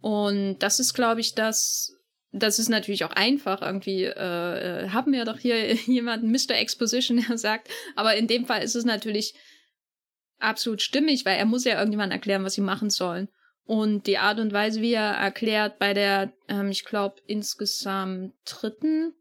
[0.00, 1.96] Und das ist, glaube ich, das,
[2.32, 3.62] das ist natürlich auch einfach.
[3.62, 6.56] Irgendwie äh, äh haben wir doch hier jemanden, Mr.
[6.56, 9.34] Exposition, der sagt, aber in dem Fall ist es natürlich
[10.38, 13.28] absolut stimmig, weil er muss ja irgendjemand erklären, was sie machen sollen.
[13.64, 19.14] Und die Art und Weise, wie er erklärt bei der, ähm, ich glaube, insgesamt dritten,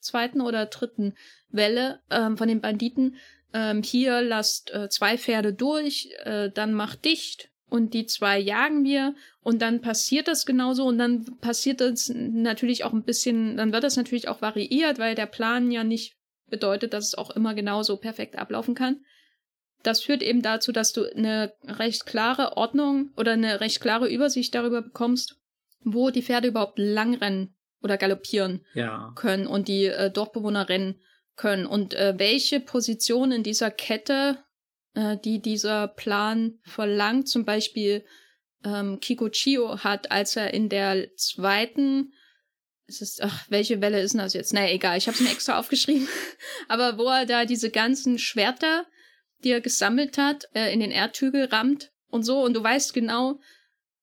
[0.00, 1.14] zweiten oder dritten
[1.48, 3.16] Welle ähm, von den Banditen,
[3.54, 8.84] ähm, hier lasst äh, zwei Pferde durch, äh, dann macht dicht und die zwei jagen
[8.84, 13.72] wir und dann passiert das genauso und dann passiert das natürlich auch ein bisschen, dann
[13.72, 16.16] wird das natürlich auch variiert, weil der Plan ja nicht
[16.48, 19.00] bedeutet, dass es auch immer genauso perfekt ablaufen kann.
[19.82, 24.54] Das führt eben dazu, dass du eine recht klare Ordnung oder eine recht klare Übersicht
[24.54, 25.40] darüber bekommst,
[25.80, 29.12] wo die Pferde überhaupt langrennen oder galoppieren ja.
[29.16, 31.00] können und die äh, Dorfbewohner rennen
[31.34, 34.43] können und äh, welche Position in dieser Kette
[34.94, 37.28] äh, die dieser Plan verlangt.
[37.28, 38.04] Zum Beispiel
[38.64, 42.12] ähm, Kikuchio hat, als er in der zweiten
[42.86, 44.52] es ist, ach, welche Welle ist denn das jetzt?
[44.52, 46.06] Naja, egal, ich habe es mir extra aufgeschrieben.
[46.68, 48.86] Aber wo er da diese ganzen Schwerter,
[49.42, 53.40] die er gesammelt hat, äh, in den Erdhügel rammt und so, und du weißt genau,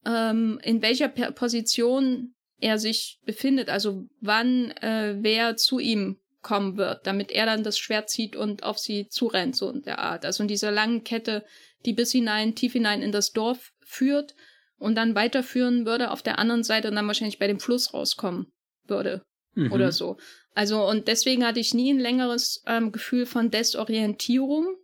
[0.06, 7.06] ähm, in welcher Position er sich befindet, also wann äh, wer zu ihm kommen wird,
[7.06, 10.26] damit er dann das Schwert zieht und auf sie zurennt, so in der Art.
[10.26, 11.46] Also in dieser langen Kette,
[11.86, 14.36] die bis hinein, tief hinein in das Dorf führt
[14.78, 18.52] und dann weiterführen würde auf der anderen Seite und dann wahrscheinlich bei dem Fluss rauskommen
[18.88, 19.22] würde.
[19.54, 19.72] Mhm.
[19.72, 20.18] Oder so.
[20.54, 24.76] Also, und deswegen hatte ich nie ein längeres ähm, Gefühl von Desorientierung,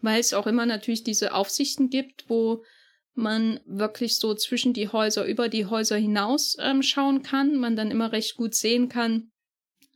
[0.00, 2.64] weil es auch immer natürlich diese Aufsichten gibt, wo
[3.14, 7.90] man wirklich so zwischen die Häuser, über die Häuser hinaus ähm, schauen kann, man dann
[7.90, 9.31] immer recht gut sehen kann,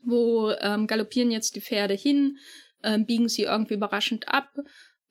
[0.06, 2.38] wo ähm, galoppieren jetzt die Pferde hin,
[2.82, 4.50] ähm, biegen sie irgendwie überraschend ab,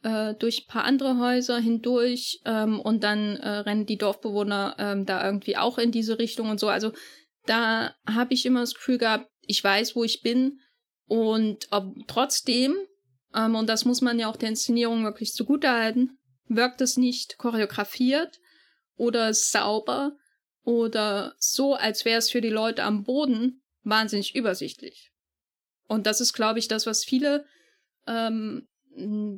[0.03, 5.05] äh, durch ein paar andere Häuser hindurch ähm, und dann äh, rennen die Dorfbewohner ähm,
[5.05, 6.69] da irgendwie auch in diese Richtung und so.
[6.69, 6.93] Also
[7.45, 10.59] da habe ich immer das Gefühl gehabt, ich weiß, wo ich bin
[11.07, 12.75] und ob, trotzdem,
[13.35, 16.17] ähm, und das muss man ja auch der Inszenierung wirklich zugutehalten,
[16.47, 18.39] wirkt es nicht choreografiert
[18.95, 20.15] oder sauber
[20.63, 25.11] oder so, als wäre es für die Leute am Boden wahnsinnig übersichtlich.
[25.87, 27.45] Und das ist, glaube ich, das, was viele
[28.07, 28.67] ähm,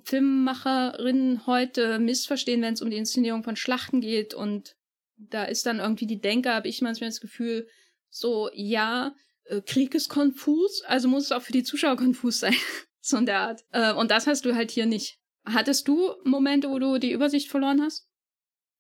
[0.04, 4.34] Filmemacherinnen heute missverstehen, wenn es um die Inszenierung von Schlachten geht.
[4.34, 4.76] Und
[5.18, 7.68] da ist dann irgendwie die Denke, habe ich manchmal das Gefühl,
[8.10, 9.14] so, ja,
[9.46, 12.56] äh, Krieg ist konfus, also muss es auch für die Zuschauer konfus sein.
[13.02, 13.62] so in der Art.
[13.72, 15.20] Äh, und das hast du halt hier nicht.
[15.46, 18.08] Hattest du Momente, wo du die Übersicht verloren hast?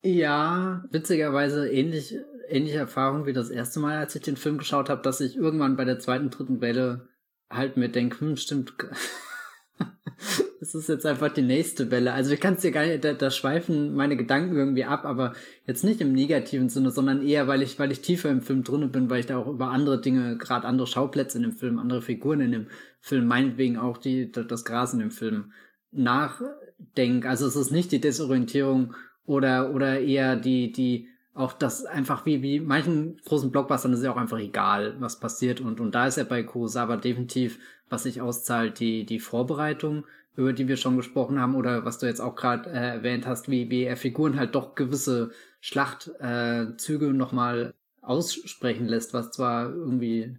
[0.04, 2.14] Ja, witzigerweise ähnlich,
[2.50, 5.78] ähnliche Erfahrung wie das erste Mal, als ich den Film geschaut habe, dass ich irgendwann
[5.78, 7.08] bei der zweiten, dritten Welle
[7.50, 8.74] halt mir denke, hm, stimmt,
[10.60, 12.14] das ist jetzt einfach die nächste Welle.
[12.14, 15.34] Also ich kann es dir gar nicht, da, da schweifen meine Gedanken irgendwie ab, aber
[15.66, 18.88] jetzt nicht im negativen Sinne, sondern eher, weil ich, weil ich tiefer im Film drinne
[18.88, 22.02] bin, weil ich da auch über andere Dinge, gerade andere Schauplätze in dem Film, andere
[22.02, 22.68] Figuren in dem
[23.00, 25.52] Film, meinetwegen auch die, das Gras in dem Film
[25.92, 27.30] nachdenke.
[27.30, 28.96] Also es ist nicht die Desorientierung
[29.26, 31.08] oder, oder eher die, die,
[31.38, 35.62] auch das einfach wie, wie manchen großen Blockbustern ist ja auch einfach egal, was passiert.
[35.62, 37.60] Und, und da ist ja bei Kurosawa definitiv,
[37.90, 40.06] was sich auszahlt, die, die Vorbereitung,
[40.36, 43.50] über die wir schon gesprochen haben, oder was du jetzt auch gerade äh, erwähnt hast,
[43.50, 45.32] wie, wie er Figuren halt doch gewisse
[45.62, 50.38] Schlachtzüge äh, nochmal aussprechen lässt, was zwar irgendwie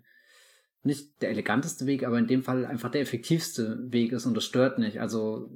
[0.82, 4.44] nicht der eleganteste Weg, aber in dem Fall einfach der effektivste Weg ist und das
[4.44, 5.00] stört nicht.
[5.00, 5.50] Also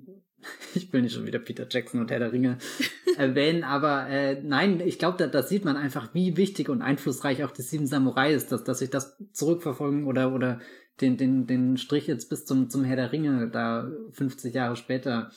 [0.74, 2.59] ich will nicht schon wieder Peter Jackson und Herr der Ringe.
[3.16, 7.44] Erwähnen, aber äh, nein, ich glaube, da, da sieht man einfach, wie wichtig und einflussreich
[7.44, 10.60] auch die Sieben Samurai ist, dass, dass sich das zurückverfolgen oder, oder
[11.01, 15.31] den, den, den Strich jetzt bis zum, zum Herr der Ringe da 50 Jahre später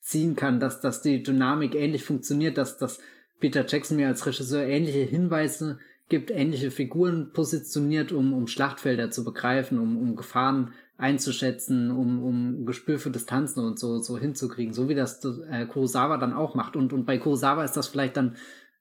[0.00, 3.00] ziehen kann, dass, dass die Dynamik ähnlich funktioniert, dass, dass
[3.38, 5.78] Peter Jackson mir als Regisseur ähnliche Hinweise
[6.08, 12.66] gibt, ähnliche Figuren positioniert, um, um Schlachtfelder zu begreifen, um, um Gefahren einzuschätzen, um, um
[12.66, 16.76] Gespür für Distanzen und so, so hinzukriegen, so wie das äh, Kurosawa dann auch macht.
[16.76, 18.36] Und, und bei Kurosawa ist das vielleicht dann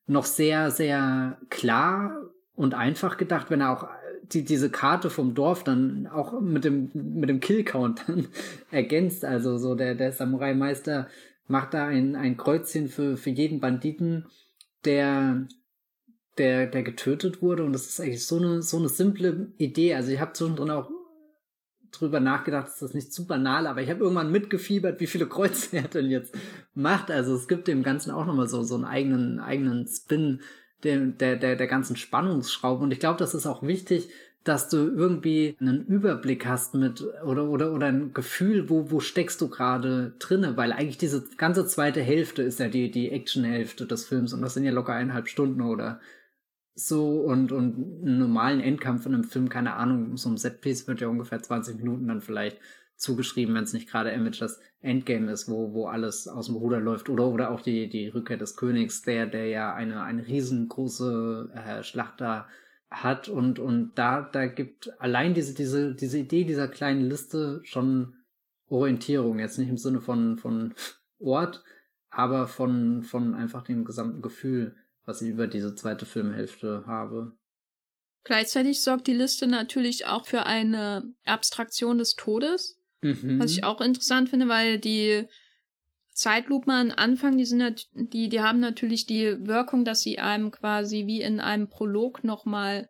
[0.05, 3.87] noch sehr, sehr klar und einfach gedacht, wenn er auch
[4.23, 8.27] die, diese Karte vom Dorf dann auch mit dem, mit dem Killcount dann
[8.69, 9.23] ergänzt.
[9.23, 11.07] Also so der, der Samurai-Meister
[11.47, 14.25] macht da ein, ein Kreuzchen für, für jeden Banditen,
[14.83, 15.47] der,
[16.37, 17.63] der, der getötet wurde.
[17.63, 19.95] Und das ist eigentlich so eine, so eine simple Idee.
[19.95, 20.89] Also ich habe zwischendrin auch
[21.91, 25.77] drüber nachgedacht, ist das nicht zu banal, aber ich habe irgendwann mitgefiebert, wie viele Kreuze
[25.77, 26.35] er denn jetzt
[26.73, 27.11] macht.
[27.11, 30.41] Also es gibt dem Ganzen auch nochmal so, so einen eigenen, eigenen Spin
[30.83, 32.83] der, der, der, der ganzen Spannungsschraube.
[32.83, 34.09] Und ich glaube, das ist auch wichtig,
[34.43, 39.41] dass du irgendwie einen Überblick hast mit oder oder oder ein Gefühl, wo wo steckst
[39.41, 44.05] du gerade drinne, weil eigentlich diese ganze zweite Hälfte ist ja die die Actionhälfte des
[44.05, 45.99] Films und das sind ja locker eineinhalb Stunden oder
[46.75, 51.01] so und, und einen normalen Endkampf in einem Film, keine Ahnung, so ein Setpiece wird
[51.01, 52.59] ja ungefähr 20 Minuten dann vielleicht
[52.95, 57.09] zugeschrieben, wenn es nicht gerade Avengers Endgame ist, wo, wo alles aus dem Ruder läuft.
[57.09, 61.83] Oder, oder auch die, die Rückkehr des Königs, der, der ja eine, eine riesengroße äh,
[61.83, 62.47] Schlacht da
[62.89, 63.29] hat.
[63.29, 68.15] Und, und da, da gibt allein diese, diese, diese Idee dieser kleinen Liste schon
[68.67, 70.73] Orientierung, jetzt nicht im Sinne von, von
[71.19, 71.63] Ort,
[72.09, 74.75] aber von, von einfach dem gesamten Gefühl
[75.09, 77.33] was ich über diese zweite Filmhälfte habe.
[78.23, 83.39] Gleichzeitig sorgt die Liste natürlich auch für eine Abstraktion des Todes, mhm.
[83.39, 85.25] was ich auch interessant finde, weil die
[86.13, 91.07] Zeitlupen am Anfang, die sind die, die haben natürlich die Wirkung, dass sie einem quasi
[91.07, 92.87] wie in einem Prolog nochmal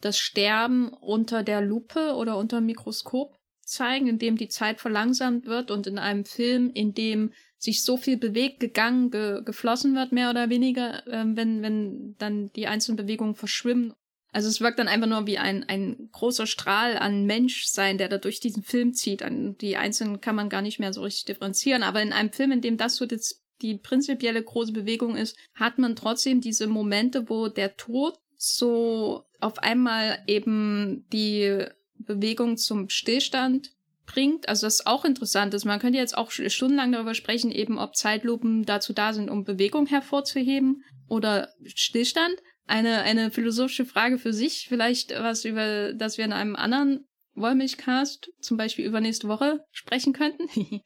[0.00, 5.46] das Sterben unter der Lupe oder unter dem Mikroskop zeigen, in dem die Zeit verlangsamt
[5.46, 10.12] wird und in einem Film, in dem sich so viel bewegt, gegangen, ge geflossen wird,
[10.12, 13.92] mehr oder weniger, äh, wenn, wenn dann die einzelnen Bewegungen verschwimmen.
[14.30, 18.18] Also es wirkt dann einfach nur wie ein, ein großer Strahl an Menschsein, der da
[18.18, 19.22] durch diesen Film zieht.
[19.22, 21.82] An die einzelnen kann man gar nicht mehr so richtig differenzieren.
[21.82, 25.78] Aber in einem Film, in dem das so das, die prinzipielle große Bewegung ist, hat
[25.78, 31.64] man trotzdem diese Momente, wo der Tod so auf einmal eben die
[31.96, 33.72] Bewegung zum Stillstand
[34.08, 34.48] bringt.
[34.48, 35.64] Also das ist auch interessant ist.
[35.64, 39.86] Man könnte jetzt auch stundenlang darüber sprechen, eben ob Zeitlupen dazu da sind, um Bewegung
[39.86, 42.34] hervorzuheben oder Stillstand.
[42.66, 48.30] Eine, eine philosophische Frage für sich, vielleicht was über, das wir in einem anderen Wollmilchcast,
[48.40, 50.48] zum Beispiel übernächste Woche, sprechen könnten.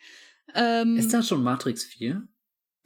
[0.55, 2.23] ähm, ist das schon Matrix 4?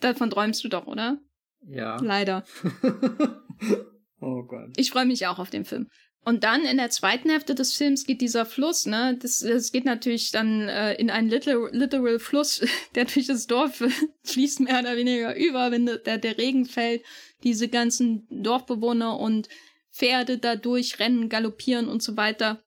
[0.00, 1.18] Davon träumst du doch, oder?
[1.66, 1.96] Ja.
[2.00, 2.44] Leider.
[4.20, 4.70] oh Gott.
[4.76, 5.88] Ich freue mich auch auf den Film.
[6.26, 9.84] Und dann in der zweiten Hälfte des Films geht dieser Fluss, ne, das, das geht
[9.84, 12.66] natürlich dann äh, in einen literal, literal Fluss,
[12.96, 13.84] der durch das Dorf
[14.24, 17.04] fließt mehr oder weniger über, wenn der, der Regen fällt.
[17.44, 19.48] Diese ganzen Dorfbewohner und
[19.92, 22.60] Pferde da durchrennen, galoppieren und so weiter.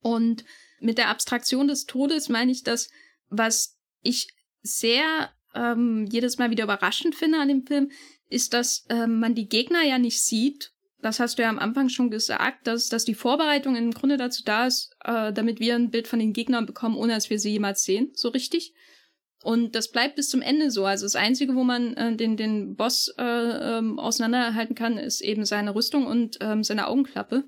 [0.00, 0.44] Und
[0.80, 2.90] mit der Abstraktion des Todes meine ich das,
[3.28, 7.92] was ich sehr ähm, jedes Mal wieder überraschend finde an dem Film,
[8.30, 10.73] ist, dass ähm, man die Gegner ja nicht sieht
[11.04, 14.42] das hast du ja am Anfang schon gesagt, dass, dass die Vorbereitung im Grunde dazu
[14.42, 17.50] da ist, äh, damit wir ein Bild von den Gegnern bekommen, ohne dass wir sie
[17.50, 18.72] jemals sehen, so richtig.
[19.42, 20.86] Und das bleibt bis zum Ende so.
[20.86, 25.44] Also das Einzige, wo man äh, den, den Boss äh, ähm, auseinanderhalten kann, ist eben
[25.44, 27.44] seine Rüstung und ähm, seine Augenklappe.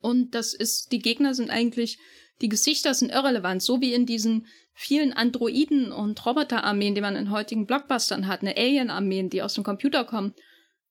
[0.00, 1.98] Und das ist, die Gegner sind eigentlich,
[2.40, 7.30] die Gesichter sind irrelevant, so wie in diesen vielen Androiden und Roboterarmeen, die man in
[7.30, 10.32] heutigen Blockbustern hat, eine Alien-Armeen, die aus dem Computer kommen.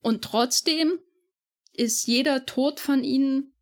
[0.02, 1.00] Und trotzdem
[1.74, 3.54] ist jeder Tod von ihnen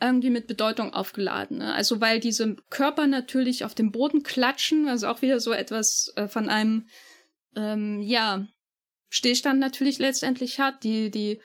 [0.00, 1.58] irgendwie mit Bedeutung aufgeladen.
[1.58, 1.72] Ne?
[1.72, 6.28] Also weil diese Körper natürlich auf dem Boden klatschen, also auch wieder so etwas äh,
[6.28, 6.88] von einem,
[7.56, 8.46] ähm, ja,
[9.08, 10.82] Stillstand natürlich letztendlich hat.
[10.82, 11.40] Die, die,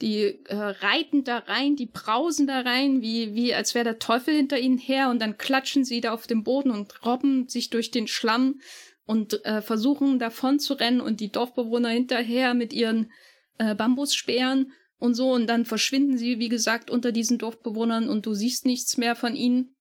[0.00, 4.34] die äh, reiten da rein, die brausen da rein, wie, wie als wäre der Teufel
[4.34, 7.90] hinter ihnen her und dann klatschen sie da auf dem Boden und robben sich durch
[7.90, 8.60] den Schlamm
[9.04, 13.12] und äh, versuchen davon zu rennen und die Dorfbewohner hinterher mit ihren
[13.58, 18.34] äh, Bambusspeeren und so und dann verschwinden sie, wie gesagt, unter diesen Dorfbewohnern und du
[18.34, 19.74] siehst nichts mehr von ihnen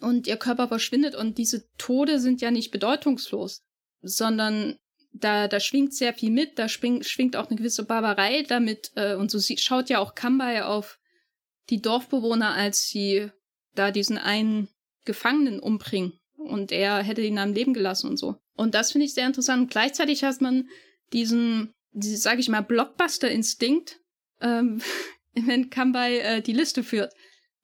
[0.00, 3.64] und ihr Körper verschwindet und diese Tode sind ja nicht bedeutungslos,
[4.02, 4.76] sondern
[5.12, 9.16] da, da schwingt sehr viel mit, da schwingt, schwingt auch eine gewisse Barbarei damit äh,
[9.16, 10.98] und so sie, schaut ja auch Kambai auf
[11.70, 13.30] die Dorfbewohner, als sie
[13.74, 14.68] da diesen einen
[15.04, 18.36] Gefangenen umbringen und er hätte ihn am Leben gelassen und so.
[18.54, 19.70] Und das finde ich sehr interessant.
[19.70, 20.68] Gleichzeitig hat man
[21.12, 24.00] diesen, diese, sag ich mal, Blockbuster-Instinkt,
[24.40, 24.80] ähm,
[25.34, 27.12] wenn Kambai äh, die Liste führt,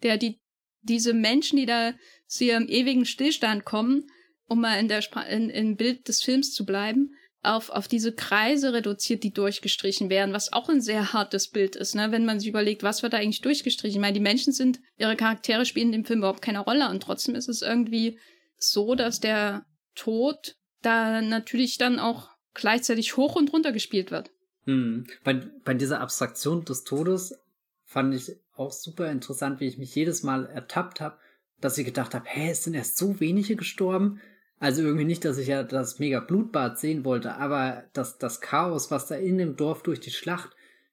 [0.03, 0.41] der die
[0.83, 1.95] diese Menschen, die da
[2.27, 4.07] zu ihrem ewigen Stillstand kommen,
[4.47, 8.13] um mal in der Spra in, in Bild des Films zu bleiben, auf, auf diese
[8.13, 12.11] Kreise reduziert, die durchgestrichen werden, was auch ein sehr hartes Bild ist, ne?
[12.11, 13.97] wenn man sich überlegt, was wird da eigentlich durchgestrichen.
[13.97, 17.03] Ich meine, die Menschen sind, ihre Charaktere spielen in dem Film überhaupt keine Rolle und
[17.03, 18.19] trotzdem ist es irgendwie
[18.57, 24.31] so, dass der Tod da natürlich dann auch gleichzeitig hoch und runter gespielt wird.
[24.65, 25.07] Hm.
[25.23, 27.39] Bei, bei dieser Abstraktion des Todes
[27.85, 31.19] fand ich auch super interessant, wie ich mich jedes Mal ertappt habe,
[31.61, 34.21] dass ich gedacht habe, hä, es sind erst so wenige gestorben.
[34.59, 38.91] Also irgendwie nicht, dass ich ja das mega Blutbad sehen wollte, aber das, das Chaos,
[38.91, 40.51] was da in dem Dorf durch die Schlacht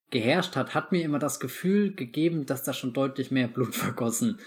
[0.10, 4.40] geherrscht hat, hat mir immer das Gefühl gegeben, dass da schon deutlich mehr Blut vergossen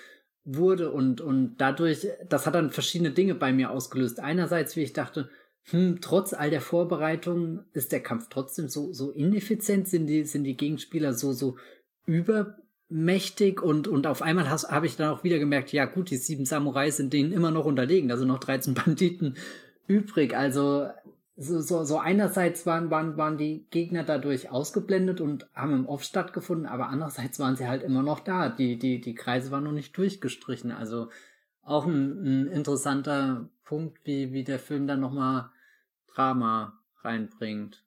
[0.44, 4.20] wurde und, und dadurch, das hat dann verschiedene Dinge bei mir ausgelöst.
[4.20, 5.30] Einerseits, wie ich dachte,
[5.70, 10.44] hm, trotz all der Vorbereitungen ist der Kampf trotzdem so, so ineffizient, sind die, sind
[10.44, 11.56] die Gegenspieler so, so
[12.06, 16.44] übermächtig und, und auf einmal habe ich dann auch wieder gemerkt, ja gut, die sieben
[16.44, 19.36] Samurai sind denen immer noch unterlegen, sind noch 13 Banditen
[19.86, 20.88] übrig, also
[21.36, 26.04] so, so, so einerseits waren, waren, waren die Gegner dadurch ausgeblendet und haben im Off
[26.04, 28.48] stattgefunden, aber andererseits waren sie halt immer noch da.
[28.48, 30.70] Die, die, die Kreise waren noch nicht durchgestrichen.
[30.70, 31.08] Also
[31.64, 35.50] auch ein, ein interessanter Punkt, wie, wie der Film dann nochmal
[36.14, 37.84] Drama reinbringt.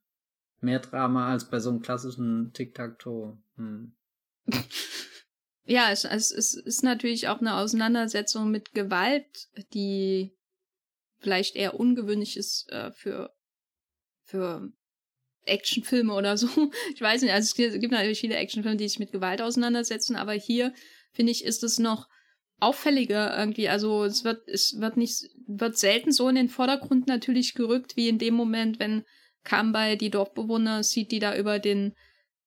[0.59, 3.37] Mehr Drama als bei so einem klassischen Tic-Tac-Toe.
[3.57, 3.93] Hm.
[5.69, 10.33] Ja, es, es, es ist natürlich auch eine Auseinandersetzung mit Gewalt, die
[11.19, 13.35] vielleicht eher ungewöhnlich ist äh, für,
[14.23, 14.71] für
[15.43, 16.47] Actionfilme oder so.
[16.95, 20.31] Ich weiß nicht, also es gibt natürlich viele Actionfilme, die sich mit Gewalt auseinandersetzen, aber
[20.31, 20.73] hier,
[21.11, 22.07] finde ich, ist es noch
[22.59, 23.69] auffälliger irgendwie.
[23.69, 28.09] Also es wird, es wird nicht, wird selten so in den Vordergrund natürlich gerückt, wie
[28.09, 29.03] in dem Moment, wenn
[29.43, 31.93] Kambai die Dorfbewohner sieht, die da über den,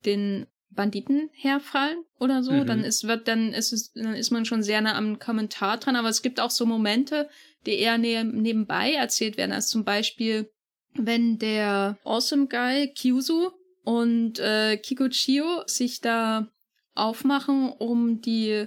[0.05, 2.67] den Banditen herfallen oder so, mhm.
[2.67, 5.97] dann ist wird dann ist es dann ist man schon sehr nah am Kommentar dran,
[5.97, 7.29] aber es gibt auch so Momente,
[7.67, 10.51] die eher ne nebenbei erzählt werden, als zum Beispiel
[10.95, 13.51] wenn der Awesome Guy Kyuzu
[13.85, 16.49] und äh, Kikuchio sich da
[16.95, 18.67] aufmachen, um die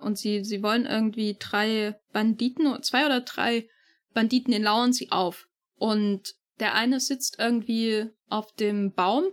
[0.00, 3.68] und sie sie wollen irgendwie drei Banditen zwei oder drei
[4.14, 5.46] Banditen den lauern sie auf
[5.76, 9.24] und der eine sitzt irgendwie auf dem Baum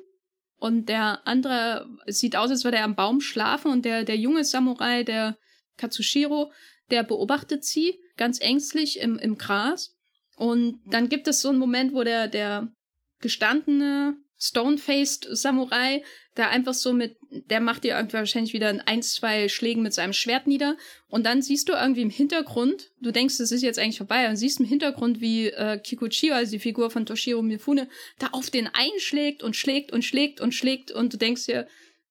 [0.60, 4.44] und der andere sieht aus, als würde er am Baum schlafen und der, der junge
[4.44, 5.38] Samurai, der
[5.78, 6.52] Katsushiro,
[6.90, 9.96] der beobachtet sie ganz ängstlich im, im Gras.
[10.36, 12.72] Und dann gibt es so einen Moment, wo der, der
[13.20, 16.04] gestandene Stone-Faced Samurai,
[16.38, 20.14] der einfach so mit, der macht dir irgendwie wahrscheinlich wieder ein, zwei Schlägen mit seinem
[20.14, 20.78] Schwert nieder.
[21.10, 24.38] Und dann siehst du irgendwie im Hintergrund, du denkst, es ist jetzt eigentlich vorbei, und
[24.38, 27.90] siehst im Hintergrund, wie äh, Kikuchiyo, also die Figur von Toshiro Mifune,
[28.20, 31.68] da auf den einschlägt und schlägt und schlägt und schlägt und du denkst dir,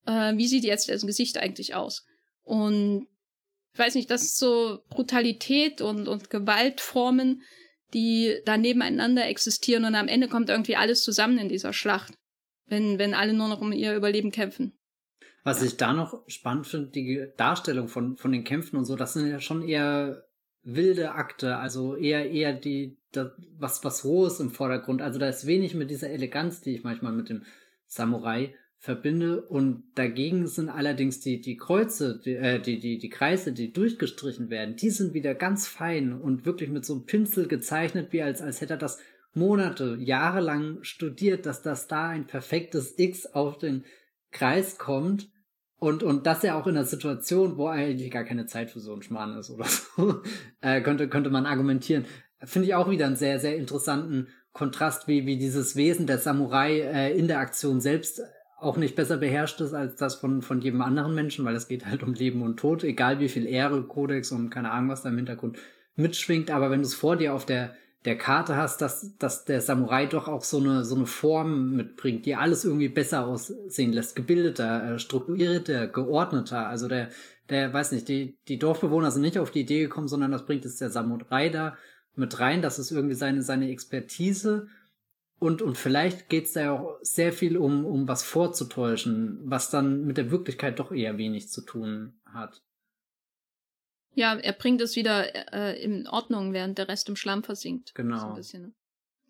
[0.06, 2.04] äh, wie sieht jetzt das Gesicht eigentlich aus?
[2.42, 3.06] Und
[3.72, 7.42] ich weiß nicht, das ist so Brutalität und, und Gewaltformen,
[7.94, 12.14] die da nebeneinander existieren und am Ende kommt irgendwie alles zusammen in dieser Schlacht,
[12.66, 14.72] wenn, wenn alle nur noch um ihr Überleben kämpfen.
[15.44, 19.12] Was ich da noch spannend finde, die Darstellung von, von den Kämpfen und so, das
[19.12, 20.26] sind ja schon eher
[20.64, 25.00] wilde Akte, also eher, eher die, das, was, was Rohes im Vordergrund.
[25.00, 27.44] Also da ist wenig mit dieser Eleganz, die ich manchmal mit dem
[27.86, 29.42] Samurai verbinde.
[29.42, 34.50] Und dagegen sind allerdings die, die Kreuze, die, äh, die, die, die Kreise, die durchgestrichen
[34.50, 38.42] werden, die sind wieder ganz fein und wirklich mit so einem Pinsel gezeichnet, wie als,
[38.42, 38.98] als hätte er das
[39.36, 43.84] Monate, Jahre lang studiert, dass das da ein perfektes X auf den
[44.32, 45.28] Kreis kommt.
[45.78, 48.92] Und, und das ja auch in einer Situation, wo eigentlich gar keine Zeit für so
[48.92, 50.22] einen Schmarrn ist oder so,
[50.62, 52.06] äh, könnte, könnte man argumentieren.
[52.42, 56.80] Finde ich auch wieder einen sehr, sehr interessanten Kontrast, wie, wie dieses Wesen der Samurai
[56.80, 58.22] äh, in der Aktion selbst
[58.58, 61.84] auch nicht besser beherrscht ist als das von, von jedem anderen Menschen, weil es geht
[61.84, 65.10] halt um Leben und Tod, egal wie viel Ehre, Kodex und keine Ahnung, was da
[65.10, 65.58] im Hintergrund
[65.94, 66.50] mitschwingt.
[66.50, 67.74] Aber wenn du es vor dir auf der,
[68.06, 72.24] der Karte hast, dass, dass der Samurai doch auch so eine, so eine Form mitbringt,
[72.24, 76.68] die alles irgendwie besser aussehen lässt, gebildeter, äh, strukturierter, geordneter.
[76.68, 77.10] Also der,
[77.50, 80.64] der, weiß nicht, die, die Dorfbewohner sind nicht auf die Idee gekommen, sondern das bringt
[80.64, 81.76] es der Samurai da
[82.14, 82.62] mit rein.
[82.62, 84.68] Das ist irgendwie seine, seine Expertise
[85.38, 90.06] und, und vielleicht geht's da ja auch sehr viel um, um was vorzutäuschen, was dann
[90.06, 92.62] mit der Wirklichkeit doch eher wenig zu tun hat.
[94.16, 97.94] Ja, er bringt es wieder äh, in Ordnung, während der Rest im Schlamm versinkt.
[97.94, 98.30] Genau.
[98.30, 98.72] So bisschen, ne?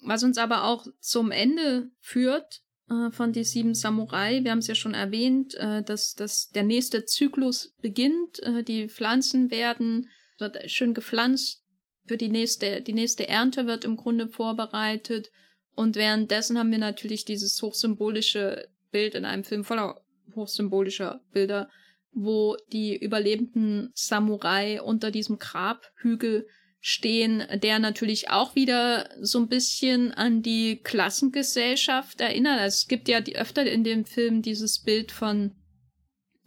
[0.02, 4.44] Was uns aber auch zum Ende führt äh, von die sieben Samurai.
[4.44, 8.40] Wir haben es ja schon erwähnt, äh, dass, dass der nächste Zyklus beginnt.
[8.44, 10.08] Äh, die Pflanzen werden,
[10.38, 11.64] wird schön gepflanzt.
[12.06, 15.32] Für die nächste, die nächste Ernte wird im Grunde vorbereitet.
[15.74, 20.00] Und währenddessen haben wir natürlich dieses hochsymbolische Bild in einem Film voller
[20.36, 21.68] hochsymbolischer Bilder,
[22.16, 26.48] wo die überlebenden Samurai unter diesem Grabhügel
[26.80, 32.58] stehen, der natürlich auch wieder so ein bisschen an die Klassengesellschaft erinnert.
[32.58, 35.54] Also es gibt ja die, öfter in dem Film dieses Bild von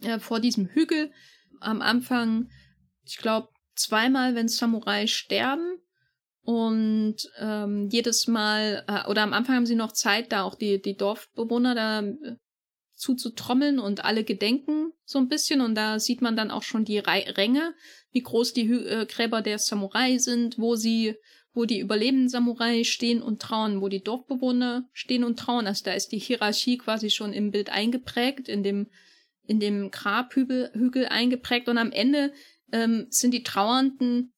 [0.02, 1.12] äh, vor diesem Hügel
[1.60, 2.50] am Anfang,
[3.04, 5.80] ich glaube, zweimal, wenn Samurai sterben,
[6.42, 10.80] und ähm, jedes Mal, äh, oder am Anfang haben sie noch Zeit, da auch die,
[10.80, 12.36] die Dorfbewohner da äh,
[13.00, 15.60] zuzutrommeln und alle gedenken so ein bisschen.
[15.60, 17.74] Und da sieht man dann auch schon die Ränge,
[18.12, 21.16] wie groß die Hü äh, Gräber der Samurai sind, wo sie,
[21.54, 25.66] wo die überlebenden Samurai stehen und trauen, wo die Dorfbewohner stehen und trauen.
[25.66, 28.88] Also da ist die Hierarchie quasi schon im Bild eingeprägt, in dem,
[29.46, 31.68] in dem Grabhügel Hügel eingeprägt.
[31.70, 32.32] Und am Ende
[32.70, 34.34] ähm, sind die Trauernden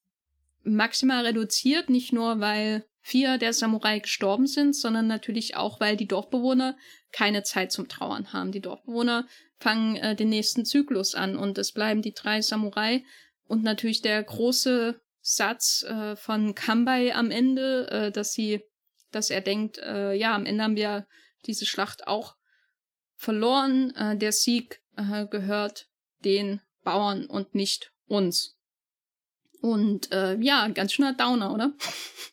[0.63, 6.07] maximal reduziert, nicht nur weil vier der Samurai gestorben sind, sondern natürlich auch, weil die
[6.07, 6.77] Dorfbewohner
[7.11, 8.53] keine Zeit zum Trauern haben.
[8.53, 9.27] Die Dorfbewohner
[9.59, 13.05] fangen äh, den nächsten Zyklus an und es bleiben die drei Samurai
[13.47, 18.63] und natürlich der große Satz äh, von Kambai am Ende, äh, dass sie,
[19.11, 21.07] dass er denkt, äh, ja, am Ende haben wir
[21.47, 22.37] diese Schlacht auch
[23.17, 23.95] verloren.
[23.95, 25.89] Äh, der Sieg äh, gehört
[26.25, 28.59] den Bauern und nicht uns.
[29.61, 31.73] Und ja, ganz schöner Downer, oder?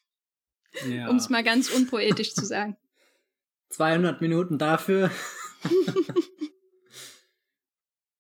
[0.87, 1.09] Ja.
[1.09, 2.77] um es mal ganz unpoetisch zu sagen.
[3.69, 5.11] 200 Minuten dafür.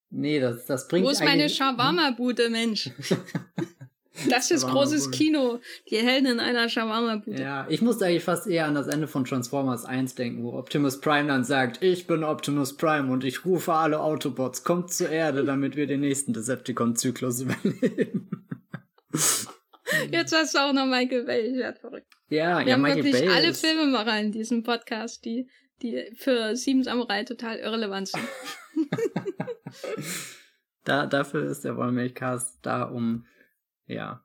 [0.09, 1.05] nee, das, das bringt.
[1.05, 2.89] Wo ist meine Shawarma-Bude, Mensch?
[4.27, 5.59] Das ist großes Kino.
[5.89, 7.41] Die Helden in einer Shawarma-Bude.
[7.41, 10.99] Ja, ich musste eigentlich fast eher an das Ende von Transformers 1 denken, wo Optimus
[10.99, 15.45] Prime dann sagt, ich bin Optimus Prime und ich rufe alle Autobots, kommt zur Erde,
[15.45, 18.29] damit wir den nächsten Decepticon-Zyklus überleben.
[20.11, 21.47] Jetzt hast du auch noch Michael Bay.
[21.47, 22.13] Ich werde verrückt.
[22.29, 25.49] Ja, Wir ja, haben Michael wirklich Bay alle Filmemacher in diesem Podcast, die
[25.81, 28.27] die für Sieben Samurai total irrelevant sind.
[30.83, 33.25] da, dafür ist der Wollmilchcast da, um,
[33.87, 34.23] ja,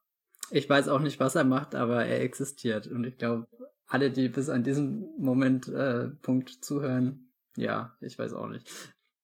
[0.51, 2.87] ich weiß auch nicht, was er macht, aber er existiert.
[2.87, 3.47] Und ich glaube,
[3.87, 8.69] alle, die bis an diesem Moment äh, Punkt zuhören, ja, ich weiß auch nicht.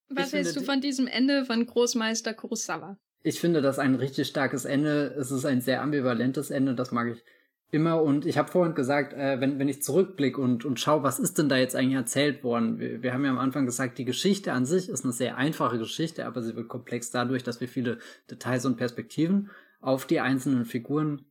[0.09, 2.99] Was hältst du von diesem Ende von Großmeister Kurosawa?
[3.23, 5.15] Ich finde das ein richtig starkes Ende.
[5.19, 7.23] Es ist ein sehr ambivalentes Ende, das mag ich
[7.71, 8.03] immer.
[8.03, 11.39] Und ich habe vorhin gesagt, äh, wenn, wenn ich zurückblicke und, und schaue, was ist
[11.39, 12.79] denn da jetzt eigentlich erzählt worden?
[12.79, 15.79] Wir, wir haben ja am Anfang gesagt, die Geschichte an sich ist eine sehr einfache
[15.79, 17.99] Geschichte, aber sie wird komplex dadurch, dass wir viele
[18.31, 21.25] Details und Perspektiven auf die einzelnen Figuren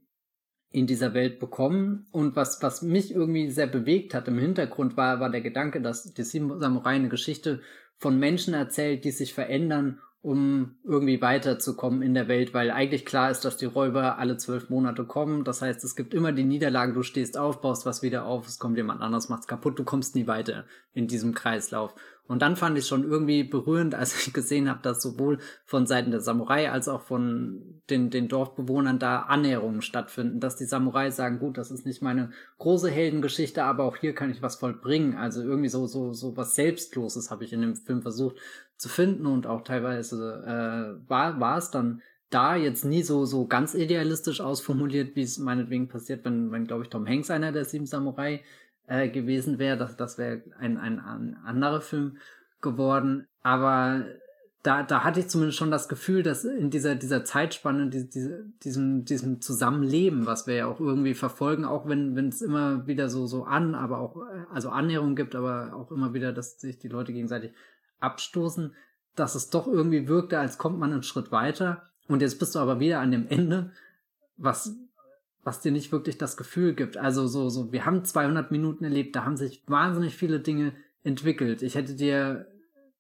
[0.72, 2.07] in dieser Welt bekommen.
[2.11, 6.14] Und was, was mich irgendwie sehr bewegt hat im Hintergrund war, war der Gedanke, dass
[6.14, 7.61] die Samurai eine Geschichte
[7.98, 13.32] von Menschen erzählt, die sich verändern um irgendwie weiterzukommen in der Welt, weil eigentlich klar
[13.32, 15.46] ist, dass die Räuber alle zwölf Monate kommen.
[15.46, 18.60] Das heißt, es gibt immer die Niederlagen, du stehst auf, baust was wieder auf, es
[18.60, 21.96] kommt jemand anders, macht's kaputt, du kommst nie weiter in diesem Kreislauf.
[22.28, 26.12] Und dann fand ich schon irgendwie berührend, als ich gesehen habe, dass sowohl von Seiten
[26.12, 31.40] der Samurai als auch von den, den Dorfbewohnern da Annäherungen stattfinden, dass die Samurai sagen,
[31.40, 35.16] gut, das ist nicht meine große Heldengeschichte, aber auch hier kann ich was vollbringen.
[35.16, 38.36] Also irgendwie so, so, so was Selbstloses habe ich in dem Film versucht
[38.80, 43.46] zu finden und auch teilweise äh, war, war es dann da jetzt nie so, so
[43.46, 47.66] ganz idealistisch ausformuliert, wie es meinetwegen passiert, wenn, wenn glaube ich, Tom Hanks einer der
[47.66, 48.42] sieben Samurai
[48.88, 49.78] äh, gewesen wäre.
[49.78, 52.18] Das, das wäre ein, ein, ein anderer Film
[52.62, 53.28] geworden.
[53.42, 54.06] Aber
[54.64, 58.46] da, da hatte ich zumindest schon das Gefühl, dass in dieser, dieser Zeitspanne, die, diese,
[58.64, 63.10] diesem, diesem Zusammenleben, was wir ja auch irgendwie verfolgen, auch wenn, wenn es immer wieder
[63.10, 64.18] so, so an, aber auch,
[64.54, 67.52] also Annäherung gibt, aber auch immer wieder, dass sich die Leute gegenseitig
[68.00, 68.74] abstoßen,
[69.16, 71.90] dass es doch irgendwie wirkte, als kommt man einen Schritt weiter.
[72.08, 73.72] Und jetzt bist du aber wieder an dem Ende,
[74.38, 74.76] was
[75.44, 76.98] was dir nicht wirklich das Gefühl gibt.
[76.98, 80.74] Also so, so, wir haben 200 Minuten erlebt, da haben sich wahnsinnig viele Dinge
[81.04, 81.62] entwickelt.
[81.62, 82.48] Ich hätte dir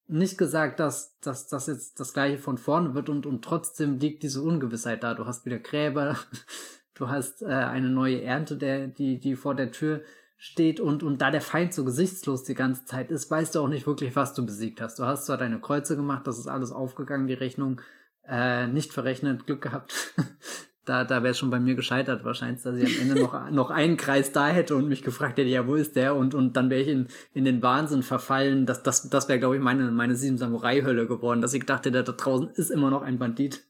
[0.07, 4.23] nicht gesagt, dass, dass das jetzt das gleiche von vorne wird und, und trotzdem liegt
[4.23, 5.13] diese Ungewissheit da.
[5.13, 6.17] Du hast wieder Gräber,
[6.95, 10.01] du hast äh, eine neue Ernte, der, die, die vor der Tür
[10.41, 13.67] steht und, und da der Feind so gesichtslos die ganze Zeit ist, weißt du auch
[13.67, 14.97] nicht wirklich, was du besiegt hast.
[14.97, 17.81] Du hast zwar deine Kreuze gemacht, das ist alles aufgegangen, die Rechnung
[18.25, 20.13] äh, nicht verrechnet, Glück gehabt.
[20.85, 23.97] da, da wäre schon bei mir gescheitert wahrscheinlich, dass ich am Ende noch, noch einen
[23.97, 26.15] Kreis da hätte und mich gefragt hätte, ja, wo ist der?
[26.15, 28.65] Und, und dann wäre ich in, in den Wahnsinn verfallen.
[28.65, 32.01] Das, das, das wäre, glaube ich, meine, meine sieben Samurai-Hölle geworden, dass ich dachte, da,
[32.01, 33.65] da draußen ist immer noch ein Bandit.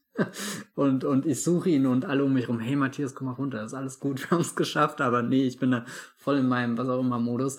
[0.74, 3.64] Und, und ich suche ihn und alle um mich rum, hey Matthias, komm mal runter,
[3.64, 5.84] ist alles gut, wir haben es geschafft, aber nee, ich bin da
[6.16, 7.58] voll in meinem, was auch immer, Modus.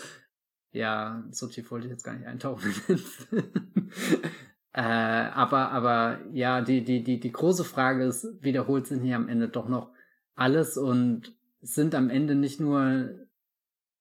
[0.73, 2.73] Ja, so tief wollte ich jetzt gar nicht eintauchen.
[4.73, 9.28] Äh, aber, aber ja, die, die, die, die große Frage ist, wiederholt sich hier am
[9.28, 9.91] Ende doch noch
[10.36, 13.28] alles und sind am Ende nicht nur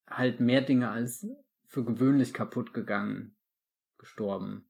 [0.06, 1.26] halt mehr Dinge als
[1.66, 3.34] für gewöhnlich kaputt gegangen,
[3.98, 4.69] gestorben.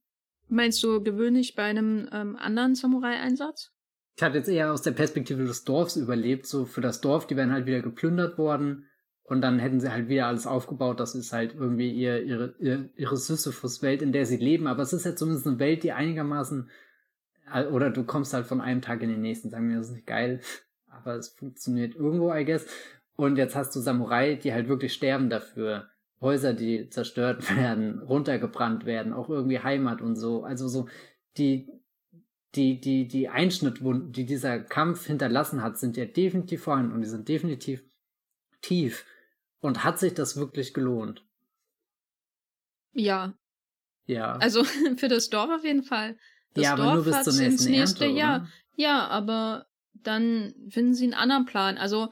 [0.51, 3.73] Meinst du gewöhnlich bei einem ähm, anderen Samurai-Einsatz?
[4.17, 7.37] Ich hatte jetzt eher aus der Perspektive des Dorfs überlebt, so für das Dorf, die
[7.37, 8.87] werden halt wieder geplündert worden
[9.23, 10.99] und dann hätten sie halt wieder alles aufgebaut.
[10.99, 14.67] Das ist halt irgendwie ihr, ihre, ihr, ihre Sisyphus-Welt, in der sie leben.
[14.67, 16.69] Aber es ist ja zumindest eine Welt, die einigermaßen,
[17.55, 19.95] äh, oder du kommst halt von einem Tag in den nächsten, sagen wir, das ist
[19.95, 20.41] nicht geil.
[20.89, 22.67] Aber es funktioniert irgendwo, I guess.
[23.15, 25.89] Und jetzt hast du Samurai, die halt wirklich sterben dafür.
[26.21, 30.45] Häuser, die zerstört werden, runtergebrannt werden, auch irgendwie Heimat und so.
[30.45, 30.89] Also so,
[31.37, 31.69] die,
[32.55, 37.09] die, die, die Einschnittwunden, die dieser Kampf hinterlassen hat, sind ja definitiv vorhanden und die
[37.09, 37.83] sind definitiv
[38.61, 39.07] tief.
[39.61, 41.25] Und hat sich das wirklich gelohnt?
[42.93, 43.35] Ja.
[44.07, 44.37] Ja.
[44.37, 44.65] Also
[44.97, 46.17] für das Dorf auf jeden Fall.
[46.55, 48.41] Das ja, Dorf aber nur bis zur nächsten ins nächste Ernte, Jahr.
[48.41, 48.49] Oder?
[48.77, 51.79] Ja, aber dann finden sie einen anderen Plan.
[51.79, 52.11] Also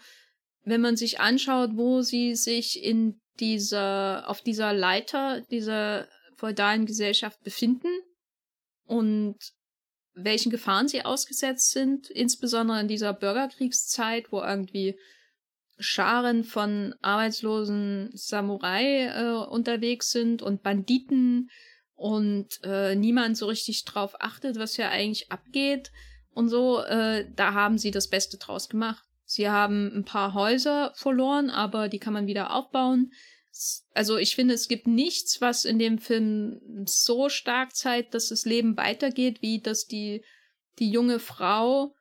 [0.64, 7.42] wenn man sich anschaut, wo sie sich in dieser, auf dieser Leiter dieser feudalen Gesellschaft
[7.42, 7.88] befinden
[8.84, 9.36] und
[10.14, 14.98] welchen Gefahren sie ausgesetzt sind, insbesondere in dieser Bürgerkriegszeit, wo irgendwie
[15.78, 21.50] Scharen von arbeitslosen Samurai äh, unterwegs sind und Banditen
[21.94, 25.92] und äh, niemand so richtig drauf achtet, was ja eigentlich abgeht
[26.30, 29.04] und so, äh, da haben sie das Beste draus gemacht.
[29.30, 33.12] Sie haben ein paar Häuser verloren, aber die kann man wieder aufbauen.
[33.92, 38.46] Also ich finde, es gibt nichts, was in dem Film so stark zeigt, dass das
[38.46, 40.24] Leben weitergeht, wie dass die,
[40.78, 41.94] die junge Frau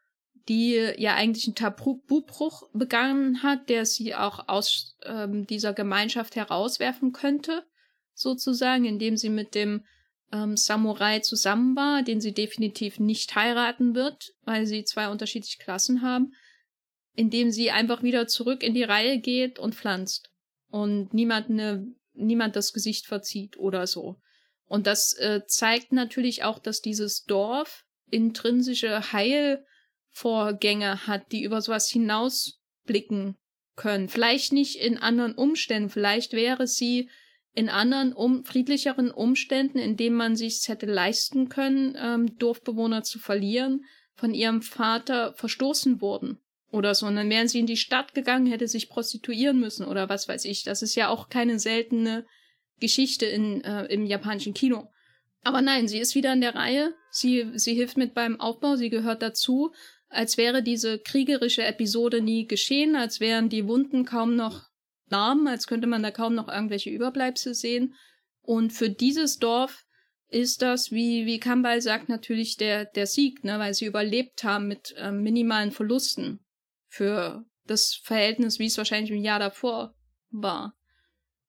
[0.47, 7.11] die ja eigentlich einen Tabubruch begangen hat, der sie auch aus ähm, dieser Gemeinschaft herauswerfen
[7.11, 7.65] könnte,
[8.13, 9.83] sozusagen, indem sie mit dem
[10.31, 16.01] ähm, Samurai zusammen war, den sie definitiv nicht heiraten wird, weil sie zwei unterschiedliche Klassen
[16.01, 16.31] haben,
[17.18, 20.30] indem sie einfach wieder zurück in die Reihe geht und pflanzt
[20.69, 24.18] und niemand eine niemand das Gesicht verzieht oder so.
[24.65, 31.89] Und das äh, zeigt natürlich auch, dass dieses Dorf intrinsische Heilvorgänge hat, die über sowas
[31.89, 33.35] hinausblicken
[33.76, 34.10] können.
[34.10, 37.10] Vielleicht nicht in anderen Umständen, vielleicht wäre sie
[37.53, 43.19] in anderen um, friedlicheren Umständen, in denen man sich hätte leisten können, ähm, Dorfbewohner zu
[43.19, 46.39] verlieren, von ihrem Vater verstoßen worden
[46.72, 47.06] oder so.
[47.06, 50.45] Und dann wären sie in die Stadt gegangen, hätte sich prostituieren müssen oder was weiß
[50.45, 50.64] ich.
[50.64, 52.26] Das ist ja auch keine seltene
[52.80, 54.89] Geschichte in, äh, im japanischen Kino.
[55.44, 56.94] Aber nein, sie ist wieder in der Reihe.
[57.10, 59.72] Sie, sie hilft mit beim Aufbau, sie gehört dazu,
[60.10, 64.68] als wäre diese kriegerische Episode nie geschehen, als wären die Wunden kaum noch
[65.10, 67.95] Namen, als könnte man da kaum noch irgendwelche Überbleibsel sehen.
[68.41, 69.85] Und für dieses Dorf
[70.30, 74.68] ist das, wie, wie Kambal sagt, natürlich der, der Sieg, ne, weil sie überlebt haben
[74.68, 76.41] mit äh, minimalen Verlusten
[76.97, 79.93] für das Verhältnis, wie es wahrscheinlich im Jahr davor
[80.31, 80.75] war.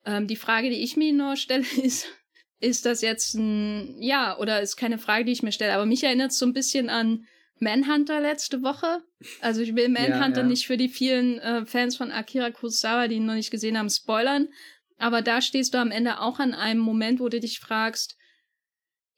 [0.05, 2.07] Ähm, die Frage, die ich mir nur stelle, ist,
[2.61, 6.05] ist das jetzt ein, ja, oder ist keine Frage, die ich mir stelle, aber mich
[6.05, 7.27] erinnert es so ein bisschen an
[7.61, 9.03] Manhunter letzte Woche.
[9.41, 10.49] Also ich will Manhunter ja, ja.
[10.49, 13.91] nicht für die vielen äh, Fans von Akira Kurosawa, die ihn noch nicht gesehen haben,
[13.91, 14.49] spoilern.
[14.99, 18.17] Aber da stehst du am Ende auch an einem Moment, wo du dich fragst,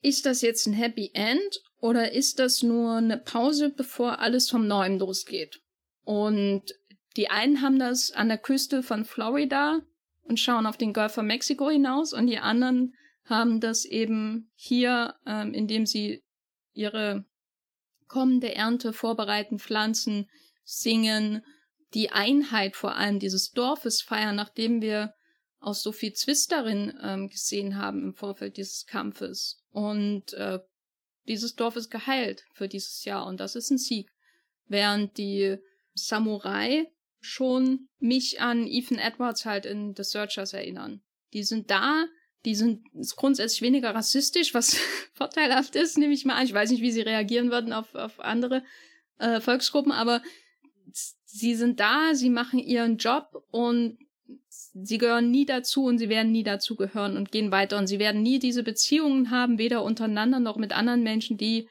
[0.02, 4.66] ist das jetzt ein Happy End oder ist das nur eine Pause, bevor alles vom
[4.66, 5.60] Neuen losgeht?
[6.04, 6.74] Und
[7.16, 9.80] die einen haben das an der Küste von Florida
[10.22, 12.94] und schauen auf den Golf von Mexiko hinaus und die anderen
[13.24, 16.22] haben das eben hier, ähm, indem sie
[16.72, 17.24] ihre
[18.08, 20.28] kommende Ernte vorbereiten, pflanzen,
[20.64, 21.44] singen,
[21.94, 25.14] die Einheit vor allem dieses Dorfes feiern, nachdem wir
[25.60, 29.62] auch so viel Zwist darin ähm, gesehen haben im Vorfeld dieses Kampfes.
[29.70, 30.60] Und äh,
[31.28, 34.10] dieses Dorf ist geheilt für dieses Jahr und das ist ein Sieg.
[34.66, 35.58] Während die
[35.94, 36.86] Samurai
[37.20, 41.02] schon mich an Ethan Edwards halt in The Searchers erinnern.
[41.32, 42.06] Die sind da,
[42.44, 42.82] die sind
[43.16, 44.76] grundsätzlich weniger rassistisch, was
[45.14, 46.46] vorteilhaft ist, nehme ich mal an.
[46.46, 48.64] Ich weiß nicht, wie sie reagieren würden auf, auf andere
[49.18, 50.22] äh, Volksgruppen, aber
[51.24, 53.98] sie sind da, sie machen ihren Job und
[54.48, 57.98] sie gehören nie dazu und sie werden nie dazu gehören und gehen weiter und sie
[57.98, 61.68] werden nie diese Beziehungen haben, weder untereinander noch mit anderen Menschen, die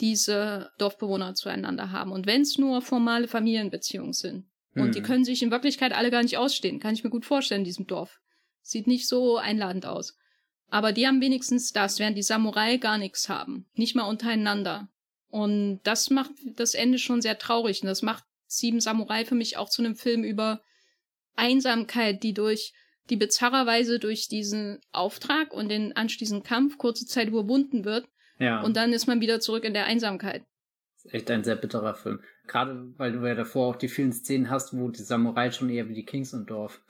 [0.00, 2.12] diese Dorfbewohner zueinander haben.
[2.12, 4.46] Und wenn es nur formale Familienbeziehungen sind.
[4.72, 4.82] Hm.
[4.82, 5.06] Und die hm.
[5.06, 7.86] können sich in Wirklichkeit alle gar nicht ausstehen, kann ich mir gut vorstellen in diesem
[7.86, 8.20] Dorf.
[8.62, 10.16] Sieht nicht so einladend aus.
[10.68, 13.66] Aber die haben wenigstens das, während die Samurai gar nichts haben.
[13.74, 14.88] Nicht mal untereinander.
[15.28, 17.82] Und das macht das Ende schon sehr traurig.
[17.82, 20.62] Und das macht Sieben Samurai für mich auch zu einem Film über
[21.34, 22.72] Einsamkeit, die durch
[23.10, 28.08] die bizarrerweise durch diesen Auftrag und den anschließenden Kampf kurze Zeit überwunden wird.
[28.38, 28.62] Ja.
[28.62, 30.42] Und dann ist man wieder zurück in der Einsamkeit.
[30.96, 32.20] Das ist echt ein sehr bitterer Film.
[32.46, 35.88] Gerade weil du ja davor auch die vielen Szenen hast, wo die Samurai schon eher
[35.88, 36.80] wie die Kings und Dorf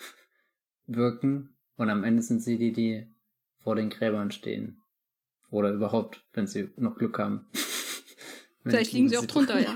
[0.86, 1.54] wirken.
[1.76, 3.08] Und am Ende sind sie die, die
[3.62, 4.80] vor den Gräbern stehen.
[5.50, 7.46] Oder überhaupt, wenn sie noch Glück haben.
[8.64, 9.74] Vielleicht liegen sie auch drunter, ja.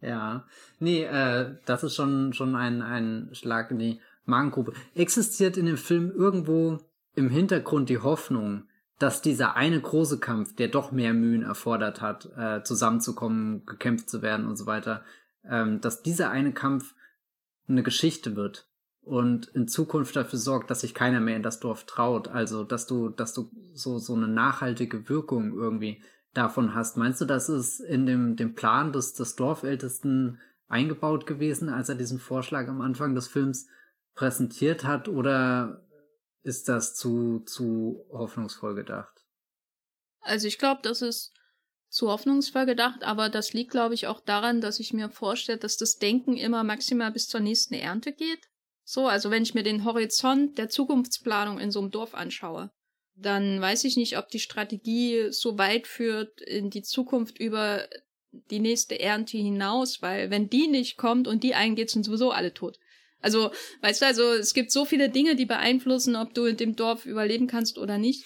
[0.00, 0.46] ja.
[0.78, 4.74] Nee, äh, das ist schon, schon ein, ein Schlag in die Magengrube.
[4.94, 6.78] Existiert in dem Film irgendwo
[7.14, 8.64] im Hintergrund die Hoffnung,
[9.02, 14.22] dass dieser eine große Kampf, der doch mehr Mühen erfordert hat, äh, zusammenzukommen, gekämpft zu
[14.22, 15.04] werden und so weiter,
[15.48, 16.94] ähm, dass dieser eine Kampf
[17.68, 18.68] eine Geschichte wird,
[19.02, 22.28] und in Zukunft dafür sorgt, dass sich keiner mehr in das Dorf traut.
[22.28, 26.00] Also, dass du, dass du so, so eine nachhaltige Wirkung irgendwie
[26.34, 26.96] davon hast.
[26.96, 30.38] Meinst du, das ist in dem, dem Plan des, des Dorfältesten
[30.68, 33.66] eingebaut gewesen, als er diesen Vorschlag am Anfang des Films
[34.14, 35.84] präsentiert hat, oder
[36.42, 39.24] ist das zu, zu hoffnungsvoll gedacht?
[40.20, 41.32] Also ich glaube, das ist
[41.88, 45.76] zu hoffnungsvoll gedacht, aber das liegt, glaube ich, auch daran, dass ich mir vorstelle, dass
[45.76, 48.48] das Denken immer maximal bis zur nächsten Ernte geht.
[48.84, 52.70] So, also wenn ich mir den Horizont der Zukunftsplanung in so einem Dorf anschaue,
[53.14, 57.86] dann weiß ich nicht, ob die Strategie so weit führt in die Zukunft über
[58.32, 62.54] die nächste Ernte hinaus, weil wenn die nicht kommt und die eingeht, sind sowieso alle
[62.54, 62.78] tot.
[63.22, 63.50] Also,
[63.80, 67.06] weißt du, also es gibt so viele Dinge, die beeinflussen, ob du in dem Dorf
[67.06, 68.24] überleben kannst oder nicht.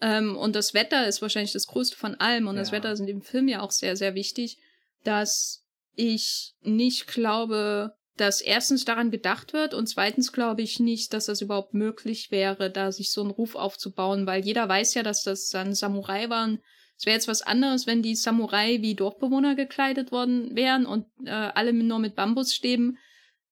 [0.00, 2.48] Ähm, und das Wetter ist wahrscheinlich das Größte von allem.
[2.48, 2.62] Und ja.
[2.62, 4.56] das Wetter ist in dem Film ja auch sehr, sehr wichtig,
[5.04, 5.62] dass
[5.94, 11.40] ich nicht glaube, dass erstens daran gedacht wird und zweitens glaube ich nicht, dass das
[11.40, 15.48] überhaupt möglich wäre, da sich so einen Ruf aufzubauen, weil jeder weiß ja, dass das
[15.48, 16.60] dann Samurai waren.
[16.98, 21.30] Es wäre jetzt was anderes, wenn die Samurai wie Dorfbewohner gekleidet worden wären und äh,
[21.30, 22.98] alle nur mit Bambusstäben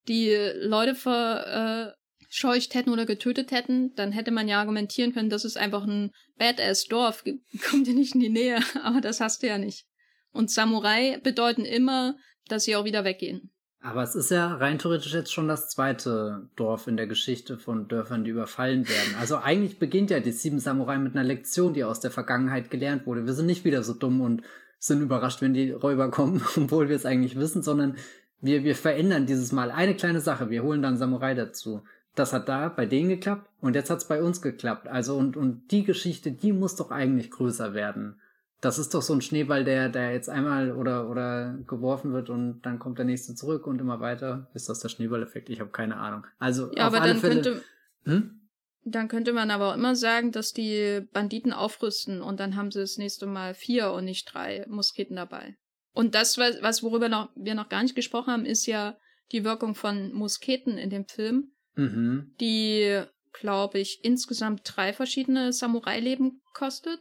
[0.07, 5.57] die Leute verscheucht hätten oder getötet hätten, dann hätte man ja argumentieren können, das ist
[5.57, 7.23] einfach ein Badass-Dorf,
[7.69, 9.85] kommt dir nicht in die Nähe, aber das hast du ja nicht.
[10.31, 12.15] Und Samurai bedeuten immer,
[12.47, 13.51] dass sie auch wieder weggehen.
[13.81, 17.87] Aber es ist ja rein theoretisch jetzt schon das zweite Dorf in der Geschichte von
[17.87, 19.15] Dörfern, die überfallen werden.
[19.17, 23.05] Also eigentlich beginnt ja die Sieben Samurai mit einer Lektion, die aus der Vergangenheit gelernt
[23.05, 23.25] wurde.
[23.25, 24.43] Wir sind nicht wieder so dumm und
[24.79, 27.95] sind überrascht, wenn die Räuber kommen, obwohl wir es eigentlich wissen, sondern
[28.41, 30.49] wir, wir verändern dieses Mal eine kleine Sache.
[30.49, 31.83] Wir holen dann Samurai dazu.
[32.15, 34.87] Das hat da bei denen geklappt und jetzt hat es bei uns geklappt.
[34.87, 38.19] Also und, und die Geschichte, die muss doch eigentlich größer werden.
[38.61, 42.61] Das ist doch so ein Schneeball, der, der jetzt einmal oder, oder geworfen wird und
[42.63, 44.49] dann kommt der nächste zurück und immer weiter.
[44.53, 45.49] Ist das der Schneeballeffekt?
[45.49, 46.25] Ich habe keine Ahnung.
[46.39, 47.63] Also, ja, auf aber alle dann Fälle, könnte,
[48.03, 48.41] hm?
[48.83, 52.81] dann könnte man aber auch immer sagen, dass die Banditen aufrüsten und dann haben sie
[52.81, 55.55] das nächste Mal vier und nicht drei Musketen dabei.
[55.99, 58.97] Und das, was, worüber noch, wir noch gar nicht gesprochen haben, ist ja
[59.31, 62.33] die Wirkung von Musketen in dem Film, mhm.
[62.39, 63.03] die,
[63.33, 66.99] glaube ich, insgesamt drei verschiedene Samurai-Leben kostet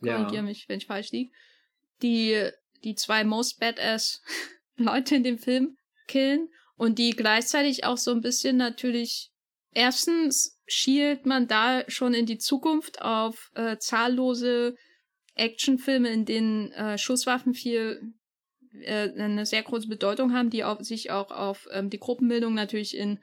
[0.00, 0.42] korrigiere ja.
[0.42, 1.32] mich, wenn ich falsch liege,
[2.02, 2.50] die
[2.84, 4.22] die zwei most badass
[4.76, 5.76] Leute in dem Film
[6.06, 9.30] killen und die gleichzeitig auch so ein bisschen natürlich
[9.72, 14.76] erstens schielt man da schon in die Zukunft auf äh, zahllose
[15.38, 18.12] Actionfilme, in denen äh, Schusswaffen viel
[18.72, 22.96] äh, eine sehr große Bedeutung haben, die auf, sich auch auf ähm, die Gruppenbildung natürlich
[22.96, 23.18] in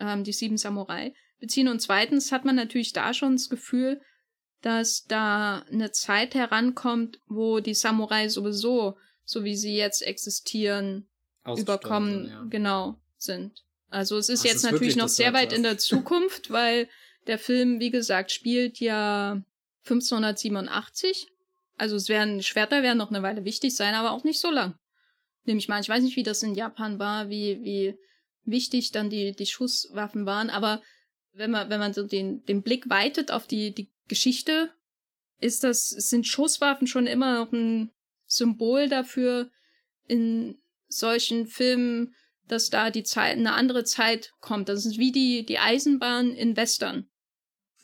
[0.00, 1.68] ähm, die Sieben Samurai beziehen.
[1.68, 4.00] Und zweitens hat man natürlich da schon das Gefühl,
[4.60, 11.08] dass da eine Zeit herankommt, wo die Samurai sowieso, so wie sie jetzt existieren,
[11.56, 12.44] überkommen, ja.
[12.50, 13.64] genau, sind.
[13.88, 16.88] Also es ist Ach, jetzt ist natürlich noch sehr weit in der Zukunft, weil
[17.26, 19.42] der Film, wie gesagt, spielt ja
[19.84, 21.28] 1587.
[21.78, 24.74] Also es werden, Schwerter werden noch eine Weile wichtig sein, aber auch nicht so lang.
[25.44, 27.98] Nehme ich mal, ich weiß nicht, wie das in Japan war, wie, wie
[28.44, 30.82] wichtig dann die, die Schusswaffen waren, aber
[31.32, 34.70] wenn man, wenn man so den, den Blick weitet auf die, die Geschichte
[35.40, 37.92] ist das, sind Schusswaffen schon immer noch ein
[38.26, 39.50] Symbol dafür
[40.06, 42.14] in solchen Filmen,
[42.48, 44.68] dass da die Zeit, eine andere Zeit kommt.
[44.68, 47.08] Das ist wie die, die Eisenbahn in Western.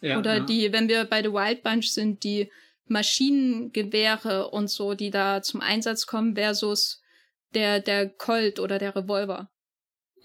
[0.00, 0.44] Ja, Oder ja.
[0.44, 2.50] die, wenn wir bei The Wild Bunch sind, die
[2.86, 7.02] Maschinengewehre und so, die da zum Einsatz kommen versus
[7.54, 9.50] der, der Colt oder der Revolver.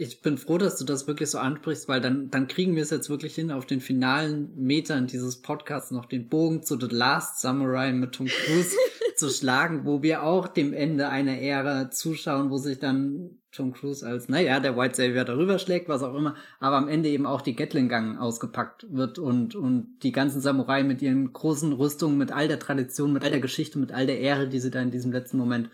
[0.02, 2.90] Ich bin froh, dass du das wirklich so ansprichst, weil dann, dann kriegen wir es
[2.90, 7.42] jetzt wirklich hin, auf den finalen Metern dieses Podcasts noch den Bogen zu The Last
[7.42, 8.76] Samurai mit Tom Cruise
[9.20, 14.06] zu schlagen, wo wir auch dem Ende einer Ära zuschauen, wo sich dann Tom Cruise
[14.06, 17.42] als, naja, der White Savior darüber schlägt, was auch immer, aber am Ende eben auch
[17.42, 22.48] die Gatling-Gang ausgepackt wird und, und die ganzen Samurai mit ihren großen Rüstungen, mit all
[22.48, 25.12] der Tradition, mit all der Geschichte, mit all der Ehre, die sie da in diesem
[25.12, 25.70] letzten Moment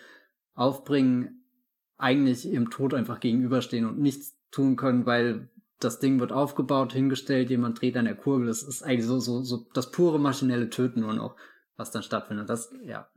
[0.54, 1.44] aufbringen,
[1.98, 5.50] eigentlich im Tod einfach gegenüberstehen und nichts tun können, weil
[5.80, 8.48] das Ding wird aufgebaut, hingestellt, jemand dreht an der Kurbel.
[8.48, 11.36] Das ist eigentlich so, so, so das pure maschinelle Töten nur noch,
[11.76, 12.50] was dann stattfindet.
[12.50, 13.08] Das, ja.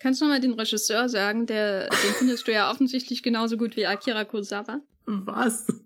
[0.00, 3.86] Kannst du mal den Regisseur sagen, der, den findest du ja offensichtlich genauso gut wie
[3.86, 4.80] Akira Kurosawa?
[5.06, 5.66] Was?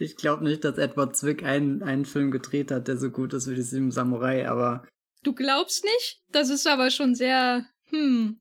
[0.00, 3.50] Ich glaube nicht, dass Edward Zwick einen, einen Film gedreht hat, der so gut ist
[3.50, 4.86] wie die Sieben Samurai, aber.
[5.24, 6.22] Du glaubst nicht?
[6.30, 8.40] Das ist aber schon sehr, hm.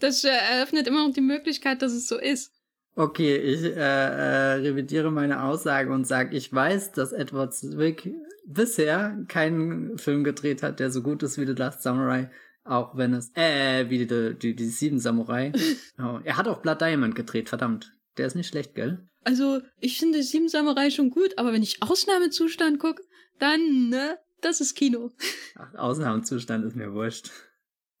[0.00, 2.52] Das eröffnet immer noch die Möglichkeit, dass es so ist.
[2.96, 8.10] Okay, ich äh, äh, revidiere meine Aussage und sage, ich weiß, dass Edward Zwick
[8.46, 12.30] bisher keinen Film gedreht hat, der so gut ist wie The Last Samurai,
[12.70, 15.52] auch wenn es, äh, wie die, die, die Sieben Samurai.
[15.98, 17.92] oh, er hat auch Blood Diamond gedreht, verdammt.
[18.16, 19.08] Der ist nicht schlecht, gell?
[19.24, 23.02] Also, ich finde Sieben Samurai schon gut, aber wenn ich Ausnahmezustand gucke,
[23.38, 25.10] dann, ne, das ist Kino.
[25.56, 27.30] Ach, Ausnahmezustand ist mir wurscht.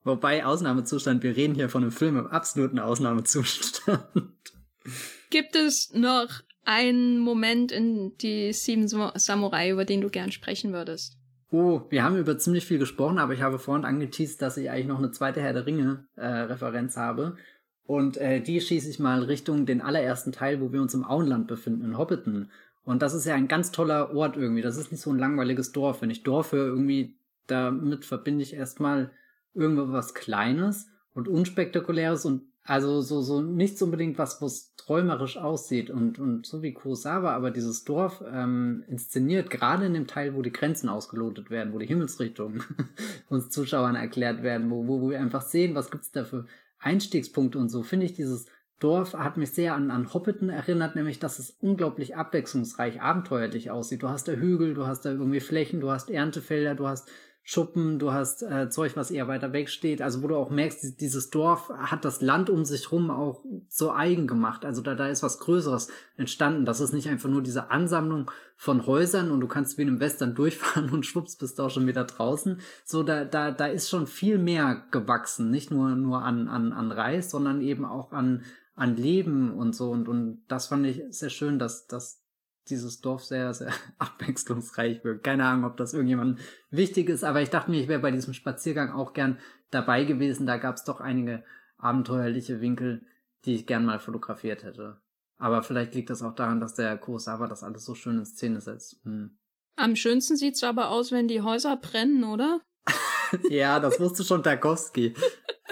[0.02, 4.06] Wobei Ausnahmezustand, wir reden hier von einem Film im absoluten Ausnahmezustand.
[5.30, 11.19] Gibt es noch einen Moment in die Sieben Samurai, über den du gern sprechen würdest?
[11.52, 14.86] Oh, wir haben über ziemlich viel gesprochen, aber ich habe vorhin angeteased, dass ich eigentlich
[14.86, 17.36] noch eine zweite Herr der Ringe-Referenz äh, habe.
[17.84, 21.48] Und äh, die schieße ich mal Richtung den allerersten Teil, wo wir uns im Auenland
[21.48, 22.50] befinden, in Hobbiton.
[22.84, 24.62] Und das ist ja ein ganz toller Ort irgendwie.
[24.62, 26.02] Das ist nicht so ein langweiliges Dorf.
[26.02, 27.16] Wenn ich Dorf höre, irgendwie,
[27.48, 29.10] damit verbinde ich erstmal
[29.52, 36.20] irgendwas Kleines und Unspektakuläres und also so, so nichts unbedingt was, was träumerisch aussieht und,
[36.20, 40.52] und so wie Kurosawa aber dieses Dorf ähm, inszeniert, gerade in dem Teil, wo die
[40.52, 42.62] Grenzen ausgelotet werden, wo die Himmelsrichtungen
[43.28, 46.46] uns Zuschauern erklärt werden, wo, wo, wo wir einfach sehen, was gibt's da für
[46.78, 48.46] Einstiegspunkte und so, finde ich dieses
[48.78, 54.02] Dorf hat mich sehr an, an Hobbiton erinnert, nämlich dass es unglaublich abwechslungsreich, abenteuerlich aussieht.
[54.02, 57.10] Du hast da Hügel, du hast da irgendwie Flächen, du hast Erntefelder, du hast
[57.52, 60.02] Schuppen, du hast äh, Zeug, was eher weiter weg steht.
[60.02, 63.90] Also wo du auch merkst, dieses Dorf hat das Land um sich rum auch so
[63.90, 64.64] eigen gemacht.
[64.64, 66.64] Also da, da ist was Größeres entstanden.
[66.64, 69.98] Das ist nicht einfach nur diese Ansammlung von Häusern und du kannst wie in einem
[69.98, 72.60] Western durchfahren und schwupps bist du auch schon wieder draußen.
[72.84, 75.50] So, da, da, da ist schon viel mehr gewachsen.
[75.50, 78.44] Nicht nur, nur an, an, an Reis, sondern eben auch an,
[78.76, 79.90] an Leben und so.
[79.90, 82.22] Und, und das fand ich sehr schön, dass, dass
[82.68, 85.24] dieses Dorf sehr, sehr abwechslungsreich wirkt.
[85.24, 88.34] Keine Ahnung, ob das irgendjemand wichtig ist, aber ich dachte mir, ich wäre bei diesem
[88.34, 89.38] Spaziergang auch gern
[89.70, 90.46] dabei gewesen.
[90.46, 91.44] Da gab es doch einige
[91.78, 93.06] abenteuerliche Winkel,
[93.44, 95.00] die ich gern mal fotografiert hätte.
[95.38, 98.60] Aber vielleicht liegt das auch daran, dass der Kurosawa das alles so schön in Szene
[98.60, 99.02] setzt.
[99.04, 99.38] Hm.
[99.76, 102.60] Am schönsten sieht's aber aus, wenn die Häuser brennen, oder?
[103.48, 105.14] ja, das wusste schon Tarkovsky.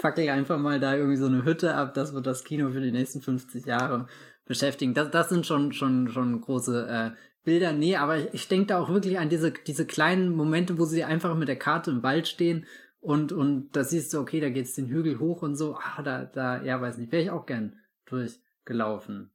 [0.01, 2.93] Fackel einfach mal da irgendwie so eine Hütte ab, das wird das Kino für die
[2.93, 4.06] nächsten 50 Jahre
[4.48, 4.94] beschäftigen.
[4.94, 7.72] Das, das sind schon, schon, schon große äh, Bilder.
[7.72, 11.04] Nee, aber ich, ich denke da auch wirklich an diese, diese kleinen Momente, wo sie
[11.04, 12.66] einfach mit der Karte im Wald stehen
[13.00, 15.76] und, und da siehst du, okay, da geht's den Hügel hoch und so.
[15.76, 19.30] Ah, da, da, ja, weiß nicht, wäre ich auch gern durchgelaufen.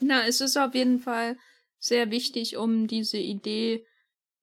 [0.00, 1.36] Na, es ist auf jeden Fall
[1.78, 3.86] sehr wichtig, um diese Idee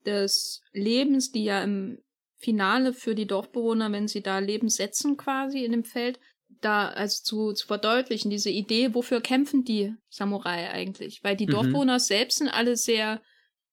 [0.05, 1.99] des Lebens, die ja im
[2.37, 6.19] Finale für die Dorfbewohner, wenn sie da Leben setzen quasi in dem Feld,
[6.65, 11.23] da also zu, zu verdeutlichen, diese Idee, wofür kämpfen die Samurai eigentlich?
[11.23, 11.51] Weil die mhm.
[11.51, 13.21] Dorfbewohner selbst sind alle sehr,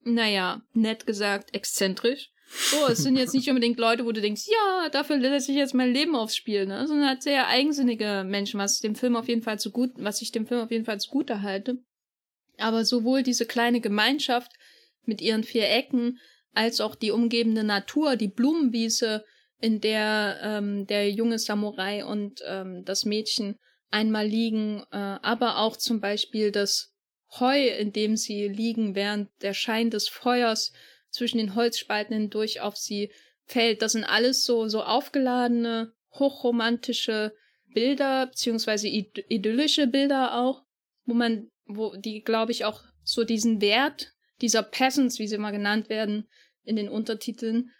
[0.05, 2.31] naja, nett gesagt, exzentrisch.
[2.71, 5.75] So, es sind jetzt nicht unbedingt Leute, wo du denkst, ja, dafür lasse ich jetzt
[5.75, 6.87] mein Leben aufs Spiel, ne?
[6.87, 10.31] Sondern halt sehr eigensinnige Menschen, was dem Film auf jeden Fall zu gut, was ich
[10.31, 11.79] dem Film auf jeden Fall zugute halte.
[12.59, 14.53] Aber sowohl diese kleine Gemeinschaft
[15.05, 16.19] mit ihren vier Ecken,
[16.53, 19.25] als auch die umgebende Natur, die Blumenwiese,
[19.63, 23.59] in der ähm, der junge Samurai und ähm, das Mädchen
[23.91, 26.93] einmal liegen, äh, aber auch zum Beispiel das
[27.39, 30.73] Heu, in dem sie liegen, während der Schein des Feuers
[31.11, 33.13] zwischen den Holzspalten hindurch auf sie
[33.47, 33.83] fällt.
[33.83, 37.33] Das sind alles so, so aufgeladene, hochromantische
[37.73, 40.65] Bilder, beziehungsweise id idyllische Bilder auch,
[41.07, 45.53] wo man, wo die, glaube ich, auch so diesen Wert dieser Peasants, wie sie mal
[45.53, 46.29] genannt werden,
[46.65, 47.71] in den Untertiteln,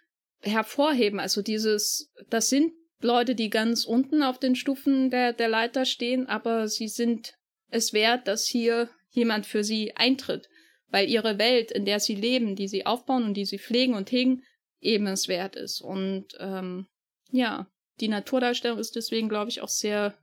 [0.43, 1.19] hervorheben.
[1.19, 6.27] Also dieses, das sind Leute, die ganz unten auf den Stufen der, der Leiter stehen,
[6.27, 7.33] aber sie sind
[7.69, 10.49] es wert, dass hier jemand für sie eintritt,
[10.89, 14.11] weil ihre Welt, in der sie leben, die sie aufbauen und die sie pflegen und
[14.11, 14.43] hegen,
[14.79, 15.81] eben es wert ist.
[15.81, 16.87] Und ähm,
[17.31, 17.67] ja,
[17.99, 20.17] die Naturdarstellung ist deswegen, glaube ich, auch sehr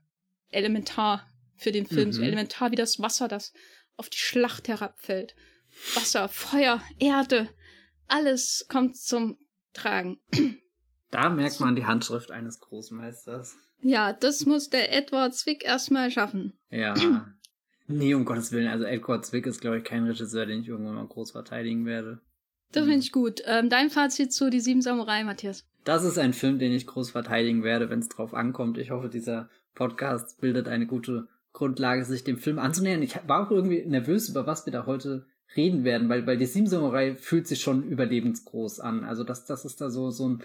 [0.50, 2.12] elementar für den Film, mhm.
[2.12, 3.52] so elementar wie das Wasser, das
[3.96, 5.34] auf die Schlacht herabfällt.
[5.94, 7.48] Wasser, Feuer, Erde,
[8.06, 9.38] alles kommt zum
[9.72, 10.18] tragen.
[11.10, 13.56] Da merkt man die Handschrift eines Großmeisters.
[13.82, 16.52] Ja, das muss der Edward Zwick erstmal schaffen.
[16.70, 16.94] Ja.
[17.86, 18.68] nee, um Gottes Willen.
[18.68, 22.20] Also Edward Zwick ist, glaube ich, kein Regisseur, den ich irgendwann mal groß verteidigen werde.
[22.72, 23.42] Das finde ich gut.
[23.46, 25.66] Ähm, dein Fazit zu Die Sieben Samurai, Matthias?
[25.84, 28.78] Das ist ein Film, den ich groß verteidigen werde, wenn es drauf ankommt.
[28.78, 33.02] Ich hoffe, dieser Podcast bildet eine gute Grundlage, sich dem Film anzunähern.
[33.02, 35.26] Ich war auch irgendwie nervös, über was wir da heute
[35.56, 39.04] reden werden, weil, weil die Sieben Samurai fühlt sich schon überlebensgroß an.
[39.04, 40.42] Also das, das ist da so, so ein,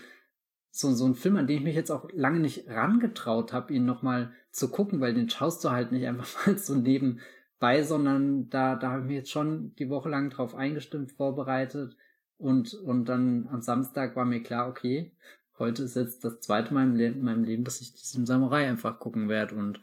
[0.71, 3.85] so, so ein Film, an den ich mich jetzt auch lange nicht rangetraut habe, ihn
[3.85, 8.75] nochmal zu gucken, weil den schaust du halt nicht einfach mal so nebenbei, sondern da,
[8.75, 11.95] da habe ich mich jetzt schon die Woche lang drauf eingestimmt, vorbereitet
[12.37, 15.13] und, und dann am Samstag war mir klar, okay,
[15.57, 18.99] heute ist jetzt das zweite Mal in, in meinem Leben, dass ich diesen Samurai einfach
[18.99, 19.79] gucken werde und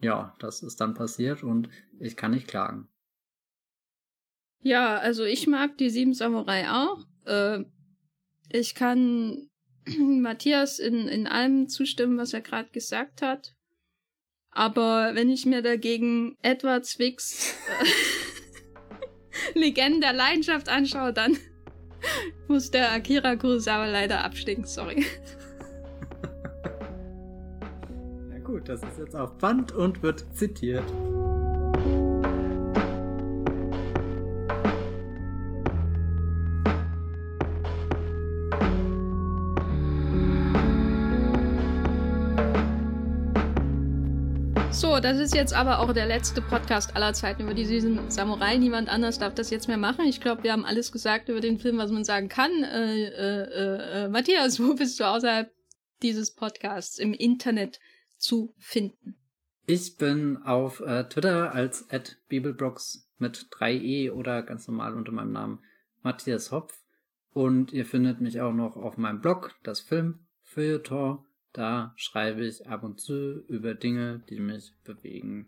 [0.00, 2.88] ja, das ist dann passiert und ich kann nicht klagen.
[4.66, 7.06] Ja, also ich mag die Sieben Samurai auch.
[7.24, 7.64] Äh,
[8.50, 9.48] ich kann
[9.96, 13.54] Matthias in, in allem zustimmen, was er gerade gesagt hat.
[14.50, 17.84] Aber wenn ich mir dagegen Edward Zwicks äh,
[19.56, 21.36] Legenden der Leidenschaft anschaue, dann
[22.48, 25.06] muss der Akira Kurosawa leider abstinken, sorry.
[28.30, 30.92] Na gut, das ist jetzt auf Band und wird zitiert.
[45.00, 48.56] Das ist jetzt aber auch der letzte Podcast aller Zeiten über diesen Samurai.
[48.56, 50.06] Niemand anders darf das jetzt mehr machen.
[50.06, 52.50] Ich glaube, wir haben alles gesagt über den Film, was man sagen kann.
[52.62, 55.52] Äh, äh, äh, äh Matthias, wo bist du außerhalb
[56.02, 57.78] dieses Podcasts im Internet
[58.16, 59.16] zu finden?
[59.66, 61.86] Ich bin auf äh, Twitter als
[62.28, 65.58] @bibelbrox mit 3e oder ganz normal unter meinem Namen
[66.02, 66.72] Matthias Hopf.
[67.34, 71.25] Und ihr findet mich auch noch auf meinem Blog, das Film Feuilleton
[71.56, 75.46] da schreibe ich ab und zu über Dinge, die mich bewegen.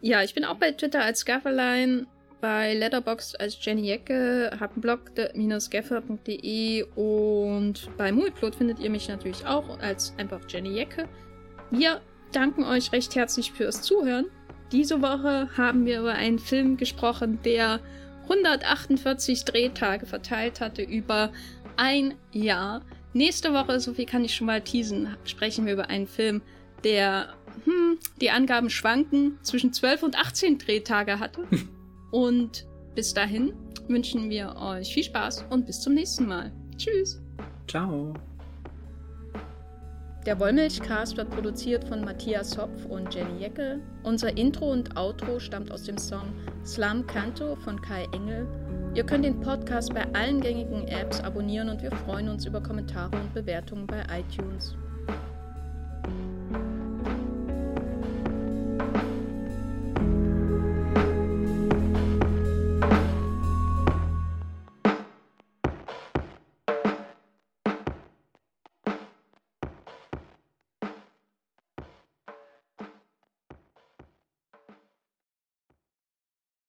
[0.00, 2.06] Ja, ich bin auch bei Twitter als Gafferlein,
[2.40, 9.46] bei Letterboxd als Jenny Jecke, habe einen blog-gaffer.de und bei Muiplot findet ihr mich natürlich
[9.46, 11.08] auch als einfach Jenny Jecke.
[11.70, 12.02] Wir
[12.32, 14.26] danken euch recht herzlich fürs Zuhören.
[14.72, 17.80] Diese Woche haben wir über einen Film gesprochen, der
[18.24, 21.32] 148 Drehtage verteilt hatte über
[21.76, 22.82] ein Jahr.
[23.14, 26.42] Nächste Woche, so viel kann ich schon mal teasen, sprechen wir über einen Film,
[26.82, 27.32] der
[27.64, 31.44] hm, die Angaben schwanken, zwischen 12 und 18 Drehtage hatte.
[32.10, 32.66] und
[32.96, 33.52] bis dahin
[33.86, 36.50] wünschen wir euch viel Spaß und bis zum nächsten Mal.
[36.76, 37.22] Tschüss.
[37.68, 38.14] Ciao.
[40.26, 43.80] Der Wollmilchcast wird produziert von Matthias Hopf und Jenny Jeckel.
[44.02, 46.32] Unser Intro und Outro stammt aus dem Song
[46.64, 48.48] Slam Canto von Kai Engel.
[48.94, 53.16] Ihr könnt den Podcast bei allen gängigen Apps abonnieren und wir freuen uns über Kommentare
[53.16, 54.76] und Bewertungen bei iTunes.